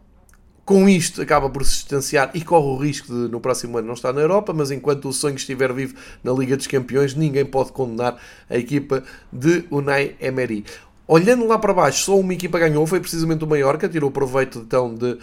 com 0.64 0.88
isto 0.88 1.20
acaba 1.20 1.50
por 1.50 1.64
se 1.64 1.72
distanciar 1.72 2.30
e 2.34 2.40
corre 2.42 2.66
o 2.66 2.76
risco 2.76 3.08
de 3.08 3.30
no 3.30 3.40
próximo 3.40 3.78
ano 3.78 3.88
não 3.88 3.94
estar 3.94 4.12
na 4.12 4.20
Europa, 4.20 4.52
mas 4.52 4.70
enquanto 4.70 5.08
o 5.08 5.12
sonho 5.12 5.34
estiver 5.34 5.72
vivo 5.72 5.94
na 6.22 6.32
Liga 6.32 6.56
dos 6.56 6.66
Campeões, 6.66 7.14
ninguém 7.14 7.44
pode 7.44 7.72
condenar 7.72 8.16
a 8.48 8.56
equipa 8.56 9.02
de 9.32 9.64
Unai 9.70 10.14
Emery. 10.20 10.64
Olhando 11.06 11.46
lá 11.46 11.58
para 11.58 11.74
baixo, 11.74 12.04
só 12.04 12.18
uma 12.18 12.32
equipa 12.32 12.58
ganhou, 12.58 12.86
foi 12.86 13.00
precisamente 13.00 13.44
o 13.44 13.46
Mallorca, 13.46 13.88
tirou 13.88 14.10
proveito 14.10 14.60
então 14.60 14.94
de, 14.94 15.18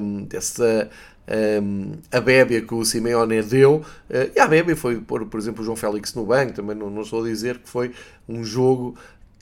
um, 0.00 0.24
dessa 0.24 0.90
um, 1.62 1.92
a 2.10 2.20
bébia 2.20 2.62
que 2.62 2.74
o 2.74 2.84
Simeone 2.84 3.42
deu. 3.42 3.84
Uh, 4.08 4.32
e 4.34 4.40
a 4.40 4.48
bébia 4.48 4.74
foi 4.74 4.96
pôr, 4.96 5.26
por 5.26 5.38
exemplo, 5.38 5.62
o 5.62 5.64
João 5.64 5.76
Félix 5.76 6.14
no 6.14 6.24
banco, 6.24 6.54
também 6.54 6.74
não, 6.74 6.90
não 6.90 7.02
estou 7.02 7.22
a 7.22 7.28
dizer 7.28 7.58
que 7.58 7.68
foi 7.68 7.92
um 8.26 8.42
jogo 8.42 8.96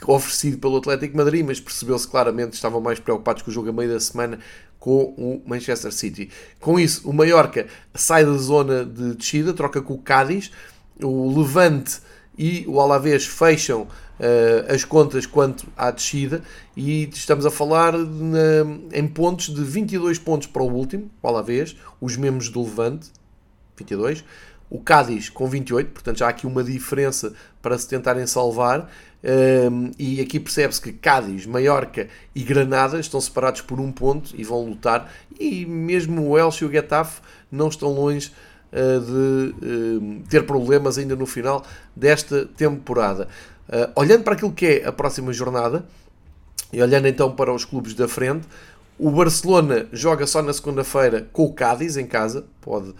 oferecido 0.06 0.58
pelo 0.58 0.78
Atlético 0.78 1.16
Madrid, 1.16 1.44
mas 1.44 1.60
percebeu-se 1.60 2.08
claramente 2.08 2.54
estavam 2.54 2.80
mais 2.80 2.98
preocupados 2.98 3.42
com 3.42 3.50
o 3.50 3.54
jogo 3.54 3.68
a 3.68 3.72
meio 3.72 3.90
da 3.90 4.00
semana 4.00 4.38
com 4.80 5.14
o 5.16 5.42
Manchester 5.46 5.92
City. 5.92 6.30
Com 6.58 6.80
isso, 6.80 7.08
o 7.08 7.12
Mallorca 7.12 7.66
sai 7.94 8.24
da 8.24 8.32
zona 8.32 8.84
de 8.84 9.14
descida, 9.14 9.52
troca 9.52 9.82
com 9.82 9.94
o 9.94 9.98
Cádiz, 9.98 10.50
o 11.00 11.38
Levante 11.38 12.00
e 12.36 12.64
o 12.66 12.80
Alavés 12.80 13.26
fecham 13.26 13.82
uh, 13.82 14.72
as 14.72 14.82
contas 14.82 15.26
quanto 15.26 15.66
à 15.76 15.90
descida 15.90 16.42
e 16.74 17.08
estamos 17.12 17.44
a 17.44 17.50
falar 17.50 17.92
na, 17.92 18.66
em 18.92 19.06
pontos 19.06 19.54
de 19.54 19.62
22 19.62 20.18
pontos 20.18 20.46
para 20.46 20.62
o 20.62 20.72
último, 20.72 21.10
o 21.22 21.28
Alavés, 21.28 21.76
os 22.00 22.16
mesmos 22.16 22.48
do 22.48 22.62
Levante, 22.62 23.10
22, 23.76 24.24
o 24.70 24.78
Cádiz 24.78 25.28
com 25.28 25.48
28, 25.48 25.90
portanto 25.90 26.18
já 26.18 26.26
há 26.26 26.30
aqui 26.30 26.46
uma 26.46 26.62
diferença 26.62 27.34
para 27.60 27.76
se 27.76 27.88
tentarem 27.88 28.26
salvar 28.26 28.88
um, 29.22 29.90
e 29.98 30.20
aqui 30.20 30.40
percebe-se 30.40 30.80
que 30.80 30.92
Cádiz, 30.92 31.44
Maiorca 31.44 32.08
e 32.34 32.42
Granada 32.42 32.98
estão 32.98 33.20
separados 33.20 33.60
por 33.60 33.78
um 33.78 33.92
ponto 33.92 34.34
e 34.34 34.42
vão 34.42 34.64
lutar. 34.64 35.12
E 35.38 35.66
mesmo 35.66 36.28
o 36.28 36.38
Elche 36.38 36.64
e 36.64 36.68
o 36.68 36.70
Getafe 36.70 37.20
não 37.50 37.68
estão 37.68 37.92
longe 37.92 38.32
uh, 38.72 39.00
de 39.00 39.54
uh, 39.66 40.22
ter 40.28 40.46
problemas 40.46 40.96
ainda 40.96 41.14
no 41.14 41.26
final 41.26 41.64
desta 41.94 42.46
temporada. 42.56 43.28
Uh, 43.68 43.92
olhando 43.94 44.24
para 44.24 44.34
aquilo 44.34 44.52
que 44.52 44.66
é 44.66 44.86
a 44.86 44.92
próxima 44.92 45.32
jornada 45.32 45.84
e 46.72 46.82
olhando 46.82 47.06
então 47.06 47.32
para 47.34 47.52
os 47.52 47.64
clubes 47.64 47.94
da 47.94 48.08
frente, 48.08 48.48
o 48.98 49.10
Barcelona 49.10 49.86
joga 49.92 50.26
só 50.26 50.42
na 50.42 50.52
segunda-feira 50.52 51.26
com 51.32 51.44
o 51.44 51.52
Cádiz 51.52 51.96
em 51.96 52.06
casa, 52.06 52.44
pode 52.60 52.94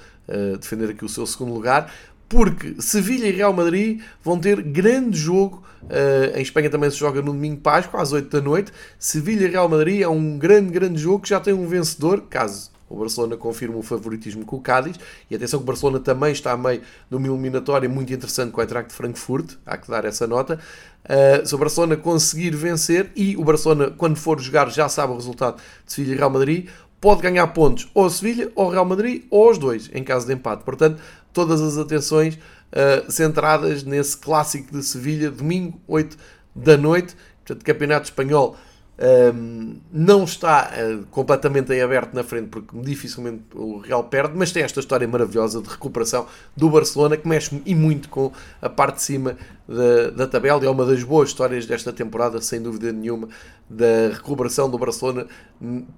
defender 0.58 0.90
aqui 0.90 1.04
o 1.04 1.08
seu 1.08 1.26
segundo 1.26 1.52
lugar 1.52 1.92
porque 2.30 2.76
Sevilha 2.78 3.26
e 3.26 3.32
Real 3.32 3.52
Madrid 3.52 4.00
vão 4.22 4.38
ter 4.38 4.62
grande 4.62 5.18
jogo. 5.18 5.64
Uh, 5.82 6.38
em 6.38 6.42
Espanha 6.42 6.70
também 6.70 6.88
se 6.88 6.96
joga 6.96 7.20
no 7.20 7.32
domingo 7.32 7.60
Páscoa, 7.60 8.00
às 8.00 8.12
8 8.12 8.30
da 8.30 8.40
noite. 8.40 8.72
Sevilha 9.00 9.46
e 9.46 9.50
Real 9.50 9.68
Madrid 9.68 10.00
é 10.00 10.08
um 10.08 10.38
grande, 10.38 10.70
grande 10.70 11.00
jogo 11.00 11.24
que 11.24 11.28
já 11.28 11.40
tem 11.40 11.52
um 11.52 11.66
vencedor, 11.66 12.22
caso 12.30 12.70
o 12.88 12.96
Barcelona 12.96 13.36
confirme 13.36 13.76
o 13.76 13.82
favoritismo 13.82 14.44
com 14.44 14.56
o 14.56 14.60
Cádiz. 14.60 14.96
E 15.28 15.34
atenção 15.34 15.58
que 15.58 15.64
o 15.64 15.66
Barcelona 15.66 15.98
também 15.98 16.32
está 16.32 16.52
a 16.52 16.56
meio 16.56 16.82
de 17.08 17.16
uma 17.16 17.26
eliminatória 17.26 17.88
muito 17.88 18.12
interessante 18.12 18.52
com 18.52 18.60
o 18.60 18.62
Eintracht 18.62 18.90
de 18.90 18.94
Frankfurt, 18.94 19.54
há 19.66 19.76
que 19.76 19.88
dar 19.88 20.04
essa 20.04 20.26
nota. 20.26 20.58
Uh, 21.04 21.46
se 21.46 21.52
o 21.52 21.58
Barcelona 21.58 21.96
conseguir 21.96 22.50
vencer, 22.50 23.10
e 23.16 23.36
o 23.36 23.44
Barcelona, 23.44 23.90
quando 23.90 24.16
for 24.16 24.40
jogar, 24.40 24.70
já 24.70 24.88
sabe 24.88 25.12
o 25.12 25.16
resultado 25.16 25.56
de 25.86 25.92
Sevilha 25.92 26.14
e 26.14 26.16
Real 26.16 26.30
Madrid, 26.30 26.68
pode 27.00 27.22
ganhar 27.22 27.46
pontos 27.48 27.88
ou 27.94 28.06
a 28.06 28.10
Sevilha, 28.10 28.50
ou 28.54 28.68
Real 28.68 28.84
Madrid, 28.84 29.24
ou 29.30 29.50
os 29.50 29.58
dois, 29.58 29.90
em 29.94 30.04
caso 30.04 30.26
de 30.26 30.34
empate. 30.34 30.64
Portanto, 30.64 31.00
todas 31.32 31.60
as 31.60 31.78
atenções 31.78 32.34
uh, 32.34 33.10
centradas 33.10 33.82
nesse 33.82 34.16
clássico 34.16 34.72
de 34.72 34.84
Sevilha, 34.84 35.30
domingo, 35.30 35.80
8 35.88 36.16
da 36.54 36.76
noite. 36.76 37.16
Portanto, 37.44 37.64
Campeonato 37.64 38.04
Espanhol 38.04 38.56
um, 39.00 39.76
não 39.90 40.24
está 40.24 40.70
uh, 40.70 41.06
completamente 41.06 41.72
em 41.72 41.80
aberto 41.80 42.12
na 42.12 42.22
frente, 42.22 42.48
porque 42.48 42.78
dificilmente 42.82 43.44
o 43.54 43.78
Real 43.78 44.04
perde, 44.04 44.34
mas 44.36 44.52
tem 44.52 44.62
esta 44.62 44.78
história 44.78 45.08
maravilhosa 45.08 45.62
de 45.62 45.68
recuperação 45.68 46.26
do 46.54 46.68
Barcelona 46.68 47.16
que 47.16 47.26
mexe 47.26 47.62
e 47.64 47.74
muito 47.74 48.10
com 48.10 48.30
a 48.60 48.68
parte 48.68 48.96
de 48.96 49.02
cima 49.02 49.36
da, 49.66 50.10
da 50.10 50.26
tabela 50.26 50.62
e 50.62 50.66
é 50.66 50.70
uma 50.70 50.84
das 50.84 51.02
boas 51.02 51.30
histórias 51.30 51.64
desta 51.64 51.94
temporada, 51.94 52.42
sem 52.42 52.60
dúvida 52.60 52.92
nenhuma, 52.92 53.28
da 53.70 54.10
recuperação 54.12 54.68
do 54.68 54.76
Barcelona, 54.76 55.26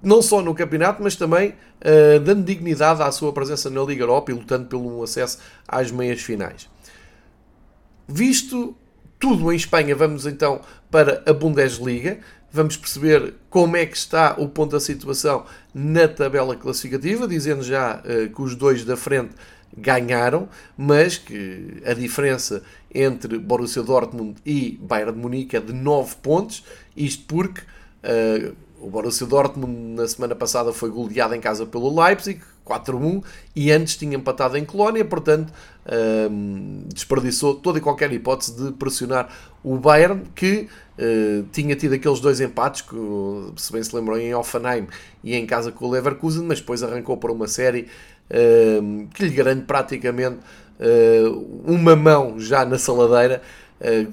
não 0.01 0.21
só 0.21 0.41
no 0.41 0.55
campeonato, 0.55 1.03
mas 1.03 1.17
também 1.17 1.49
uh, 1.49 2.19
dando 2.21 2.45
dignidade 2.45 3.01
à 3.01 3.11
sua 3.11 3.33
presença 3.33 3.69
na 3.69 3.81
Liga 3.83 4.03
Europa 4.03 4.31
e 4.31 4.33
lutando 4.33 4.65
pelo 4.67 5.03
acesso 5.03 5.39
às 5.67 5.91
meias 5.91 6.21
finais. 6.21 6.69
Visto 8.07 8.75
tudo 9.19 9.51
em 9.51 9.55
Espanha, 9.55 9.95
vamos 9.95 10.25
então 10.25 10.61
para 10.91 11.23
a 11.25 11.33
Bundesliga 11.33 12.19
vamos 12.53 12.77
perceber 12.77 13.33
como 13.49 13.75
é 13.75 13.83
que 13.83 13.97
está 13.97 14.35
o 14.37 14.47
ponto 14.47 14.73
da 14.73 14.79
situação 14.79 15.43
na 15.73 16.07
tabela 16.07 16.55
classificativa, 16.55 17.27
dizendo 17.27 17.63
já 17.63 17.99
uh, 17.99 18.33
que 18.33 18.41
os 18.41 18.55
dois 18.55 18.85
da 18.85 18.95
frente 18.95 19.31
ganharam, 19.75 20.47
mas 20.77 21.17
que 21.17 21.81
a 21.83 21.95
diferença 21.95 22.61
entre 22.93 23.39
Borussia 23.39 23.81
Dortmund 23.81 24.35
e 24.45 24.77
Bayern 24.79 25.13
de 25.13 25.17
Munique 25.17 25.57
é 25.57 25.59
de 25.59 25.73
9 25.73 26.15
pontos, 26.21 26.63
isto 26.95 27.25
porque 27.25 27.61
uh, 27.61 28.55
o 28.79 28.87
Borussia 28.87 29.25
Dortmund 29.25 29.95
na 29.95 30.07
semana 30.07 30.35
passada 30.35 30.71
foi 30.71 30.91
goleado 30.91 31.33
em 31.33 31.41
casa 31.41 31.65
pelo 31.65 32.03
Leipzig, 32.03 32.39
4-1, 32.63 33.23
e 33.55 33.71
antes 33.71 33.97
tinha 33.97 34.15
empatado 34.15 34.57
em 34.57 34.63
Colónia, 34.63 35.03
portanto 35.03 35.51
uh, 35.87 36.85
desperdiçou 36.93 37.55
toda 37.55 37.79
e 37.79 37.81
qualquer 37.81 38.13
hipótese 38.13 38.55
de 38.55 38.71
pressionar 38.73 39.27
o 39.63 39.77
Bayern, 39.77 40.23
que 40.35 40.67
Uh, 40.97 41.43
tinha 41.51 41.75
tido 41.75 41.95
aqueles 41.95 42.19
dois 42.19 42.39
empates, 42.39 42.81
que, 42.81 42.95
se 43.57 43.71
bem 43.71 43.81
se 43.81 43.95
lembram, 43.95 44.17
em 44.17 44.33
Offenheim 44.35 44.87
e 45.23 45.35
em 45.35 45.45
casa 45.45 45.71
com 45.71 45.85
o 45.85 45.91
Leverkusen, 45.91 46.43
mas 46.43 46.59
depois 46.59 46.83
arrancou 46.83 47.17
para 47.17 47.31
uma 47.31 47.47
série 47.47 47.87
uh, 48.29 49.07
que 49.13 49.25
lhe 49.25 49.33
garante 49.33 49.63
praticamente 49.63 50.37
uh, 50.79 51.63
uma 51.65 51.95
mão 51.95 52.39
já 52.39 52.63
na 52.63 52.77
saladeira. 52.77 53.41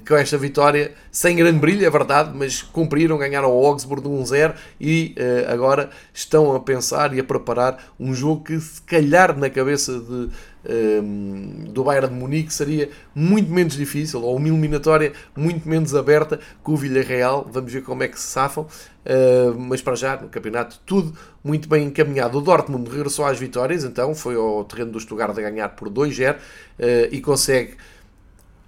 com 0.08 0.16
esta 0.16 0.36
vitória, 0.36 0.94
sem 1.12 1.36
grande 1.36 1.60
brilho, 1.60 1.86
é 1.86 1.90
verdade, 1.90 2.32
mas 2.34 2.60
cumpriram, 2.62 3.16
ganharam 3.18 3.52
o 3.52 3.66
Augsburg 3.66 4.02
de 4.02 4.08
1-0 4.08 4.54
e 4.80 5.14
agora 5.46 5.90
estão 6.12 6.56
a 6.56 6.60
pensar 6.60 7.14
e 7.14 7.20
a 7.20 7.24
preparar 7.24 7.76
um 8.00 8.12
jogo 8.12 8.42
que, 8.42 8.58
se 8.58 8.82
calhar, 8.82 9.38
na 9.38 9.48
cabeça 9.48 9.92
de 10.00 10.28
Ehm, 10.64 11.64
do 11.72 11.84
Bayern 11.84 12.08
de 12.08 12.14
Munique 12.14 12.52
seria 12.52 12.90
muito 13.14 13.50
menos 13.50 13.74
difícil, 13.74 14.22
ou 14.22 14.36
uma 14.36 14.48
eliminatória 14.48 15.12
muito 15.36 15.68
menos 15.68 15.94
aberta 15.94 16.38
que 16.64 16.70
o 16.70 16.76
Villarreal. 16.76 17.48
Vamos 17.50 17.72
ver 17.72 17.82
como 17.82 18.02
é 18.02 18.08
que 18.08 18.18
se 18.18 18.26
safam. 18.26 18.66
Uh, 19.00 19.58
mas 19.58 19.80
para 19.80 19.94
já, 19.94 20.20
no 20.20 20.28
campeonato, 20.28 20.78
tudo 20.84 21.16
muito 21.42 21.68
bem 21.68 21.86
encaminhado. 21.86 22.36
O 22.36 22.40
Dortmund 22.42 22.90
regressou 22.90 23.24
às 23.24 23.38
vitórias, 23.38 23.82
então 23.82 24.14
foi 24.14 24.34
ao 24.34 24.62
terreno 24.64 24.92
do 24.92 25.00
Stuttgart 25.00 25.36
a 25.38 25.40
ganhar 25.40 25.70
por 25.70 25.88
2-0 25.88 26.36
uh, 26.36 26.38
e 27.10 27.18
consegue 27.22 27.76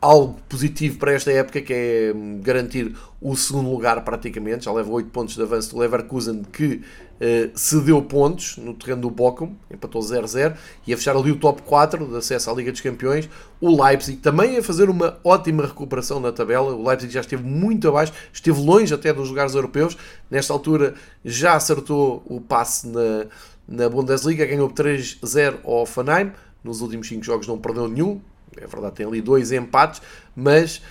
algo 0.03 0.37
positivo 0.49 0.99
para 0.99 1.13
esta 1.13 1.31
época, 1.31 1.63
que 1.63 1.73
é 1.73 2.13
hum, 2.13 2.41
garantir 2.43 2.93
o 3.21 3.37
segundo 3.37 3.71
lugar 3.71 4.05
praticamente, 4.05 4.65
já 4.65 4.73
leva 4.73 4.91
8 4.91 5.09
pontos 5.11 5.37
de 5.37 5.43
avanço 5.43 5.71
do 5.71 5.79
Leverkusen, 5.79 6.43
que 6.53 6.75
uh, 6.75 7.51
cedeu 7.55 8.03
pontos 8.03 8.57
no 8.57 8.75
terreno 8.75 9.03
do 9.03 9.11
Bochum, 9.11 9.55
empatou 9.71 10.03
0-0, 10.03 10.57
e 10.85 10.93
a 10.93 10.97
fechar 10.97 11.17
ali 11.17 11.31
o 11.31 11.37
top 11.37 11.63
4 11.63 12.05
de 12.05 12.17
acesso 12.17 12.51
à 12.51 12.53
Liga 12.53 12.73
dos 12.73 12.81
Campeões. 12.81 13.31
O 13.61 13.81
Leipzig 13.81 14.19
também 14.19 14.59
a 14.59 14.63
fazer 14.63 14.91
uma 14.91 15.21
ótima 15.23 15.65
recuperação 15.65 16.19
na 16.19 16.33
tabela, 16.33 16.75
o 16.75 16.85
Leipzig 16.85 17.15
já 17.15 17.21
esteve 17.21 17.45
muito 17.45 17.87
abaixo, 17.87 18.13
esteve 18.33 18.61
longe 18.61 18.93
até 18.93 19.13
dos 19.13 19.29
lugares 19.29 19.55
europeus, 19.55 19.97
nesta 20.29 20.53
altura 20.53 20.95
já 21.25 21.55
acertou 21.55 22.25
o 22.27 22.41
passe 22.41 22.89
na, 22.89 23.27
na 23.69 23.89
Bundesliga, 23.89 24.45
ganhou 24.45 24.69
3-0 24.69 25.61
ao 25.63 25.83
Hoffenheim, 25.83 26.33
nos 26.65 26.81
últimos 26.81 27.07
5 27.07 27.23
jogos 27.23 27.47
não 27.47 27.57
perdeu 27.57 27.87
nenhum, 27.87 28.21
é 28.57 28.67
verdade, 28.67 28.95
tem 28.95 29.07
ali 29.07 29.21
dois 29.21 29.53
empates, 29.53 30.03
mas 30.35 30.83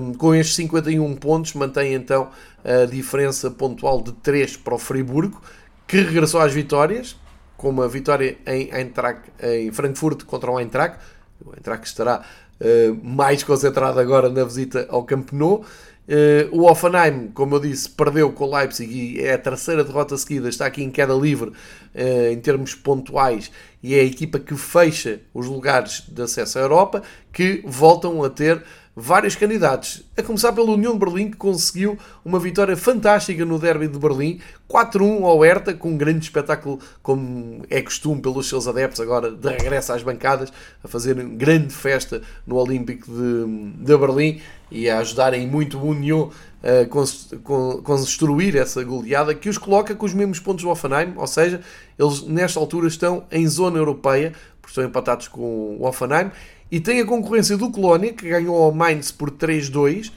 um, 0.00 0.14
com 0.14 0.34
estes 0.34 0.54
51 0.56 1.16
pontos 1.16 1.54
mantém 1.54 1.94
então 1.94 2.30
a 2.64 2.84
diferença 2.86 3.50
pontual 3.50 4.02
de 4.02 4.12
3 4.12 4.56
para 4.56 4.74
o 4.74 4.78
Friburgo, 4.78 5.40
que 5.86 5.98
regressou 5.98 6.40
às 6.40 6.52
vitórias, 6.52 7.16
com 7.56 7.70
uma 7.70 7.88
vitória 7.88 8.36
em, 8.46 8.70
Eintracht, 8.72 9.22
em 9.40 9.70
Frankfurt 9.72 10.24
contra 10.24 10.50
o 10.50 10.58
Eintracht. 10.58 10.98
O 11.44 11.54
Eintracht 11.54 11.86
estará 11.86 12.22
uh, 12.60 13.06
mais 13.06 13.42
concentrado 13.42 13.98
agora 13.98 14.28
na 14.28 14.44
visita 14.44 14.86
ao 14.90 15.04
Camp 15.04 15.32
Nou. 15.32 15.64
Uh, 16.08 16.56
o 16.56 16.70
Offenheim, 16.70 17.32
como 17.34 17.56
eu 17.56 17.60
disse, 17.60 17.90
perdeu 17.90 18.30
com 18.32 18.44
o 18.44 18.56
Leipzig 18.56 18.92
e 18.92 19.20
é 19.20 19.34
a 19.34 19.38
terceira 19.38 19.82
derrota 19.82 20.16
seguida, 20.16 20.48
está 20.48 20.64
aqui 20.64 20.82
em 20.84 20.90
queda 20.90 21.12
livre 21.12 21.50
uh, 21.50 22.32
em 22.32 22.38
termos 22.38 22.76
pontuais 22.76 23.50
e 23.82 23.94
é 23.94 24.00
a 24.00 24.04
equipa 24.04 24.38
que 24.38 24.54
fecha 24.56 25.20
os 25.34 25.46
lugares 25.46 26.04
de 26.08 26.22
acesso 26.22 26.58
à 26.58 26.62
Europa 26.62 27.02
que 27.32 27.60
voltam 27.66 28.22
a 28.22 28.30
ter 28.30 28.62
vários 28.98 29.36
candidatos. 29.36 30.02
A 30.16 30.22
começar 30.22 30.52
pela 30.54 30.70
União 30.70 30.94
de 30.94 30.98
Berlim, 30.98 31.30
que 31.30 31.36
conseguiu 31.36 31.98
uma 32.24 32.38
vitória 32.38 32.74
fantástica 32.74 33.44
no 33.44 33.58
derby 33.58 33.88
de 33.88 33.98
Berlim, 33.98 34.40
4-1 34.70 35.22
ao 35.22 35.40
Hertha, 35.40 35.74
com 35.74 35.90
um 35.90 35.98
grande 35.98 36.24
espetáculo, 36.24 36.80
como 37.02 37.62
é 37.68 37.82
costume 37.82 38.22
pelos 38.22 38.48
seus 38.48 38.66
adeptos, 38.66 38.98
agora 38.98 39.30
de 39.30 39.48
regresso 39.48 39.92
às 39.92 40.02
bancadas, 40.02 40.50
a 40.82 40.88
fazer 40.88 41.14
grande 41.14 41.74
festa 41.74 42.22
no 42.46 42.56
Olímpico 42.56 43.06
de, 43.12 43.84
de 43.84 43.96
Berlim 43.98 44.40
e 44.70 44.88
a 44.88 44.98
ajudarem 44.98 45.46
muito 45.46 45.78
o 45.78 45.90
União 45.90 46.30
a 46.62 47.82
construir 47.82 48.56
essa 48.56 48.82
goleada 48.82 49.34
que 49.34 49.48
os 49.48 49.58
coloca 49.58 49.94
com 49.94 50.06
os 50.06 50.14
mesmos 50.14 50.40
pontos 50.40 50.64
do 50.64 50.70
Offenheim, 50.70 51.12
ou 51.16 51.26
seja, 51.26 51.60
eles 51.98 52.22
nesta 52.22 52.58
altura 52.58 52.88
estão 52.88 53.24
em 53.30 53.46
zona 53.46 53.78
europeia, 53.78 54.32
porque 54.60 54.72
estão 54.72 54.84
empatados 54.84 55.28
com 55.28 55.76
o 55.78 55.86
Offenheim 55.86 56.30
e 56.70 56.80
tem 56.80 57.00
a 57.00 57.06
concorrência 57.06 57.56
do 57.56 57.70
Colónia, 57.70 58.12
que 58.12 58.28
ganhou 58.28 58.56
ao 58.56 58.72
Mainz 58.72 59.10
por 59.10 59.30
3-2, 59.30 60.12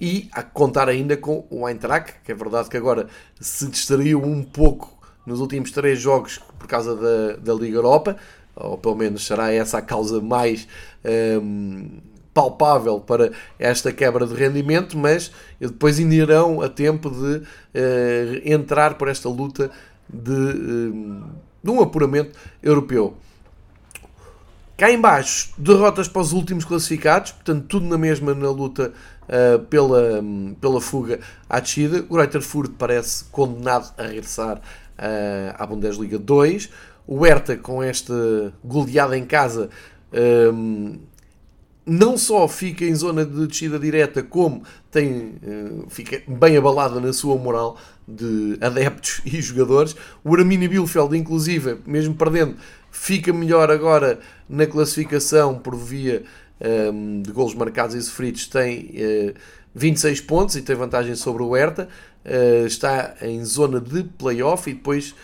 e 0.00 0.28
a 0.32 0.42
contar 0.42 0.88
ainda 0.88 1.16
com 1.16 1.44
o 1.50 1.68
Eintracht, 1.68 2.14
que 2.24 2.30
é 2.30 2.34
verdade 2.34 2.68
que 2.68 2.76
agora 2.76 3.08
se 3.40 3.66
distraiu 3.68 4.22
um 4.22 4.42
pouco 4.42 4.96
nos 5.26 5.40
últimos 5.40 5.70
três 5.72 6.00
jogos 6.00 6.40
por 6.58 6.66
causa 6.68 6.94
da, 6.94 7.36
da 7.36 7.54
Liga 7.54 7.76
Europa, 7.76 8.16
ou 8.54 8.78
pelo 8.78 8.94
menos 8.94 9.26
será 9.26 9.52
essa 9.52 9.78
a 9.78 9.82
causa 9.82 10.20
mais 10.20 10.66
um, 11.42 11.98
palpável 12.32 13.00
para 13.00 13.32
esta 13.58 13.92
quebra 13.92 14.26
de 14.26 14.34
rendimento, 14.34 14.96
mas 14.96 15.32
depois 15.60 15.98
ainda 15.98 16.14
irão 16.14 16.62
a 16.62 16.68
tempo 16.68 17.10
de 17.10 17.36
uh, 17.36 17.42
entrar 18.44 18.94
por 18.94 19.08
esta 19.08 19.28
luta 19.28 19.70
de, 20.08 20.32
um, 20.32 21.24
de 21.62 21.70
um 21.70 21.80
apuramento 21.80 22.38
europeu. 22.62 23.16
Cá 24.78 24.92
em 24.92 25.00
baixo, 25.00 25.50
derrotas 25.58 26.06
para 26.06 26.22
os 26.22 26.32
últimos 26.32 26.64
classificados, 26.64 27.32
portanto 27.32 27.64
tudo 27.66 27.86
na 27.86 27.98
mesma 27.98 28.32
na 28.32 28.48
luta 28.48 28.92
uh, 29.24 29.58
pela, 29.64 30.20
um, 30.20 30.54
pela 30.60 30.80
fuga 30.80 31.18
à 31.50 31.58
descida. 31.58 32.06
O 32.08 32.14
Greuther 32.14 32.40
Furt 32.40 32.70
parece 32.78 33.24
condenado 33.24 33.92
a 33.98 34.04
regressar 34.04 34.58
uh, 34.58 35.54
à 35.58 35.66
Bundesliga 35.66 36.16
2. 36.16 36.70
O 37.08 37.26
Hertha 37.26 37.56
com 37.56 37.82
esta 37.82 38.54
goleada 38.62 39.18
em 39.18 39.26
casa 39.26 39.68
um, 40.54 41.00
não 41.84 42.16
só 42.16 42.46
fica 42.46 42.84
em 42.84 42.94
zona 42.94 43.24
de 43.24 43.48
descida 43.48 43.80
direta, 43.80 44.22
como 44.22 44.62
tem, 44.92 45.40
uh, 45.42 45.86
fica 45.88 46.22
bem 46.28 46.56
abalada 46.56 47.00
na 47.00 47.12
sua 47.12 47.36
moral 47.36 47.76
de 48.06 48.56
adeptos 48.60 49.22
e 49.26 49.40
jogadores. 49.42 49.96
O 50.22 50.36
Arminia 50.36 50.68
Bielefeld, 50.68 51.16
inclusive, 51.16 51.78
mesmo 51.84 52.14
perdendo, 52.14 52.56
fica 52.90 53.32
melhor 53.32 53.70
agora 53.70 54.20
na 54.48 54.66
classificação 54.66 55.58
por 55.58 55.76
via 55.76 56.24
um, 56.92 57.22
de 57.22 57.32
golos 57.32 57.54
marcados 57.54 57.94
e 57.94 58.02
sofridos, 58.02 58.46
tem 58.46 58.86
uh, 58.86 59.30
eh, 59.30 59.34
26 59.74 60.20
pontos 60.22 60.56
e 60.56 60.62
tem 60.62 60.74
vantagem 60.74 61.14
sobre 61.14 61.42
o 61.42 61.52
Hertha, 61.54 61.88
uh, 62.24 62.66
está 62.66 63.14
em 63.22 63.44
zona 63.44 63.80
de 63.80 64.02
playoff 64.02 64.68
e 64.68 64.74
depois 64.74 65.14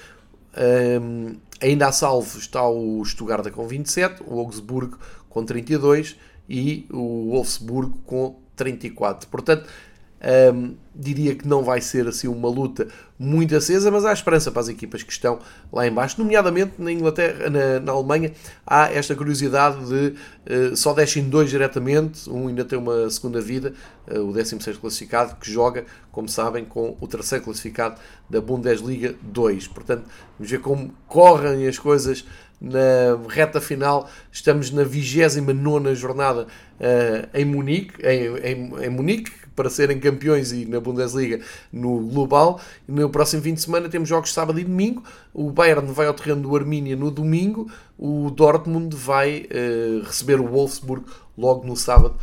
um, 1.01 1.37
ainda 1.61 1.89
a 1.89 1.93
salvo 1.93 2.39
está 2.39 2.67
o 2.69 3.05
Stuttgart 3.05 3.51
com 3.51 3.67
27, 3.67 4.23
o 4.27 4.39
Augsburgo 4.39 4.99
com 5.29 5.45
32 5.45 6.17
e 6.49 6.87
o 6.93 7.31
Wolfsburgo 7.31 7.99
com 8.07 8.39
34. 8.55 9.29
Portanto, 9.29 9.69
um, 10.25 10.75
diria 10.95 11.35
que 11.35 11.47
não 11.47 11.63
vai 11.63 11.81
ser 11.81 12.07
assim 12.07 12.29
uma 12.29 12.49
luta 12.49 12.89
muito 13.19 13.55
acesa, 13.55 13.91
mas 13.91 14.05
há 14.05 14.13
esperança 14.13 14.51
para 14.51 14.61
as 14.61 14.69
equipas 14.69 15.03
que 15.03 15.13
estão 15.13 15.39
lá 15.73 15.87
embaixo, 15.87 16.21
nomeadamente 16.21 16.75
na 16.79 16.91
Inglaterra, 16.91 17.51
na, 17.51 17.81
na 17.81 17.93
Alemanha, 17.93 18.33
há 18.67 18.91
esta 18.93 19.15
curiosidade 19.15 19.79
de 19.87 20.15
uh, 20.73 20.77
só 20.77 20.93
descem 20.93 21.29
dois 21.29 21.51
diretamente, 21.51 22.29
um 22.31 22.49
ainda 22.49 22.65
tem 22.65 22.79
uma 22.79 23.09
segunda 23.11 23.41
vida, 23.41 23.73
uh, 24.09 24.21
o 24.21 24.33
16 24.33 24.79
classificado, 24.79 25.37
que 25.37 25.51
joga, 25.51 25.85
como 26.11 26.29
sabem, 26.29 26.65
com 26.65 26.97
o 27.01 27.07
terceiro 27.07 27.45
classificado 27.45 28.01
da 28.31 28.41
Bundesliga 28.41 29.15
2. 29.23 29.69
Portanto, 29.69 30.05
vamos 30.39 30.51
ver 30.51 30.61
como 30.61 30.95
correm 31.07 31.67
as 31.67 31.79
coisas 31.79 32.25
na 32.61 33.19
reta 33.29 33.61
final. 33.61 34.09
Estamos 34.33 34.71
na 34.71 34.85
29 34.85 35.95
jornada 35.95 36.43
uh, 36.45 37.29
em 37.33 37.45
Munique, 37.45 38.05
em, 38.07 38.37
em, 38.39 38.85
em 38.85 38.91
Munique, 38.91 39.44
para 39.55 39.71
serem 39.71 39.99
campeões 39.99 40.53
e 40.53 40.67
na 40.67 40.81
Bundesliga 40.81 41.41
no 41.73 42.01
global. 42.01 42.61
No 42.87 43.09
próximo 43.09 43.43
fim 43.43 43.55
de 43.55 43.63
semana 43.63 43.89
temos 43.89 44.09
jogos 44.09 44.33
sábado 44.33 44.59
e 44.59 44.65
domingo. 44.65 45.03
O 45.33 45.51
Bayern 45.51 45.93
vai 45.93 46.07
ao 46.07 46.15
terreno 46.15 46.43
do 46.43 46.57
Armínia 46.57 46.97
no 46.97 47.11
domingo. 47.11 47.71
O 47.99 48.31
Dortmund 48.31 48.95
vai 48.95 49.47
uh, 49.47 50.05
receber 50.05 50.41
o 50.41 50.47
Wolfsburg 50.47 51.05
logo 51.37 51.67
no 51.67 51.77
sábado 51.77 52.17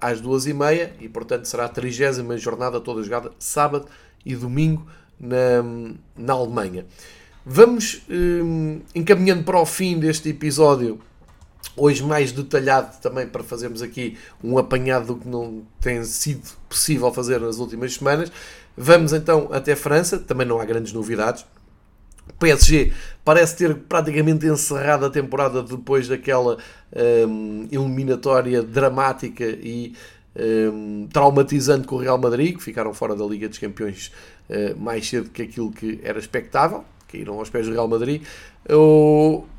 às 0.00 0.20
duas 0.20 0.46
e 0.46 0.52
meia 0.52 0.92
e 1.00 1.08
portanto 1.08 1.46
será 1.46 1.66
a 1.66 1.68
trigésima 1.68 2.36
jornada 2.36 2.80
toda 2.80 3.02
jogada 3.02 3.30
sábado 3.38 3.86
e 4.24 4.34
domingo 4.34 4.86
na, 5.18 5.62
na 6.16 6.32
Alemanha. 6.32 6.84
Vamos 7.46 8.02
um, 8.08 8.80
eh, 8.94 8.98
encaminhando 8.98 9.44
para 9.44 9.60
o 9.60 9.66
fim 9.66 9.98
deste 9.98 10.30
episódio 10.30 10.98
hoje 11.76 12.02
mais 12.02 12.32
detalhado 12.32 12.96
também 13.00 13.26
para 13.26 13.42
fazermos 13.42 13.82
aqui 13.82 14.16
um 14.42 14.58
apanhado 14.58 15.06
do 15.08 15.16
que 15.16 15.28
não 15.28 15.62
tem 15.80 16.04
sido 16.04 16.48
possível 16.68 17.12
fazer 17.12 17.40
nas 17.40 17.58
últimas 17.58 17.94
semanas. 17.94 18.30
Vamos 18.76 19.12
então 19.12 19.48
até 19.52 19.76
França, 19.76 20.18
também 20.18 20.46
não 20.46 20.60
há 20.60 20.64
grandes 20.64 20.92
novidades. 20.92 21.44
O 22.28 22.32
PSG 22.38 22.92
parece 23.24 23.56
ter 23.56 23.74
praticamente 23.74 24.46
encerrado 24.46 25.04
a 25.04 25.10
temporada 25.10 25.62
depois 25.62 26.08
daquela 26.08 26.58
um, 27.28 27.68
eliminatória 27.70 28.62
dramática 28.62 29.44
e 29.44 29.94
um, 30.34 31.06
traumatizante 31.12 31.86
com 31.86 31.96
o 31.96 31.98
Real 31.98 32.18
Madrid, 32.18 32.56
que 32.56 32.62
ficaram 32.62 32.94
fora 32.94 33.14
da 33.14 33.24
Liga 33.24 33.48
dos 33.48 33.58
Campeões 33.58 34.10
uh, 34.48 34.78
mais 34.80 35.08
cedo 35.08 35.30
que 35.30 35.42
aquilo 35.42 35.70
que 35.70 36.00
era 36.02 36.18
expectável 36.18 36.84
caíram 37.14 37.38
aos 37.38 37.48
pés 37.48 37.66
do 37.66 37.72
Real 37.72 37.86
Madrid, 37.86 38.22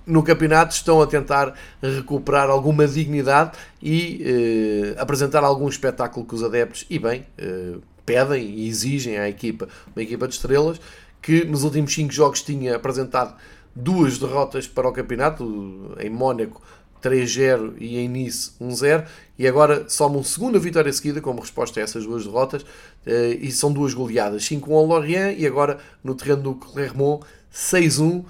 no 0.05 0.21
campeonato 0.23 0.75
estão 0.75 1.01
a 1.01 1.07
tentar 1.07 1.55
recuperar 1.81 2.49
alguma 2.49 2.85
dignidade 2.85 3.57
e 3.81 4.21
eh, 4.23 5.01
apresentar 5.01 5.43
algum 5.43 5.67
espetáculo 5.67 6.25
que 6.25 6.35
os 6.35 6.43
adeptos, 6.43 6.85
e 6.89 6.99
bem, 6.99 7.25
eh, 7.37 7.75
pedem 8.05 8.43
e 8.43 8.67
exigem 8.67 9.17
à 9.17 9.27
equipa, 9.27 9.67
uma 9.95 10.03
equipa 10.03 10.27
de 10.27 10.35
estrelas, 10.35 10.79
que 11.21 11.43
nos 11.45 11.63
últimos 11.63 11.93
5 11.93 12.11
jogos 12.11 12.41
tinha 12.43 12.75
apresentado 12.75 13.35
duas 13.75 14.19
derrotas 14.19 14.67
para 14.67 14.87
o 14.87 14.91
campeonato, 14.91 15.95
em 15.99 16.09
Mónaco 16.09 16.61
3-0 17.01 17.73
e 17.79 17.97
em 17.97 18.07
Nice 18.07 18.51
1-0, 18.61 19.05
e 19.37 19.47
agora 19.47 19.87
soma 19.87 20.15
uma 20.15 20.23
segunda 20.23 20.57
vitória 20.57 20.91
seguida 20.91 21.21
como 21.21 21.41
resposta 21.41 21.79
a 21.79 21.83
essas 21.83 22.05
duas 22.05 22.25
derrotas, 22.25 22.65
eh, 23.05 23.37
e 23.41 23.51
são 23.51 23.71
duas 23.71 23.93
goleadas, 23.93 24.43
5-1 24.43 24.71
ao 24.73 24.85
Lorient 24.85 25.35
e 25.37 25.45
agora 25.45 25.77
no 26.03 26.15
terreno 26.15 26.41
do 26.41 26.55
Clermont 26.55 27.23
6-1. 27.55 28.19
Uh, 28.19 28.25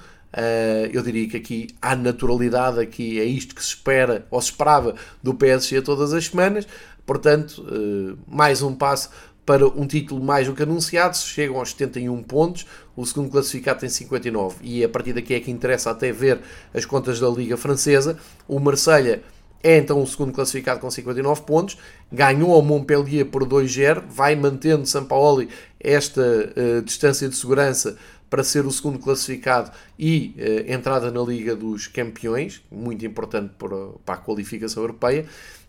eu 0.92 1.02
diria 1.02 1.28
que 1.28 1.38
aqui 1.38 1.68
há 1.82 1.96
naturalidade, 1.96 2.80
aqui 2.80 3.20
é 3.20 3.24
isto 3.24 3.56
que 3.56 3.64
se 3.64 3.70
espera 3.70 4.28
ou 4.30 4.42
se 4.42 4.52
esperava 4.52 4.94
do 5.24 5.34
PSG 5.34 5.82
todas 5.82 6.14
as 6.14 6.28
semanas. 6.28 6.68
Portanto, 7.06 7.62
uh, 7.62 8.18
mais 8.28 8.62
um 8.62 8.76
passo 8.76 9.10
para 9.46 9.66
um 9.68 9.88
título 9.88 10.24
mais 10.24 10.48
do 10.48 10.54
que 10.54 10.64
anunciado. 10.64 11.16
Chegam 11.18 11.58
aos 11.58 11.72
71 11.72 12.22
pontos, 12.24 12.66
o 12.96 13.06
segundo 13.06 13.30
classificado 13.30 13.80
tem 13.80 13.90
59. 13.90 14.58
E 14.62 14.84
a 14.84 14.90
partir 14.90 15.14
daqui 15.14 15.34
é 15.34 15.40
que 15.40 15.52
interessa 15.52 15.92
até 15.92 16.12
ver 16.12 16.40
as 16.74 16.86
contas 16.86 17.20
da 17.20 17.30
Liga 17.30 17.56
Francesa. 17.56 18.18
O 18.48 18.60
Marselha 18.60 19.24
é 19.66 19.78
então 19.78 20.00
o 20.00 20.06
segundo 20.06 20.32
classificado 20.32 20.80
com 20.80 20.92
59 20.92 21.42
pontos, 21.42 21.76
ganhou 22.12 22.54
ao 22.54 22.62
Montpellier 22.62 23.26
por 23.26 23.44
2-0, 23.44 24.04
vai 24.08 24.36
mantendo 24.36 24.86
Sampaoli 24.86 25.50
esta 25.80 26.22
uh, 26.22 26.84
distância 26.84 27.28
de 27.28 27.36
segurança 27.36 27.98
para 28.30 28.44
ser 28.44 28.66
o 28.66 28.72
segundo 28.72 29.00
classificado 29.00 29.72
e 29.98 30.36
uh, 30.38 30.72
entrada 30.72 31.12
na 31.12 31.22
Liga 31.22 31.56
dos 31.56 31.88
Campeões, 31.88 32.62
muito 32.72 33.06
importante 33.06 33.54
para, 33.58 33.76
para 34.06 34.16
a 34.16 34.18
qualificação 34.18 34.84
europeia. 34.84 35.26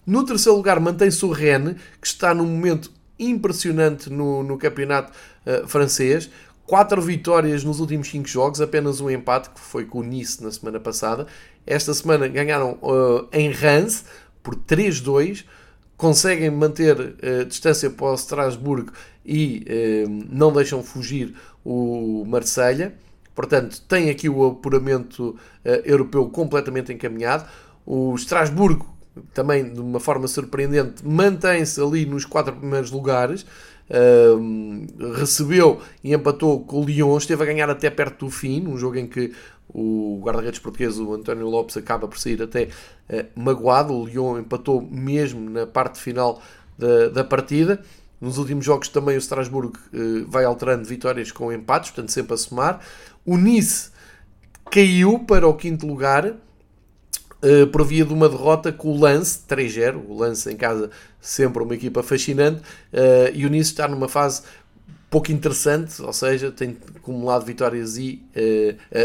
No 0.06 0.24
terceiro 0.24 0.56
lugar 0.56 0.80
mantém-se 0.80 1.24
o 1.24 1.30
Rennes, 1.30 1.76
que 2.00 2.06
está 2.06 2.32
num 2.34 2.46
momento 2.46 2.90
impressionante 3.18 4.10
no, 4.10 4.42
no 4.42 4.58
campeonato 4.58 5.12
uh, 5.46 5.66
francês. 5.66 6.30
Quatro 6.66 7.00
vitórias 7.00 7.62
nos 7.62 7.78
últimos 7.78 8.08
cinco 8.08 8.26
jogos, 8.26 8.60
apenas 8.60 9.00
um 9.00 9.08
empate, 9.08 9.50
que 9.50 9.60
foi 9.60 9.84
com 9.84 10.00
o 10.00 10.02
Nice 10.02 10.42
na 10.42 10.50
semana 10.50 10.80
passada. 10.80 11.26
Esta 11.66 11.94
semana 11.94 12.26
ganharam 12.26 12.78
uh, 12.82 13.28
em 13.32 13.50
Reims 13.50 14.04
por 14.42 14.54
3-2, 14.54 15.44
conseguem 15.96 16.50
manter 16.50 16.98
uh, 16.98 17.44
distância 17.46 17.90
para 17.90 18.06
o 18.06 18.14
Strasbourg 18.14 18.90
e 19.24 19.64
uh, 19.66 20.26
não 20.30 20.52
deixam 20.52 20.82
fugir 20.82 21.34
o 21.66 22.24
Marselha. 22.24 22.94
Portanto, 23.34 23.82
tem 23.88 24.08
aqui 24.08 24.28
o 24.28 24.46
apuramento 24.46 25.36
europeu 25.84 26.26
completamente 26.30 26.92
encaminhado. 26.92 27.44
O 27.84 28.14
Strasburgo, 28.14 28.86
também 29.34 29.72
de 29.72 29.80
uma 29.80 30.00
forma 30.00 30.28
surpreendente, 30.28 31.06
mantém-se 31.06 31.80
ali 31.80 32.06
nos 32.06 32.24
quatro 32.24 32.54
primeiros 32.54 32.90
lugares. 32.90 33.44
Uh, 33.88 35.12
recebeu 35.14 35.80
e 36.02 36.12
empatou 36.12 36.64
com 36.64 36.80
o 36.80 36.84
Lyon, 36.84 37.16
esteve 37.18 37.44
a 37.44 37.46
ganhar 37.46 37.70
até 37.70 37.88
perto 37.88 38.24
do 38.24 38.30
fim, 38.32 38.66
um 38.66 38.76
jogo 38.76 38.96
em 38.96 39.06
que 39.06 39.32
o 39.68 40.20
guarda-redes 40.24 40.58
português, 40.58 40.98
o 40.98 41.14
António 41.14 41.48
Lopes, 41.48 41.76
acaba 41.76 42.08
por 42.08 42.18
sair 42.18 42.42
até 42.42 42.64
uh, 42.64 43.26
magoado. 43.36 43.94
O 43.94 44.06
Lyon 44.06 44.38
empatou 44.38 44.82
mesmo 44.90 45.48
na 45.50 45.66
parte 45.66 46.00
final 46.00 46.40
da, 46.78 47.08
da 47.08 47.24
partida. 47.24 47.80
Nos 48.20 48.38
últimos 48.38 48.64
jogos 48.64 48.88
também 48.88 49.16
o 49.16 49.18
Strasbourg 49.18 49.72
uh, 49.76 50.26
vai 50.26 50.44
alterando 50.44 50.84
vitórias 50.84 51.30
com 51.30 51.52
empates, 51.52 51.90
portanto 51.90 52.10
sempre 52.10 52.34
a 52.34 52.36
somar. 52.36 52.80
O 53.24 53.36
Nice 53.36 53.90
caiu 54.70 55.18
para 55.18 55.46
o 55.46 55.54
quinto 55.54 55.86
lugar 55.86 56.26
uh, 56.26 57.66
por 57.70 57.84
via 57.84 58.04
de 58.04 58.12
uma 58.12 58.28
derrota 58.28 58.72
com 58.72 58.88
o 58.88 58.98
Lance, 58.98 59.40
3-0. 59.48 60.02
O 60.08 60.16
Lance 60.16 60.50
em 60.50 60.56
casa 60.56 60.90
sempre 61.20 61.62
uma 61.62 61.74
equipa 61.74 62.02
fascinante. 62.02 62.60
Uh, 62.92 63.34
e 63.34 63.44
o 63.44 63.50
Nice 63.50 63.70
está 63.70 63.86
numa 63.86 64.08
fase 64.08 64.42
pouco 65.10 65.30
interessante, 65.30 66.00
ou 66.00 66.12
seja, 66.12 66.50
tem 66.50 66.76
acumulado 66.96 67.44
vitórias 67.44 67.96
e. 67.96 68.22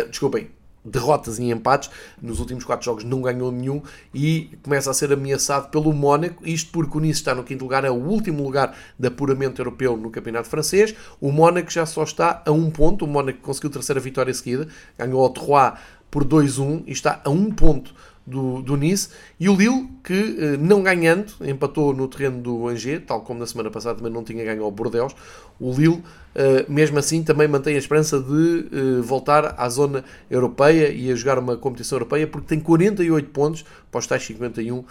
Desculpem, 0.09 0.49
derrotas 0.83 1.39
e 1.39 1.49
empates. 1.49 1.89
Nos 2.21 2.39
últimos 2.39 2.63
4 2.63 2.83
jogos 2.83 3.03
não 3.03 3.21
ganhou 3.21 3.51
nenhum 3.51 3.81
e 4.13 4.49
começa 4.63 4.91
a 4.91 4.93
ser 4.93 5.11
ameaçado 5.13 5.69
pelo 5.69 5.93
Mónaco. 5.93 6.47
Isto 6.47 6.71
porque 6.71 6.97
o 6.97 7.01
Nice 7.01 7.19
está 7.19 7.35
no 7.35 7.43
quinto 7.43 7.63
lugar, 7.63 7.85
é 7.85 7.91
o 7.91 7.95
último 7.95 8.43
lugar 8.43 8.75
de 8.97 9.07
apuramento 9.07 9.61
europeu 9.61 9.95
no 9.97 10.09
campeonato 10.09 10.49
francês. 10.49 10.95
O 11.19 11.31
Mónaco 11.31 11.71
já 11.71 11.85
só 11.85 12.03
está 12.03 12.41
a 12.45 12.51
um 12.51 12.69
ponto. 12.69 13.05
O 13.05 13.07
Mónaco 13.07 13.39
conseguiu 13.39 13.69
a 13.69 13.73
terceira 13.73 13.99
vitória 13.99 14.33
seguida, 14.33 14.67
ganhou 14.97 15.21
ao 15.21 15.29
Troyes 15.29 15.73
por 16.09 16.25
2-1 16.25 16.83
e 16.85 16.91
está 16.91 17.21
a 17.23 17.29
um 17.29 17.49
ponto 17.49 17.95
do, 18.25 18.61
do 18.61 18.77
Nice, 18.77 19.09
e 19.39 19.49
o 19.49 19.55
Lille, 19.55 19.89
que 20.03 20.37
eh, 20.39 20.57
não 20.57 20.83
ganhando, 20.83 21.33
empatou 21.41 21.93
no 21.93 22.07
terreno 22.07 22.41
do 22.41 22.67
Angers, 22.67 23.03
tal 23.05 23.21
como 23.21 23.39
na 23.39 23.47
semana 23.47 23.71
passada 23.71 23.97
também 23.97 24.11
não 24.11 24.23
tinha 24.23 24.43
ganho 24.43 24.63
ao 24.63 24.71
Bordeaux. 24.71 25.15
O 25.59 25.73
Lille, 25.73 26.03
eh, 26.35 26.65
mesmo 26.69 26.99
assim, 26.99 27.23
também 27.23 27.47
mantém 27.47 27.75
a 27.75 27.79
esperança 27.79 28.19
de 28.19 28.67
eh, 28.71 29.01
voltar 29.01 29.55
à 29.57 29.67
zona 29.69 30.03
europeia 30.29 30.89
e 30.89 31.11
a 31.11 31.15
jogar 31.15 31.39
uma 31.39 31.57
competição 31.57 31.97
europeia, 31.97 32.27
porque 32.27 32.47
tem 32.47 32.59
48 32.59 33.29
pontos 33.29 33.65
para 33.89 33.99
os 33.99 34.07
tais 34.07 34.23
51 34.23 34.83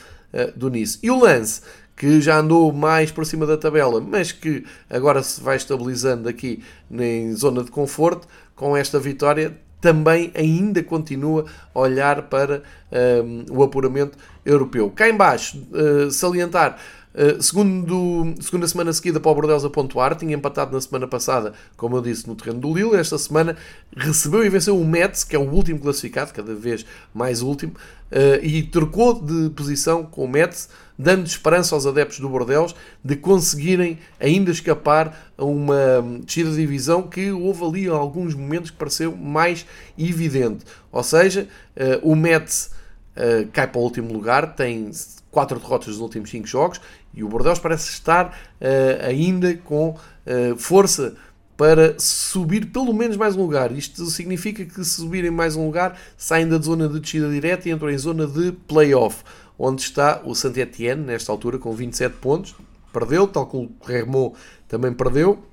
do 0.54 0.70
Nice. 0.70 0.96
E 1.02 1.10
o 1.10 1.18
Lance, 1.18 1.60
que 1.96 2.20
já 2.20 2.38
andou 2.38 2.72
mais 2.72 3.10
por 3.10 3.26
cima 3.26 3.44
da 3.44 3.56
tabela, 3.56 4.00
mas 4.00 4.30
que 4.30 4.64
agora 4.88 5.22
se 5.24 5.40
vai 5.40 5.56
estabilizando 5.56 6.28
aqui 6.28 6.62
em 6.90 7.34
zona 7.34 7.64
de 7.64 7.70
conforto, 7.70 8.28
com 8.54 8.76
esta 8.76 9.00
vitória 9.00 9.56
também 9.80 10.30
ainda 10.34 10.82
continua 10.82 11.46
a 11.74 11.78
olhar 11.78 12.22
para 12.22 12.62
um, 13.24 13.44
o 13.50 13.62
apuramento 13.62 14.16
europeu. 14.44 14.90
Cá 14.90 15.08
embaixo, 15.08 15.58
uh, 15.72 16.10
salientar, 16.10 16.78
uh, 17.14 17.42
segundo, 17.42 18.34
segunda 18.40 18.68
semana 18.68 18.92
seguida 18.92 19.18
para 19.18 19.30
o 19.30 19.34
Bordeaux 19.34 19.64
a 19.64 19.70
pontuar, 19.70 20.14
tinha 20.14 20.34
empatado 20.34 20.72
na 20.72 20.80
semana 20.80 21.06
passada, 21.06 21.54
como 21.76 21.96
eu 21.96 22.02
disse, 22.02 22.28
no 22.28 22.34
terreno 22.34 22.60
do 22.60 22.74
Lille, 22.74 22.96
esta 22.96 23.16
semana 23.16 23.56
recebeu 23.96 24.44
e 24.44 24.48
venceu 24.48 24.78
o 24.78 24.86
Metz, 24.86 25.24
que 25.24 25.34
é 25.34 25.38
o 25.38 25.50
último 25.50 25.78
classificado, 25.80 26.32
cada 26.32 26.54
vez 26.54 26.84
mais 27.14 27.40
último, 27.40 27.72
uh, 28.12 28.44
e 28.44 28.62
trocou 28.62 29.20
de 29.20 29.50
posição 29.50 30.04
com 30.04 30.24
o 30.24 30.28
Metz, 30.28 30.68
dando 31.00 31.26
esperança 31.26 31.74
aos 31.74 31.86
adeptos 31.86 32.20
do 32.20 32.28
Bordeaux 32.28 32.74
de 33.02 33.16
conseguirem 33.16 33.98
ainda 34.20 34.50
escapar 34.50 35.32
a 35.36 35.44
uma 35.44 36.20
descida 36.22 36.50
de 36.50 36.56
divisão 36.56 37.02
que 37.02 37.32
houve 37.32 37.64
ali 37.64 37.88
alguns 37.88 38.34
momentos 38.34 38.70
que 38.70 38.76
pareceu 38.76 39.16
mais 39.16 39.64
evidente. 39.96 40.64
Ou 40.92 41.02
seja, 41.02 41.48
uh, 41.74 42.10
o 42.10 42.14
Metz 42.14 42.70
uh, 43.16 43.48
cai 43.50 43.66
para 43.66 43.80
o 43.80 43.82
último 43.82 44.12
lugar, 44.12 44.54
tem 44.54 44.90
quatro 45.30 45.58
derrotas 45.58 45.88
nos 45.88 46.00
últimos 46.00 46.28
cinco 46.28 46.46
jogos 46.46 46.80
e 47.14 47.24
o 47.24 47.28
Bordeaux 47.28 47.58
parece 47.58 47.88
estar 47.88 48.38
uh, 48.60 49.06
ainda 49.06 49.54
com 49.56 49.96
força 50.58 51.16
para 51.56 51.96
subir 51.98 52.66
pelo 52.66 52.92
menos 52.92 53.16
mais 53.16 53.34
um 53.34 53.42
lugar. 53.42 53.72
Isto 53.72 54.06
significa 54.06 54.64
que 54.64 54.84
se 54.84 55.00
subirem 55.00 55.30
mais 55.30 55.56
um 55.56 55.66
lugar, 55.66 55.98
saem 56.16 56.46
da 56.46 56.58
zona 56.58 56.88
de 56.88 57.00
descida 57.00 57.28
direta 57.28 57.68
e 57.68 57.72
entram 57.72 57.90
em 57.90 57.98
zona 57.98 58.28
de 58.28 58.52
playoff 58.68 59.24
onde 59.62 59.82
está 59.82 60.22
o 60.24 60.34
Saint-Étienne, 60.34 61.04
nesta 61.04 61.30
altura, 61.30 61.58
com 61.58 61.70
27 61.72 62.16
pontos. 62.16 62.56
Perdeu, 62.90 63.28
tal 63.28 63.46
como 63.46 63.64
o 63.64 63.68
Clermont 63.68 64.34
também 64.66 64.90
perdeu. 64.90 65.44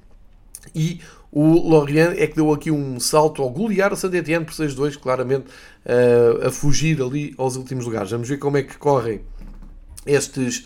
E 0.73 1.01
o 1.29 1.69
Lorient 1.69 2.15
é 2.17 2.25
que 2.25 2.37
deu 2.37 2.53
aqui 2.53 2.71
um 2.71 3.01
salto 3.01 3.41
ao 3.41 3.49
golear 3.49 3.91
o 3.91 3.97
Saint-Étienne 3.97 4.45
por 4.45 4.53
6-2, 4.53 4.97
claramente 4.97 5.47
uh, 5.85 6.47
a 6.47 6.51
fugir 6.51 7.01
ali 7.01 7.35
aos 7.37 7.57
últimos 7.57 7.83
lugares. 7.83 8.09
Vamos 8.09 8.29
ver 8.29 8.37
como 8.37 8.55
é 8.55 8.63
que 8.63 8.77
correm 8.77 9.19
estes 10.05 10.65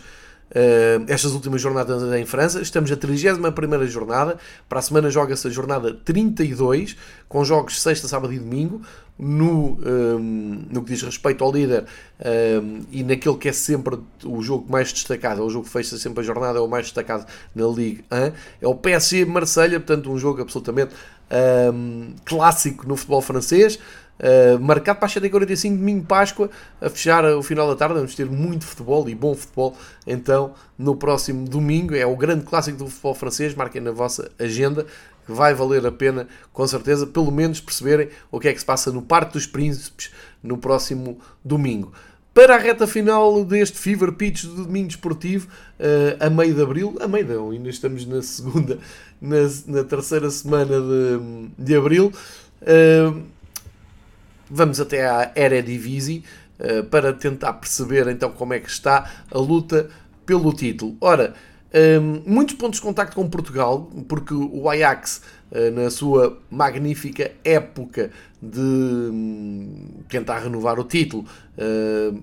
uh, 0.52 1.04
estas 1.08 1.32
últimas 1.32 1.60
jornadas 1.60 2.02
em 2.14 2.24
França. 2.24 2.60
Estamos 2.60 2.90
na 2.90 2.96
31 2.96 3.86
jornada. 3.86 4.38
Para 4.68 4.78
a 4.78 4.82
semana 4.82 5.10
joga-se 5.10 5.46
a 5.46 5.50
jornada 5.50 5.94
32, 6.04 6.96
com 7.28 7.44
jogos 7.44 7.80
sexta, 7.80 8.06
sábado 8.06 8.32
e 8.32 8.38
domingo. 8.38 8.82
No, 9.18 9.74
um, 9.74 9.78
ehm, 9.84 10.66
no 10.70 10.82
que 10.82 10.94
diz 10.94 11.02
respeito 11.02 11.44
ao 11.44 11.52
líder 11.52 11.82
um, 11.84 11.86
ehm, 12.24 12.80
e 12.90 13.04
naquele 13.04 13.36
que 13.36 13.48
é 13.48 13.52
sempre 13.52 13.98
o 14.24 14.42
jogo 14.42 14.66
mais 14.72 14.90
destacado, 14.92 15.42
é 15.42 15.44
o 15.44 15.50
jogo 15.50 15.66
que 15.66 15.70
fecha 15.70 15.96
sempre 15.98 16.22
a 16.22 16.22
jornada, 16.24 16.58
é 16.58 16.62
o 16.62 16.66
mais 16.66 16.86
destacado 16.86 17.26
na 17.54 17.66
Ligue 17.66 18.04
1, 18.10 18.16
é 18.62 18.66
o 18.66 18.74
PSG 18.74 19.26
Marselha, 19.26 19.78
portanto, 19.78 20.10
um 20.10 20.18
jogo 20.18 20.40
absolutamente 20.40 20.94
um, 21.30 21.36
ehm, 21.36 22.14
clássico 22.24 22.88
no 22.88 22.96
futebol 22.96 23.20
francês. 23.20 23.78
Uh, 24.22 24.56
marcado 24.60 25.00
para 25.00 25.06
as 25.06 25.14
7h45, 25.14 25.76
domingo 25.76 26.06
Páscoa, 26.06 26.48
a 26.80 26.88
fechar 26.88 27.24
o 27.24 27.42
final 27.42 27.66
da 27.66 27.74
tarde. 27.74 27.96
Vamos 27.96 28.14
ter 28.14 28.30
muito 28.30 28.64
futebol 28.64 29.08
e 29.08 29.14
bom 29.16 29.34
futebol 29.34 29.76
então 30.06 30.54
no 30.78 30.94
próximo 30.94 31.48
domingo. 31.48 31.94
É 31.94 32.06
o 32.06 32.16
grande 32.16 32.44
clássico 32.44 32.78
do 32.78 32.86
futebol 32.86 33.14
francês. 33.14 33.52
Marquem 33.54 33.82
na 33.82 33.90
vossa 33.90 34.30
agenda, 34.38 34.86
que 35.26 35.32
vai 35.32 35.54
valer 35.54 35.84
a 35.84 35.90
pena, 35.90 36.28
com 36.52 36.66
certeza, 36.66 37.04
pelo 37.04 37.32
menos 37.32 37.60
perceberem 37.60 38.10
o 38.30 38.38
que 38.38 38.46
é 38.46 38.52
que 38.52 38.60
se 38.60 38.64
passa 38.64 38.92
no 38.92 39.02
Parque 39.02 39.32
dos 39.32 39.46
Príncipes 39.46 40.10
no 40.40 40.56
próximo 40.56 41.18
domingo. 41.44 41.92
Para 42.34 42.54
a 42.54 42.58
reta 42.58 42.86
final 42.86 43.44
deste 43.44 43.76
Fever 43.76 44.12
Pitch 44.12 44.44
do 44.44 44.64
domingo 44.64 44.88
desportivo, 44.88 45.48
uh, 45.78 46.24
a 46.24 46.30
meio 46.30 46.54
de 46.54 46.62
abril, 46.62 46.96
a 47.00 47.06
meio 47.06 47.26
não, 47.26 47.50
ainda 47.50 47.68
estamos 47.68 48.06
na 48.06 48.22
segunda, 48.22 48.78
na, 49.20 49.36
na 49.66 49.84
terceira 49.84 50.30
semana 50.30 50.80
de, 50.80 51.50
de 51.58 51.76
abril. 51.76 52.10
Uh, 52.62 53.20
Vamos 54.54 54.78
até 54.78 55.08
à 55.08 55.32
Eredivisie 55.34 56.24
uh, 56.60 56.84
para 56.84 57.10
tentar 57.14 57.54
perceber 57.54 58.06
então 58.08 58.30
como 58.30 58.52
é 58.52 58.60
que 58.60 58.68
está 58.68 59.10
a 59.30 59.38
luta 59.38 59.88
pelo 60.26 60.52
título. 60.52 60.94
Ora, 61.00 61.32
um, 61.72 61.78
ehm, 61.78 62.22
muitos 62.26 62.54
pontos 62.56 62.78
de 62.78 62.84
contacto 62.84 63.16
com 63.16 63.26
Portugal, 63.30 63.90
porque 64.06 64.34
o 64.34 64.68
Ajax, 64.68 65.22
uh, 65.50 65.70
na 65.74 65.88
sua 65.88 66.38
magnífica 66.50 67.32
época 67.42 68.10
de 68.42 68.60
um, 68.60 70.02
tentar 70.06 70.40
renovar 70.40 70.78
o 70.78 70.84
título, 70.84 71.24
uh, 71.56 72.22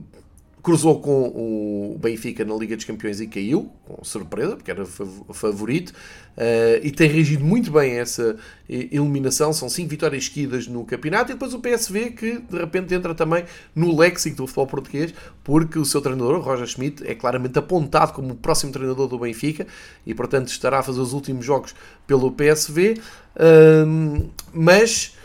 cruzou 0.61 0.99
com 0.99 1.27
o 1.27 1.97
Benfica 1.99 2.43
na 2.43 2.55
Liga 2.55 2.75
dos 2.75 2.85
Campeões 2.85 3.21
e 3.21 3.27
caiu, 3.27 3.71
com 3.85 4.03
surpresa, 4.03 4.55
porque 4.55 4.69
era 4.69 4.85
favorito, 4.85 5.89
uh, 5.89 6.83
e 6.83 6.91
tem 6.91 7.09
reagido 7.09 7.43
muito 7.43 7.71
bem 7.71 7.97
a 7.97 8.01
essa 8.01 8.35
eliminação. 8.67 9.53
São 9.53 9.69
5 9.69 9.89
vitórias 9.89 10.25
seguidas 10.25 10.67
no 10.67 10.83
campeonato, 10.85 11.31
e 11.31 11.33
depois 11.33 11.53
o 11.53 11.59
PSV 11.59 12.11
que 12.11 12.39
de 12.39 12.57
repente 12.57 12.93
entra 12.93 13.15
também 13.15 13.45
no 13.73 13.97
léxico 13.97 14.37
do 14.37 14.47
futebol 14.47 14.67
português, 14.67 15.13
porque 15.43 15.79
o 15.79 15.85
seu 15.85 16.01
treinador, 16.01 16.39
Roger 16.41 16.67
Schmidt, 16.67 17.05
é 17.07 17.15
claramente 17.15 17.57
apontado 17.57 18.13
como 18.13 18.33
o 18.33 18.35
próximo 18.35 18.71
treinador 18.71 19.07
do 19.07 19.17
Benfica 19.17 19.65
e, 20.05 20.13
portanto, 20.13 20.49
estará 20.49 20.79
a 20.79 20.83
fazer 20.83 20.99
os 20.99 21.13
últimos 21.13 21.45
jogos 21.45 21.73
pelo 22.05 22.31
PSV. 22.31 22.99
Uh, 23.35 24.29
mas 24.53 25.15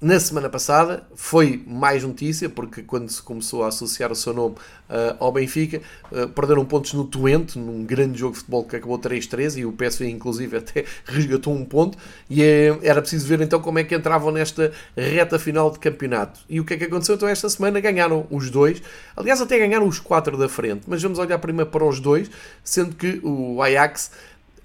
na 0.00 0.18
semana 0.18 0.48
passada 0.48 1.02
foi 1.14 1.62
mais 1.66 2.02
notícia, 2.02 2.48
porque 2.48 2.82
quando 2.82 3.10
se 3.10 3.20
começou 3.20 3.62
a 3.62 3.68
associar 3.68 4.10
o 4.10 4.14
seu 4.14 4.32
nome 4.32 4.54
uh, 4.54 5.16
ao 5.18 5.30
Benfica, 5.30 5.82
uh, 6.10 6.26
perderam 6.28 6.64
pontos 6.64 6.94
no 6.94 7.04
Twente, 7.04 7.58
num 7.58 7.84
grande 7.84 8.18
jogo 8.18 8.32
de 8.32 8.38
futebol 8.38 8.64
que 8.64 8.76
acabou 8.76 8.98
3-3 8.98 9.58
e 9.58 9.66
o 9.66 9.72
PSV 9.72 10.08
inclusive 10.08 10.56
até 10.58 10.86
resgatou 11.04 11.52
um 11.52 11.66
ponto 11.66 11.98
e 12.30 12.42
é, 12.42 12.78
era 12.82 13.02
preciso 13.02 13.26
ver 13.26 13.42
então 13.42 13.60
como 13.60 13.78
é 13.78 13.84
que 13.84 13.94
entravam 13.94 14.30
nesta 14.30 14.72
reta 14.96 15.38
final 15.38 15.70
de 15.70 15.78
campeonato. 15.78 16.40
E 16.48 16.58
o 16.60 16.64
que 16.64 16.74
é 16.74 16.76
que 16.78 16.84
aconteceu? 16.84 17.16
Então 17.16 17.28
esta 17.28 17.50
semana 17.50 17.78
ganharam 17.78 18.26
os 18.30 18.48
dois, 18.48 18.82
aliás 19.14 19.38
até 19.42 19.58
ganharam 19.58 19.86
os 19.86 20.00
quatro 20.00 20.38
da 20.38 20.48
frente, 20.48 20.84
mas 20.86 21.02
vamos 21.02 21.18
olhar 21.18 21.38
primeiro 21.38 21.70
para 21.70 21.84
os 21.84 22.00
dois, 22.00 22.30
sendo 22.64 22.96
que 22.96 23.20
o 23.22 23.62
Ajax 23.62 24.12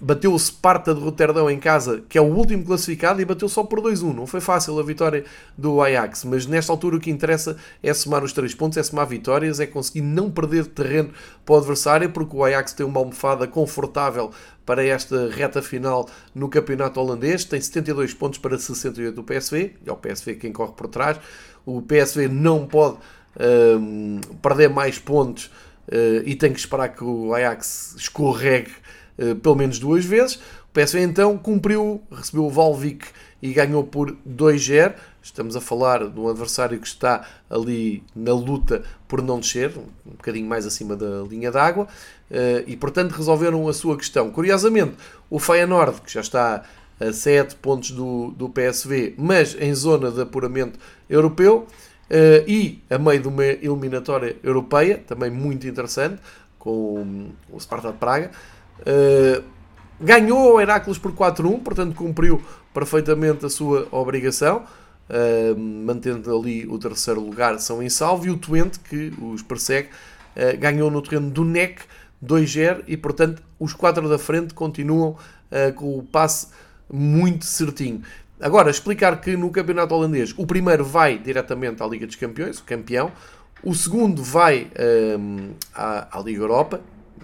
bateu 0.00 0.32
o 0.32 0.38
Sparta 0.38 0.94
de 0.94 1.00
Roterdão 1.00 1.50
em 1.50 1.58
casa, 1.58 2.02
que 2.08 2.18
é 2.18 2.20
o 2.20 2.24
último 2.24 2.64
classificado, 2.64 3.20
e 3.20 3.24
bateu 3.24 3.48
só 3.48 3.64
por 3.64 3.80
2-1. 3.80 4.14
Não 4.14 4.26
foi 4.26 4.40
fácil 4.40 4.78
a 4.78 4.82
vitória 4.82 5.24
do 5.56 5.80
Ajax, 5.80 6.24
mas 6.24 6.46
nesta 6.46 6.72
altura 6.72 6.96
o 6.96 7.00
que 7.00 7.10
interessa 7.10 7.56
é 7.82 7.92
somar 7.94 8.22
os 8.22 8.32
3 8.32 8.54
pontos, 8.54 8.76
é 8.76 8.82
somar 8.82 9.06
vitórias, 9.06 9.58
é 9.60 9.66
conseguir 9.66 10.02
não 10.02 10.30
perder 10.30 10.66
terreno 10.66 11.10
para 11.44 11.54
o 11.54 11.58
adversário, 11.58 12.10
porque 12.10 12.36
o 12.36 12.44
Ajax 12.44 12.72
tem 12.72 12.84
uma 12.84 13.00
almofada 13.00 13.46
confortável 13.46 14.30
para 14.64 14.84
esta 14.84 15.28
reta 15.30 15.62
final 15.62 16.08
no 16.34 16.48
campeonato 16.48 17.00
holandês, 17.00 17.44
tem 17.44 17.60
72 17.60 18.12
pontos 18.12 18.38
para 18.38 18.58
68 18.58 19.14
do 19.14 19.22
PSV, 19.22 19.76
é 19.86 19.92
o 19.92 19.96
PSV 19.96 20.34
quem 20.34 20.52
corre 20.52 20.72
por 20.72 20.88
trás. 20.88 21.18
O 21.64 21.80
PSV 21.82 22.28
não 22.28 22.66
pode 22.66 22.98
um, 23.78 24.20
perder 24.42 24.68
mais 24.68 24.98
pontos 24.98 25.46
uh, 25.88 26.22
e 26.24 26.34
tem 26.34 26.52
que 26.52 26.58
esperar 26.58 26.88
que 26.88 27.04
o 27.04 27.34
Ajax 27.34 27.94
escorregue 27.96 28.72
pelo 29.42 29.54
menos 29.54 29.78
duas 29.78 30.04
vezes. 30.04 30.36
O 30.36 30.72
PSV 30.74 31.00
então 31.00 31.38
cumpriu, 31.38 32.02
recebeu 32.10 32.44
o 32.44 32.50
Valvik 32.50 33.06
e 33.42 33.52
ganhou 33.52 33.84
por 33.84 34.16
2-0. 34.28 34.94
Estamos 35.22 35.56
a 35.56 35.60
falar 35.60 36.08
de 36.08 36.20
um 36.20 36.28
adversário 36.28 36.78
que 36.78 36.86
está 36.86 37.26
ali 37.50 38.02
na 38.14 38.32
luta 38.32 38.82
por 39.08 39.20
não 39.22 39.40
descer, 39.40 39.72
um 40.06 40.12
bocadinho 40.12 40.48
mais 40.48 40.66
acima 40.66 40.94
da 40.96 41.22
linha 41.28 41.50
d'água, 41.50 41.88
eh, 42.30 42.64
e 42.66 42.76
portanto 42.76 43.12
resolveram 43.12 43.68
a 43.68 43.72
sua 43.72 43.96
questão. 43.96 44.30
Curiosamente, 44.30 44.94
o 45.28 45.38
Feyenoord, 45.38 46.00
que 46.02 46.12
já 46.12 46.20
está 46.20 46.62
a 47.00 47.12
7 47.12 47.56
pontos 47.56 47.90
do, 47.90 48.30
do 48.30 48.48
PSV, 48.48 49.14
mas 49.18 49.56
em 49.60 49.74
zona 49.74 50.10
de 50.10 50.20
apuramento 50.20 50.78
europeu, 51.10 51.66
eh, 52.08 52.44
e 52.46 52.82
a 52.88 52.98
meio 52.98 53.20
de 53.20 53.28
uma 53.28 53.44
eliminatória 53.44 54.36
europeia, 54.42 55.02
também 55.06 55.30
muito 55.30 55.66
interessante, 55.66 56.20
com 56.58 57.30
o 57.50 57.60
Sparta 57.60 57.92
de 57.92 57.98
Praga, 57.98 58.30
Uh, 58.80 59.42
ganhou 60.00 60.54
o 60.54 60.60
Heráclides 60.60 60.98
por 60.98 61.12
4-1, 61.12 61.62
portanto 61.62 61.94
cumpriu 61.94 62.42
perfeitamente 62.74 63.46
a 63.46 63.48
sua 63.48 63.88
obrigação, 63.90 64.64
uh, 65.08 65.58
mantendo 65.58 66.36
ali 66.36 66.66
o 66.66 66.78
terceiro 66.78 67.20
lugar, 67.20 67.58
são 67.58 67.82
em 67.82 67.88
salvo, 67.88 68.26
e 68.26 68.30
o 68.30 68.36
Twente, 68.36 68.78
que 68.80 69.12
os 69.20 69.42
persegue, 69.42 69.88
uh, 69.88 70.58
ganhou 70.58 70.90
no 70.90 71.00
terreno 71.00 71.30
do 71.30 71.44
NEC 71.44 71.80
2-0, 72.24 72.84
e 72.86 72.96
portanto 72.96 73.42
os 73.58 73.72
quatro 73.72 74.08
da 74.08 74.18
frente 74.18 74.54
continuam 74.54 75.16
com 75.76 75.96
o 75.96 76.02
passe 76.02 76.48
muito 76.92 77.44
certinho. 77.44 78.02
Agora, 78.40 78.68
explicar 78.68 79.20
que 79.20 79.36
no 79.36 79.48
campeonato 79.50 79.94
holandês 79.94 80.34
o 80.36 80.44
primeiro 80.44 80.84
vai 80.84 81.18
diretamente 81.18 81.82
à 81.82 81.86
Liga 81.86 82.04
dos 82.04 82.16
Campeões, 82.16 82.58
o 82.58 82.64
campeão, 82.64 83.12
o 83.62 83.72
segundo 83.72 84.24
vai 84.24 84.66
à, 85.72 86.18
à 86.18 86.20
Liga 86.20 86.42
Europa, 86.42 86.80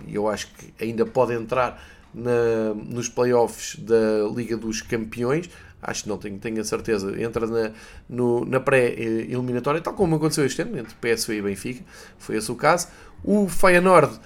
eu 0.09 0.29
acho 0.29 0.49
que 0.55 0.85
ainda 0.85 1.05
pode 1.05 1.35
entrar 1.35 1.83
na, 2.15 2.75
nos 2.75 3.09
playoffs 3.09 3.77
da 3.77 4.29
Liga 4.35 4.57
dos 4.57 4.83
Campeões. 4.83 5.49
Acho 5.81 6.05
que 6.05 6.09
não 6.09 6.19
tenho, 6.19 6.39
tenho 6.39 6.61
a 6.61 6.65
certeza. 6.65 7.21
Entra 7.21 7.47
na, 7.47 7.73
no, 8.09 8.45
na 8.45 8.61
pré-eliminatória, 8.61 9.81
tal 9.81 9.95
como 9.95 10.15
aconteceu 10.17 10.47
este 10.47 10.63
ano, 10.63 10.79
entre 10.79 10.95
PSV 10.95 11.35
e 11.35 11.43
Benfica. 11.43 11.85
Foi 12.19 12.37
esse 12.37 12.51
o 12.53 12.55
caso. 12.55 12.89
O 13.25 13.49
Feyenoord 13.49 14.19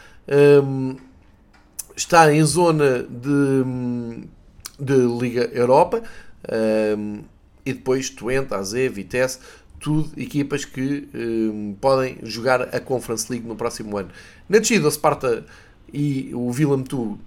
um, 0.62 0.96
está 1.96 2.32
em 2.32 2.42
zona 2.44 3.04
de, 3.04 4.26
de 4.78 4.96
Liga 5.18 5.50
Europa. 5.52 6.02
Um, 6.98 7.22
e 7.64 7.72
depois 7.72 8.08
Twente, 8.10 8.54
AZ, 8.54 8.72
Vitesse, 8.92 9.40
tudo 9.80 10.08
equipas 10.16 10.64
que 10.64 11.08
um, 11.12 11.74
podem 11.80 12.18
jogar 12.22 12.62
a 12.62 12.78
Conference 12.78 13.30
League 13.30 13.46
no 13.46 13.56
próximo 13.56 13.96
ano. 13.98 14.10
Na 14.48 14.58
descida, 14.58 14.86
o 14.86 14.90
Sparta 14.90 15.44
e 15.92 16.30
o 16.34 16.46
Willem 16.48 16.82
Tu 16.82 17.18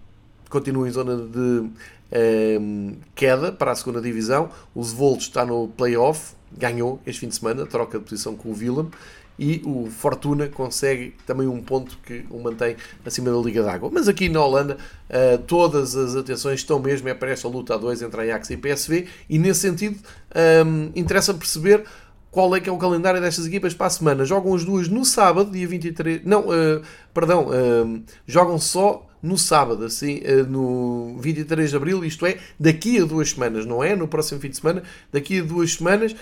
continua 0.50 0.88
em 0.88 0.92
zona 0.92 1.16
de 1.16 1.40
um, 1.40 1.72
ehm, 2.12 2.94
queda 3.16 3.52
para 3.52 3.72
a 3.72 3.76
segunda 3.76 4.02
divisão. 4.02 4.50
O 4.74 4.84
Zwolle 4.84 5.18
está 5.18 5.46
no 5.46 5.68
playoff, 5.68 6.34
ganhou 6.52 7.00
este 7.06 7.22
fim 7.22 7.28
de 7.28 7.36
semana, 7.36 7.66
troca 7.66 8.00
de 8.00 8.06
posição 8.06 8.36
com 8.36 8.50
o 8.50 8.54
Willem. 8.54 8.90
E 9.38 9.62
o 9.66 9.90
Fortuna 9.90 10.50
consegue 10.50 11.16
também 11.26 11.48
um 11.48 11.62
ponto 11.62 11.98
que 12.06 12.26
o 12.30 12.40
mantém 12.40 12.76
acima 13.06 13.32
da 13.32 13.38
Liga 13.38 13.64
d'Água. 13.64 13.90
Mas 13.90 14.10
aqui 14.10 14.28
na 14.28 14.44
Holanda, 14.44 14.76
uh, 15.10 15.38
todas 15.44 15.96
as 15.96 16.14
atenções 16.14 16.60
estão 16.60 16.78
mesmo 16.78 17.08
é 17.08 17.14
para 17.14 17.32
esta 17.32 17.48
luta 17.48 17.76
a 17.76 17.78
dois 17.78 18.02
entre 18.02 18.20
Ajax 18.20 18.50
e 18.50 18.58
PSV. 18.58 19.08
E 19.30 19.40
nesse 19.40 19.62
sentido, 19.62 19.96
um, 19.96 20.02
ehm, 20.36 20.92
interessa 20.94 21.34
perceber 21.34 21.86
qual 22.32 22.56
é 22.56 22.60
que 22.60 22.70
é 22.70 22.72
o 22.72 22.78
calendário 22.78 23.20
destas 23.20 23.48
equipas 23.48 23.74
para 23.74 23.88
a 23.88 23.90
semana. 23.90 24.26
Jogam 24.26 24.54
as 24.54 24.64
duas 24.64 24.88
no 24.88 25.04
sábado, 25.04 25.52
dia 25.52 25.68
23. 25.68 26.24
Não, 26.26 26.48
uh, 26.48 26.82
perdão, 27.14 27.48
uh, 27.48 28.04
jogam 28.28 28.60
só 28.60 29.08
no 29.22 29.38
sábado, 29.38 29.84
assim, 29.84 30.20
uh, 30.20 30.46
no 30.48 31.18
23 31.20 31.72
de 31.72 31.76
abril, 31.76 32.06
isto 32.06 32.26
é, 32.26 32.38
daqui 32.60 33.00
a 33.00 33.06
duas 33.06 33.32
semanas, 33.32 33.66
não 33.66 33.84
é? 33.84 33.96
No 33.96 34.08
próximo 34.08 34.40
fim 34.40 34.50
de 34.50 34.58
semana, 34.58 34.84
daqui 35.12 35.40
a 35.40 35.44
duas 35.44 35.74
semanas, 35.74 36.16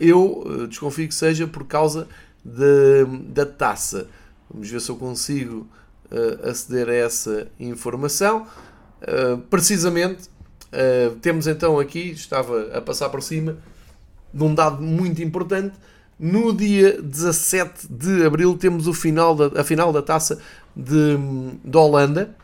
eu 0.00 0.66
desconfio 0.68 1.06
que 1.06 1.14
seja 1.14 1.46
por 1.46 1.64
causa 1.66 2.08
de, 2.44 3.04
da 3.28 3.46
taça. 3.46 4.08
Vamos 4.50 4.68
ver 4.68 4.80
se 4.80 4.90
eu 4.90 4.96
consigo 4.96 5.68
aceder 6.42 6.88
a 6.88 6.94
essa 6.94 7.46
informação. 7.60 8.46
precisamente, 9.50 10.28
temos 11.20 11.46
então 11.46 11.78
aqui, 11.78 12.10
estava 12.10 12.76
a 12.76 12.80
passar 12.80 13.08
por 13.08 13.22
cima 13.22 13.56
de 14.32 14.42
um 14.42 14.54
dado 14.54 14.82
muito 14.82 15.22
importante. 15.22 15.74
No 16.18 16.52
dia 16.52 17.00
17 17.02 17.88
de 17.90 18.24
abril 18.24 18.56
temos 18.56 18.86
o 18.86 18.94
final 18.94 19.34
da, 19.34 19.60
a 19.60 19.64
final 19.64 19.92
da 19.92 20.00
taça 20.00 20.38
de, 20.74 21.16
de 21.64 21.76
Holanda. 21.76 22.34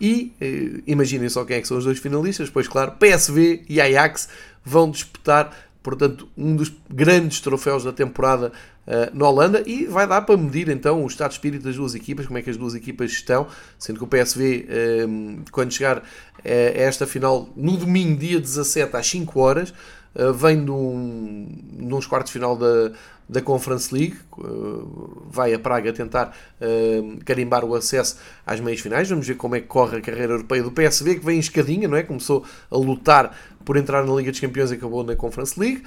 E 0.00 0.32
eh, 0.40 0.80
imaginem 0.86 1.28
só 1.28 1.44
quem 1.44 1.56
é 1.56 1.60
que 1.60 1.68
são 1.68 1.76
os 1.76 1.84
dois 1.84 1.98
finalistas. 1.98 2.48
Pois 2.48 2.68
claro, 2.68 2.92
PSV 2.92 3.64
e 3.68 3.80
Ajax 3.80 4.28
vão 4.64 4.90
disputar, 4.90 5.54
portanto, 5.82 6.28
um 6.36 6.54
dos 6.54 6.72
grandes 6.88 7.40
troféus 7.40 7.84
da 7.84 7.92
temporada 7.92 8.52
uh, 8.86 9.16
na 9.16 9.28
Holanda. 9.28 9.62
E 9.66 9.86
vai 9.86 10.06
dar 10.06 10.22
para 10.22 10.36
medir 10.36 10.68
então 10.68 11.02
o 11.02 11.06
estado 11.06 11.30
de 11.30 11.34
espírito 11.34 11.64
das 11.64 11.76
duas 11.76 11.94
equipas, 11.94 12.26
como 12.26 12.38
é 12.38 12.42
que 12.42 12.50
as 12.50 12.56
duas 12.56 12.74
equipas 12.74 13.10
estão. 13.10 13.46
Sendo 13.78 13.98
que 13.98 14.04
o 14.04 14.08
PSV, 14.08 14.66
eh, 14.68 15.06
quando 15.50 15.72
chegar 15.72 16.02
eh, 16.44 16.74
a 16.76 16.80
esta 16.82 17.06
final 17.06 17.48
no 17.56 17.76
domingo, 17.76 18.18
dia 18.18 18.40
17 18.40 18.96
às 18.96 19.06
5 19.06 19.40
horas, 19.40 19.74
uh, 20.18 20.32
vem 20.32 20.64
de 20.64 20.70
um, 20.70 21.48
nos 21.78 22.06
quartos 22.06 22.32
de 22.32 22.38
final 22.38 22.56
da, 22.56 22.92
da 23.28 23.40
Conference 23.40 23.92
League, 23.94 24.16
uh, 24.36 25.26
vai 25.30 25.54
a 25.54 25.58
Praga 25.58 25.92
tentar 25.92 26.36
uh, 26.60 27.24
carimbar 27.24 27.64
o 27.64 27.74
acesso 27.74 28.18
às 28.46 28.60
meias 28.60 28.80
finais. 28.80 29.08
Vamos 29.08 29.26
ver 29.26 29.36
como 29.36 29.56
é 29.56 29.60
que 29.60 29.66
corre 29.66 29.98
a 29.98 30.00
carreira 30.00 30.34
europeia 30.34 30.62
do 30.62 30.72
PSV, 30.72 31.16
que 31.16 31.24
vem 31.24 31.36
em 31.36 31.40
escadinha, 31.40 31.88
não 31.88 31.96
é? 31.96 32.02
Começou 32.02 32.44
a 32.70 32.76
lutar 32.76 33.36
por 33.64 33.76
entrar 33.76 34.04
na 34.04 34.12
Liga 34.14 34.30
dos 34.30 34.40
Campeões 34.40 34.70
e 34.70 34.74
acabou 34.74 35.04
na 35.04 35.14
Conference 35.14 35.58
League. 35.58 35.82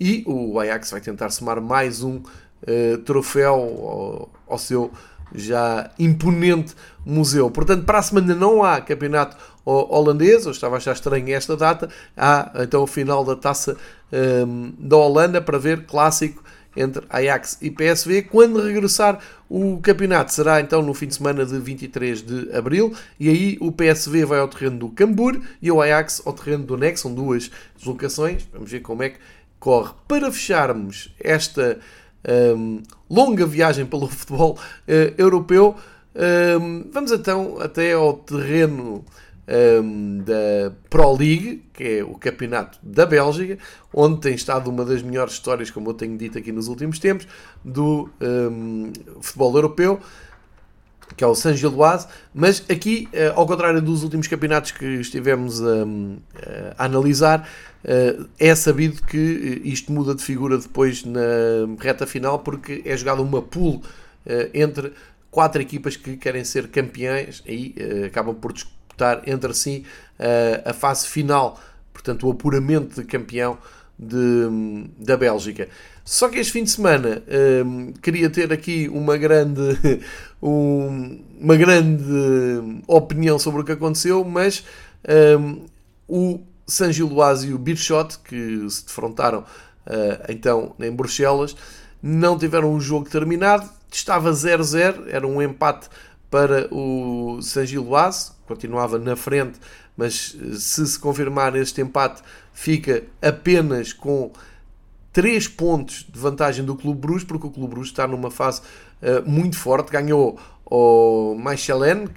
E 0.00 0.24
o 0.26 0.58
Ajax 0.58 0.90
vai 0.90 1.00
tentar 1.00 1.30
somar 1.30 1.60
mais 1.60 2.02
um 2.02 2.20
troféu 3.04 3.52
ao, 3.54 4.32
ao 4.48 4.58
seu 4.58 4.90
já 5.34 5.90
imponente 5.98 6.74
museu. 7.04 7.50
Portanto, 7.50 7.84
para 7.84 7.98
a 7.98 8.02
semana 8.02 8.34
não 8.34 8.62
há 8.62 8.80
campeonato 8.80 9.36
holandês, 9.64 10.44
eu 10.44 10.52
estava 10.52 10.76
a 10.76 10.78
achar 10.78 10.92
estranho 10.92 11.34
esta 11.34 11.56
data, 11.56 11.88
há 12.16 12.50
então 12.62 12.82
o 12.82 12.86
final 12.86 13.24
da 13.24 13.34
taça 13.34 13.76
um, 14.12 14.72
da 14.78 14.96
Holanda 14.96 15.40
para 15.40 15.58
ver 15.58 15.86
clássico 15.86 16.44
entre 16.76 17.04
Ajax 17.08 17.58
e 17.62 17.70
PSV. 17.70 18.22
Quando 18.22 18.60
regressar 18.60 19.18
o 19.48 19.78
campeonato 19.80 20.32
será 20.32 20.60
então 20.60 20.82
no 20.82 20.92
fim 20.92 21.06
de 21.06 21.14
semana 21.14 21.46
de 21.46 21.58
23 21.58 22.22
de 22.22 22.56
abril 22.56 22.94
e 23.18 23.28
aí 23.28 23.58
o 23.60 23.70
PSV 23.70 24.24
vai 24.24 24.40
ao 24.40 24.48
terreno 24.48 24.78
do 24.78 24.88
Cambur 24.88 25.40
e 25.62 25.70
o 25.70 25.80
Ajax 25.80 26.22
ao 26.24 26.32
terreno 26.32 26.64
do 26.64 26.76
Nex, 26.76 27.00
são 27.00 27.14
duas 27.14 27.50
deslocações. 27.76 28.46
Vamos 28.52 28.70
ver 28.70 28.80
como 28.80 29.02
é 29.02 29.10
que 29.10 29.18
corre. 29.58 29.92
Para 30.08 30.30
fecharmos 30.30 31.14
esta 31.20 31.78
um, 32.56 32.82
longa 33.10 33.46
viagem 33.46 33.86
pelo 33.86 34.06
futebol 34.08 34.58
uh, 34.58 35.14
europeu, 35.18 35.76
um, 36.60 36.84
vamos 36.92 37.10
então 37.10 37.58
até 37.60 37.92
ao 37.92 38.14
terreno 38.14 39.04
um, 39.82 40.18
da 40.18 40.72
Pro 40.88 41.16
League, 41.16 41.64
que 41.72 41.98
é 41.98 42.04
o 42.04 42.14
campeonato 42.14 42.78
da 42.82 43.04
Bélgica, 43.04 43.58
onde 43.92 44.20
tem 44.20 44.34
estado 44.34 44.70
uma 44.70 44.84
das 44.84 45.02
melhores 45.02 45.34
histórias, 45.34 45.70
como 45.70 45.90
eu 45.90 45.94
tenho 45.94 46.16
dito 46.16 46.38
aqui 46.38 46.52
nos 46.52 46.68
últimos 46.68 46.98
tempos, 46.98 47.26
do 47.64 48.08
futebol 49.20 49.54
europeu. 49.54 50.00
Que 51.16 51.22
é 51.22 51.26
o 51.26 51.34
San 51.34 51.54
Giloise, 51.54 52.06
mas 52.34 52.64
aqui, 52.68 53.08
ao 53.34 53.46
contrário 53.46 53.80
dos 53.80 54.02
últimos 54.02 54.26
campeonatos 54.26 54.72
que 54.72 54.84
estivemos 54.84 55.62
a, 55.62 55.84
a 56.78 56.84
analisar, 56.86 57.48
é 58.38 58.54
sabido 58.54 59.02
que 59.02 59.62
isto 59.64 59.92
muda 59.92 60.14
de 60.14 60.22
figura 60.22 60.58
depois 60.58 61.04
na 61.04 61.20
reta 61.78 62.06
final, 62.06 62.38
porque 62.38 62.82
é 62.84 62.96
jogada 62.96 63.22
uma 63.22 63.42
pool 63.42 63.82
entre 64.52 64.92
quatro 65.30 65.60
equipas 65.60 65.96
que 65.96 66.16
querem 66.16 66.42
ser 66.44 66.68
campeãs 66.68 67.42
e 67.46 67.74
acabam 68.06 68.34
por 68.34 68.52
disputar 68.52 69.22
entre 69.26 69.52
si 69.52 69.84
a 70.64 70.72
fase 70.72 71.06
final, 71.06 71.60
portanto, 71.92 72.26
o 72.26 72.30
apuramento 72.32 73.00
de 73.00 73.06
campeão 73.06 73.58
de, 73.98 74.88
da 74.98 75.16
Bélgica. 75.16 75.68
Só 76.04 76.28
que 76.28 76.38
este 76.38 76.52
fim 76.52 76.64
de 76.64 76.70
semana 76.70 77.22
um, 77.64 77.92
queria 77.94 78.28
ter 78.28 78.52
aqui 78.52 78.90
uma 78.90 79.16
grande, 79.16 79.78
um, 80.42 81.24
uma 81.40 81.56
grande 81.56 82.82
opinião 82.86 83.38
sobre 83.38 83.62
o 83.62 83.64
que 83.64 83.72
aconteceu, 83.72 84.22
mas 84.22 84.64
um, 85.38 85.64
o 86.06 86.40
San 86.66 86.92
Giloase 86.92 87.48
e 87.48 87.54
o 87.54 87.58
Birchot, 87.58 88.18
que 88.18 88.68
se 88.68 88.84
defrontaram 88.84 89.40
uh, 89.40 90.24
então 90.28 90.74
em 90.78 90.90
Bruxelas, 90.90 91.56
não 92.02 92.36
tiveram 92.36 92.74
um 92.74 92.80
jogo 92.80 93.08
terminado, 93.08 93.66
estava 93.90 94.30
0-0, 94.30 95.06
era 95.08 95.26
um 95.26 95.40
empate 95.40 95.88
para 96.30 96.68
o 96.70 97.40
San 97.40 97.64
Giloase, 97.64 98.32
continuava 98.46 98.98
na 98.98 99.16
frente, 99.16 99.58
mas 99.96 100.36
eh, 100.38 100.56
se 100.56 100.86
se 100.86 100.98
confirmar 100.98 101.54
este 101.54 101.80
empate, 101.80 102.20
fica 102.52 103.04
apenas 103.22 103.92
com 103.92 104.32
3 105.14 105.46
pontos 105.46 106.04
de 106.12 106.18
vantagem 106.18 106.64
do 106.64 106.74
Clube 106.74 107.00
Bruges, 107.00 107.22
porque 107.22 107.46
o 107.46 107.50
Clube 107.50 107.70
Bruges 107.70 107.92
está 107.92 108.06
numa 108.06 108.32
fase 108.32 108.60
uh, 109.00 109.30
muito 109.30 109.56
forte. 109.56 109.92
Ganhou 109.92 110.36
o 110.66 111.36
Michelin, 111.38 112.08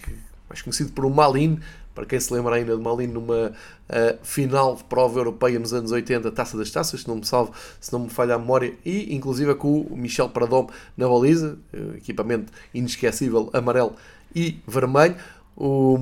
mais 0.50 0.64
conhecido 0.64 0.92
por 0.92 1.06
o 1.06 1.10
Malin, 1.10 1.60
para 1.94 2.08
quem 2.08 2.20
se 2.20 2.34
lembra 2.34 2.56
ainda 2.56 2.76
de 2.76 2.82
Malin, 2.82 3.06
numa 3.06 3.52
uh, 3.52 4.18
final 4.24 4.76
de 4.76 4.84
prova 4.86 5.20
europeia 5.20 5.60
nos 5.60 5.74
anos 5.74 5.92
80, 5.92 6.32
Taça 6.32 6.58
das 6.58 6.72
Taças, 6.72 7.02
se 7.02 7.08
não 7.08 7.18
me 7.18 7.26
salvo, 7.26 7.54
se 7.80 7.94
não 7.94 8.00
me 8.00 8.10
falha 8.10 8.34
a 8.34 8.40
memória, 8.40 8.74
e 8.84 9.16
inclusive 9.16 9.54
com 9.54 9.82
o 9.82 9.96
Michel 9.96 10.30
Pradom 10.30 10.68
na 10.98 11.08
baliza, 11.08 11.56
uh, 11.76 11.98
equipamento 11.98 12.52
inesquecível, 12.74 13.52
amarelo 13.54 13.96
e 14.34 14.60
vermelho. 14.68 15.16
O, 15.56 16.00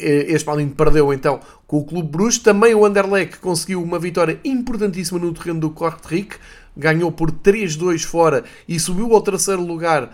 este 0.00 0.46
Malin 0.46 0.68
perdeu 0.68 1.12
então 1.12 1.40
com 1.66 1.78
o 1.78 1.84
Clube 1.84 2.08
Bruges. 2.08 2.38
Também 2.38 2.74
o 2.74 2.84
Anderlecht 2.84 3.38
conseguiu 3.38 3.82
uma 3.82 3.98
vitória 3.98 4.40
importantíssima 4.44 5.18
no 5.18 5.32
terreno 5.32 5.60
do 5.60 5.70
Kortrijk. 5.70 6.36
Ganhou 6.76 7.10
por 7.10 7.30
3-2 7.30 8.04
fora 8.04 8.44
e 8.68 8.78
subiu 8.78 9.12
ao 9.12 9.20
terceiro 9.20 9.62
lugar 9.62 10.10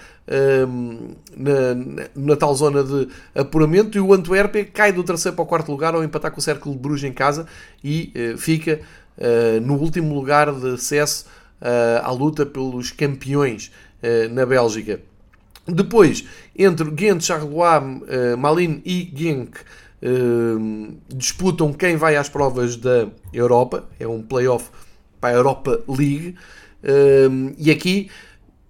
um, 0.69 1.11
na, 1.37 2.11
na, 2.15 2.37
tal 2.37 2.55
zona 2.55 2.83
de 2.83 3.09
apuramento. 3.35 3.97
E 3.97 4.01
o 4.01 4.13
Antuérpia 4.13 4.65
cai 4.65 4.91
do 4.91 5.05
terceiro 5.05 5.37
para 5.37 5.43
o 5.45 5.47
quarto 5.47 5.71
lugar 5.71 5.95
ao 5.95 6.03
empatar 6.03 6.31
com 6.33 6.41
o 6.41 6.43
Cercle 6.43 6.73
de 6.73 6.79
Bruges 6.79 7.05
em 7.05 7.13
casa 7.13 7.47
e 7.85 8.13
uh, 8.35 8.39
fica 8.39 8.81
uh, 9.19 9.61
no 9.61 9.75
último 9.75 10.15
lugar 10.15 10.53
de 10.53 10.75
acesso 10.75 11.27
uh, 11.61 12.03
à 12.03 12.11
luta 12.11 12.45
pelos 12.45 12.91
campeões 12.91 13.71
na 14.31 14.47
Bélgica. 14.47 15.01
Depois, 15.67 16.25
entre 16.57 16.91
Ghent, 16.91 17.23
Charleroi, 17.23 17.79
uh, 17.79 18.39
Malin 18.39 18.81
e 18.85 19.13
Genk, 19.15 19.59
uh, 19.59 20.97
disputam 21.09 21.73
quem 21.73 21.97
vai 21.97 22.17
às 22.17 22.29
provas 22.29 22.77
da 22.77 23.09
Europa. 23.33 23.85
É 23.99 24.07
um 24.07 24.23
playoff 24.23 24.71
para 25.21 25.31
a 25.35 25.39
Europa 25.39 25.83
League. 25.89 26.37
Uh, 26.83 27.55
e 27.59 27.71
aqui, 27.71 28.09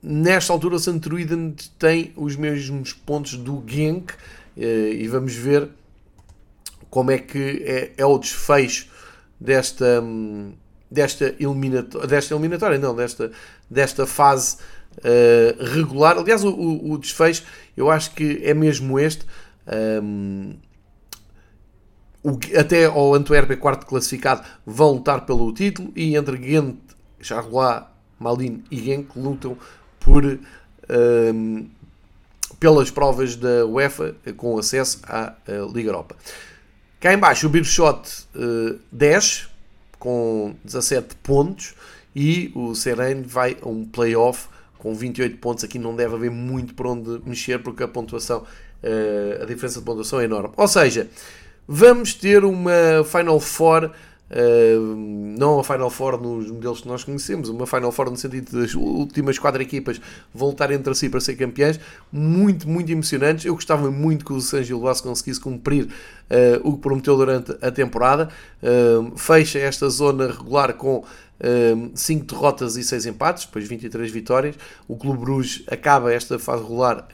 nesta 0.02 0.52
altura, 0.52 0.76
o 0.76 0.78
Santruiden 0.78 1.54
tem 1.78 2.12
os 2.16 2.34
mesmos 2.34 2.92
pontos 2.92 3.36
do 3.36 3.62
Genk. 3.66 4.14
e 4.56 5.06
vamos 5.08 5.34
ver 5.34 5.68
como 6.88 7.10
é 7.10 7.18
que 7.18 7.62
é, 7.66 7.92
é 7.98 8.06
o 8.06 8.16
desfecho 8.16 8.86
desta, 9.38 10.02
desta, 10.90 11.34
eliminatória, 11.38 12.06
desta 12.06 12.34
eliminatória, 12.34 12.78
não, 12.78 12.96
desta, 12.96 13.30
desta 13.70 14.06
fase 14.06 14.56
uh, 14.98 15.64
regular. 15.64 16.18
Aliás, 16.18 16.44
o, 16.44 16.50
o, 16.50 16.92
o, 16.92 16.98
desfecho 16.98 17.44
eu 17.76 17.90
acho 17.90 18.12
que 18.12 18.40
é 18.42 18.54
mesmo 18.54 18.98
este. 18.98 19.26
Um, 20.02 20.54
o, 22.22 22.38
até 22.58 22.86
Antuérpia, 22.86 23.56
quarto 23.56 23.86
classificado, 23.86 24.42
vão 24.64 24.92
lutar 24.92 25.24
pelo 25.26 25.52
título 25.52 25.92
e 25.94 26.16
entre 26.16 26.36
Ghent, 26.36 26.76
Charleroi, 27.20 27.82
Malin 28.18 28.64
e 28.70 28.78
Genk 28.78 29.16
lutam 29.16 29.56
por 30.00 30.24
um, 30.24 31.68
pelas 32.58 32.90
provas 32.90 33.36
da 33.36 33.66
UEFA 33.66 34.16
com 34.36 34.58
acesso 34.58 35.00
à 35.04 35.34
Liga 35.72 35.90
Europa. 35.90 36.16
Cá 36.98 37.12
em 37.12 37.18
baixo 37.18 37.46
o 37.46 37.50
Birchot 37.50 38.26
uh, 38.34 38.80
10 38.90 39.48
com 39.98 40.54
17 40.64 41.14
pontos 41.16 41.74
e 42.14 42.50
o 42.54 42.74
Serene 42.74 43.22
vai 43.22 43.56
a 43.60 43.68
um 43.68 43.84
playoff 43.84 44.48
com 44.78 44.94
28 44.94 45.38
pontos 45.38 45.64
aqui 45.64 45.78
não 45.78 45.94
deve 45.94 46.14
haver 46.14 46.30
muito 46.30 46.74
por 46.74 46.86
onde 46.86 47.20
mexer 47.24 47.62
porque 47.62 47.82
a 47.82 47.88
pontuação, 47.88 48.42
uh, 48.42 49.42
a 49.42 49.44
diferença 49.44 49.80
de 49.80 49.84
pontuação 49.84 50.20
é 50.20 50.24
enorme. 50.24 50.50
Ou 50.56 50.68
seja, 50.68 51.08
vamos 51.66 52.14
ter 52.14 52.44
uma 52.44 53.04
Final 53.04 53.40
Four, 53.40 53.90
uh, 54.30 54.96
não 55.38 55.58
a 55.60 55.64
Final 55.64 55.90
Four 55.90 56.20
nos 56.20 56.50
modelos 56.50 56.80
que 56.80 56.88
nós 56.88 57.04
conhecemos, 57.04 57.48
uma 57.48 57.66
Final 57.66 57.92
Four 57.92 58.10
no 58.10 58.16
sentido 58.16 58.60
das 58.60 58.74
últimas 58.74 59.38
quatro 59.38 59.62
equipas 59.62 60.00
voltar 60.32 60.70
entre 60.70 60.94
si 60.94 61.08
para 61.08 61.20
ser 61.20 61.36
campeãs, 61.36 61.78
muito, 62.10 62.68
muito 62.68 62.90
emocionantes. 62.90 63.44
Eu 63.44 63.54
gostava 63.54 63.90
muito 63.90 64.24
que 64.24 64.32
o 64.32 64.40
San 64.40 64.62
Gilvas 64.62 65.00
conseguisse 65.00 65.40
cumprir 65.40 65.84
uh, 65.84 66.68
o 66.68 66.74
que 66.74 66.80
prometeu 66.80 67.16
durante 67.16 67.56
a 67.60 67.70
temporada. 67.70 68.28
fecha 69.16 69.58
esta 69.58 69.88
zona 69.88 70.26
regular 70.26 70.74
com 70.74 71.04
5 71.94 72.22
um, 72.22 72.26
derrotas 72.26 72.76
e 72.76 72.84
6 72.84 73.06
empates, 73.06 73.44
depois 73.44 73.68
23 73.68 74.10
vitórias. 74.10 74.56
O 74.88 74.96
Clube 74.96 75.18
Bruges 75.18 75.62
acaba 75.68 76.12
esta 76.12 76.38
fase 76.38 76.62
regular 76.62 77.06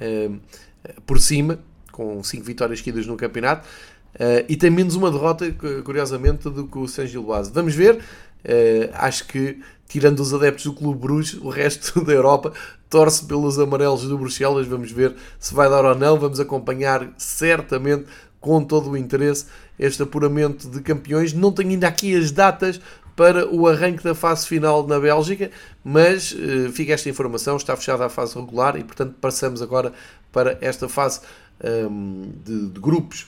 por 1.06 1.20
cima, 1.20 1.58
com 1.90 2.22
5 2.22 2.44
vitórias 2.44 2.78
seguidas 2.78 3.06
no 3.06 3.16
campeonato. 3.16 3.66
Uh, 4.14 4.44
e 4.48 4.56
tem 4.56 4.70
menos 4.70 4.94
uma 4.94 5.10
derrota, 5.10 5.50
curiosamente, 5.84 6.48
do 6.50 6.66
que 6.66 6.78
o 6.78 6.86
San 6.86 7.06
Gilboase. 7.06 7.50
Vamos 7.52 7.74
ver. 7.74 7.96
Uh, 8.44 8.90
acho 8.94 9.26
que, 9.26 9.60
tirando 9.88 10.20
os 10.20 10.34
adeptos 10.34 10.64
do 10.64 10.72
Clube 10.72 11.00
Bruges, 11.00 11.34
o 11.34 11.48
resto 11.48 12.00
da 12.04 12.12
Europa 12.12 12.52
torce 12.90 13.24
pelos 13.24 13.58
amarelos 13.58 14.02
do 14.02 14.18
Bruxelas. 14.18 14.66
Vamos 14.66 14.92
ver 14.92 15.14
se 15.38 15.54
vai 15.54 15.68
dar 15.70 15.84
ou 15.84 15.94
não. 15.94 16.18
Vamos 16.18 16.40
acompanhar 16.40 17.12
certamente 17.16 18.04
com 18.38 18.62
todo 18.62 18.90
o 18.90 18.96
interesse 18.96 19.46
este 19.78 20.02
apuramento 20.02 20.68
de 20.68 20.82
campeões. 20.82 21.32
Não 21.32 21.52
tenho 21.52 21.70
ainda 21.70 21.88
aqui 21.88 22.14
as 22.14 22.30
datas 22.30 22.80
para 23.16 23.46
o 23.48 23.66
arranque 23.66 24.02
da 24.02 24.14
fase 24.14 24.46
final 24.46 24.86
na 24.86 24.98
Bélgica, 24.98 25.50
mas 25.84 26.32
uh, 26.32 26.70
fica 26.72 26.92
esta 26.92 27.08
informação, 27.08 27.56
está 27.56 27.76
fechada 27.76 28.06
a 28.06 28.08
fase 28.08 28.34
regular 28.34 28.76
e, 28.76 28.84
portanto, 28.84 29.14
passamos 29.20 29.60
agora 29.60 29.92
para 30.30 30.56
esta 30.60 30.88
fase 30.88 31.20
um, 31.62 32.22
ehm, 32.24 32.30
de, 32.44 32.68
de, 32.68 32.80
grupos 32.80 33.26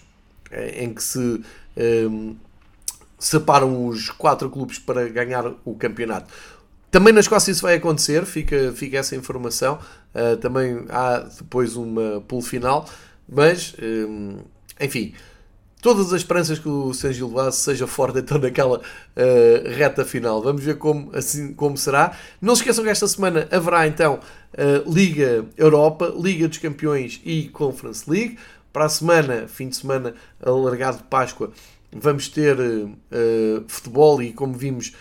em 0.74 0.92
que 0.92 1.02
se 1.02 1.18
um, 1.18 1.42
ehm, 1.76 2.36
separam 3.18 3.86
os 3.86 4.10
quatro 4.10 4.50
clubes 4.50 4.78
para 4.78 5.08
ganhar 5.08 5.52
o 5.64 5.74
campeonato. 5.74 6.32
Também 6.90 7.12
na 7.12 7.20
Escócia 7.20 7.50
isso 7.50 7.62
vai 7.62 7.74
acontecer, 7.74 8.24
fica, 8.24 8.72
fica 8.72 8.98
essa 8.98 9.16
informação. 9.16 9.78
Uh, 10.14 10.36
também 10.36 10.84
há 10.88 11.18
depois 11.18 11.74
uma 11.74 12.22
pool 12.28 12.40
final, 12.40 12.88
mas, 13.28 13.74
um, 13.82 13.84
ehm, 13.84 14.38
enfim, 14.80 15.12
todas 15.84 16.14
as 16.14 16.22
esperanças 16.22 16.58
que 16.58 16.66
o 16.66 16.94
San 16.94 17.12
Gilvaz 17.12 17.56
seja 17.56 17.86
forte 17.86 18.18
então 18.18 18.38
naquela 18.38 18.78
uh, 18.78 19.68
reta 19.76 20.02
final. 20.02 20.40
Vamos 20.40 20.64
ver 20.64 20.78
como, 20.78 21.10
assim, 21.14 21.52
como 21.52 21.76
será. 21.76 22.16
Não 22.40 22.56
se 22.56 22.62
esqueçam 22.62 22.82
que 22.82 22.88
esta 22.88 23.06
semana 23.06 23.46
haverá 23.50 23.86
então 23.86 24.18
uh, 24.54 24.90
Liga 24.90 25.44
Europa, 25.58 26.10
Liga 26.18 26.48
dos 26.48 26.56
Campeões 26.56 27.20
e 27.22 27.48
Conference 27.48 28.08
League. 28.10 28.38
Para 28.74 28.86
a 28.86 28.88
semana, 28.88 29.46
fim 29.46 29.68
de 29.68 29.76
semana 29.76 30.16
alargado 30.44 30.96
de 30.96 31.04
Páscoa, 31.04 31.52
vamos 31.92 32.26
ter 32.26 32.58
uh, 32.58 33.64
futebol 33.68 34.20
e, 34.20 34.32
como 34.32 34.52
vimos, 34.54 34.92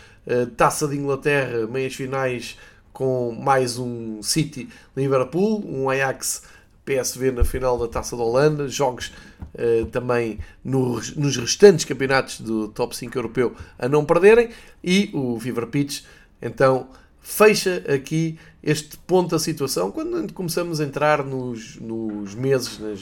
Taça 0.55 0.88
de 0.88 0.95
Inglaterra, 0.95 1.65
meias 1.65 1.95
finais 1.95 2.55
com 2.93 3.32
mais 3.32 3.80
um 3.80 4.21
City 4.21 4.69
Liverpool, 4.95 5.65
um 5.67 5.89
Ajax 5.89 6.43
PSV 6.86 7.32
na 7.32 7.43
final 7.43 7.76
da 7.80 7.88
Taça 7.88 8.15
da 8.15 8.21
Holanda, 8.21 8.67
jogos 8.67 9.11
uh, 9.55 9.88
também 9.88 10.38
no, 10.63 11.01
nos 11.15 11.36
restantes 11.36 11.84
campeonatos 11.84 12.41
do 12.41 12.67
top 12.67 12.95
5 12.95 13.17
europeu 13.17 13.55
a 13.80 13.89
não 13.89 14.05
perderem 14.05 14.49
e 14.84 15.09
o 15.15 15.39
Fever 15.39 15.65
Pitch 15.65 16.03
então 16.39 16.89
fecha 17.24 17.82
aqui 17.88 18.38
este 18.61 18.97
ponto 18.97 19.32
da 19.32 19.39
situação 19.39 19.89
quando 19.89 20.32
começamos 20.34 20.82
a 20.82 20.84
entrar 20.84 21.24
nos, 21.24 21.78
nos 21.78 22.36
meses, 22.36 22.78
nas 22.78 22.99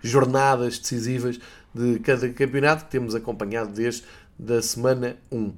jornadas 0.00 0.78
decisivas 0.78 1.38
de 1.74 1.98
cada 1.98 2.28
campeonato 2.30 2.84
que 2.84 2.90
temos 2.92 3.14
acompanhado 3.14 3.72
desde 3.72 4.04
da 4.38 4.62
semana 4.62 5.16
1. 5.30 5.52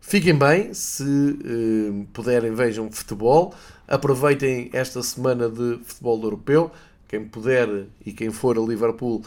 Fiquem 0.00 0.34
bem, 0.34 0.72
se 0.72 1.02
uh, 1.04 2.06
puderem 2.12 2.54
vejam 2.54 2.90
futebol, 2.90 3.54
aproveitem 3.86 4.70
esta 4.72 5.02
semana 5.02 5.48
de 5.48 5.78
futebol 5.84 6.20
europeu, 6.22 6.72
quem 7.06 7.24
puder 7.24 7.86
e 8.04 8.12
quem 8.12 8.30
for 8.30 8.56
a 8.56 8.60
Liverpool 8.60 9.22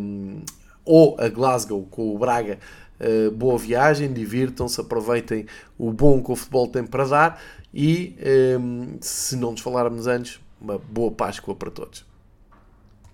um, 0.00 0.42
ou 0.84 1.16
a 1.18 1.28
Glasgow 1.28 1.86
com 1.90 2.14
o 2.14 2.18
Braga, 2.18 2.58
uh, 3.00 3.30
boa 3.30 3.58
viagem, 3.58 4.12
divirtam-se, 4.12 4.80
aproveitem 4.80 5.46
o 5.78 5.92
bom 5.92 6.22
que 6.22 6.32
o 6.32 6.36
futebol 6.36 6.68
tem 6.68 6.84
para 6.84 7.04
dar 7.04 7.42
e, 7.72 8.16
um, 8.60 8.96
se 9.00 9.36
não 9.36 9.50
nos 9.50 9.60
falarmos 9.60 10.06
antes, 10.06 10.40
uma 10.60 10.78
boa 10.78 11.10
Páscoa 11.10 11.54
para 11.54 11.70
todos. 11.70 12.13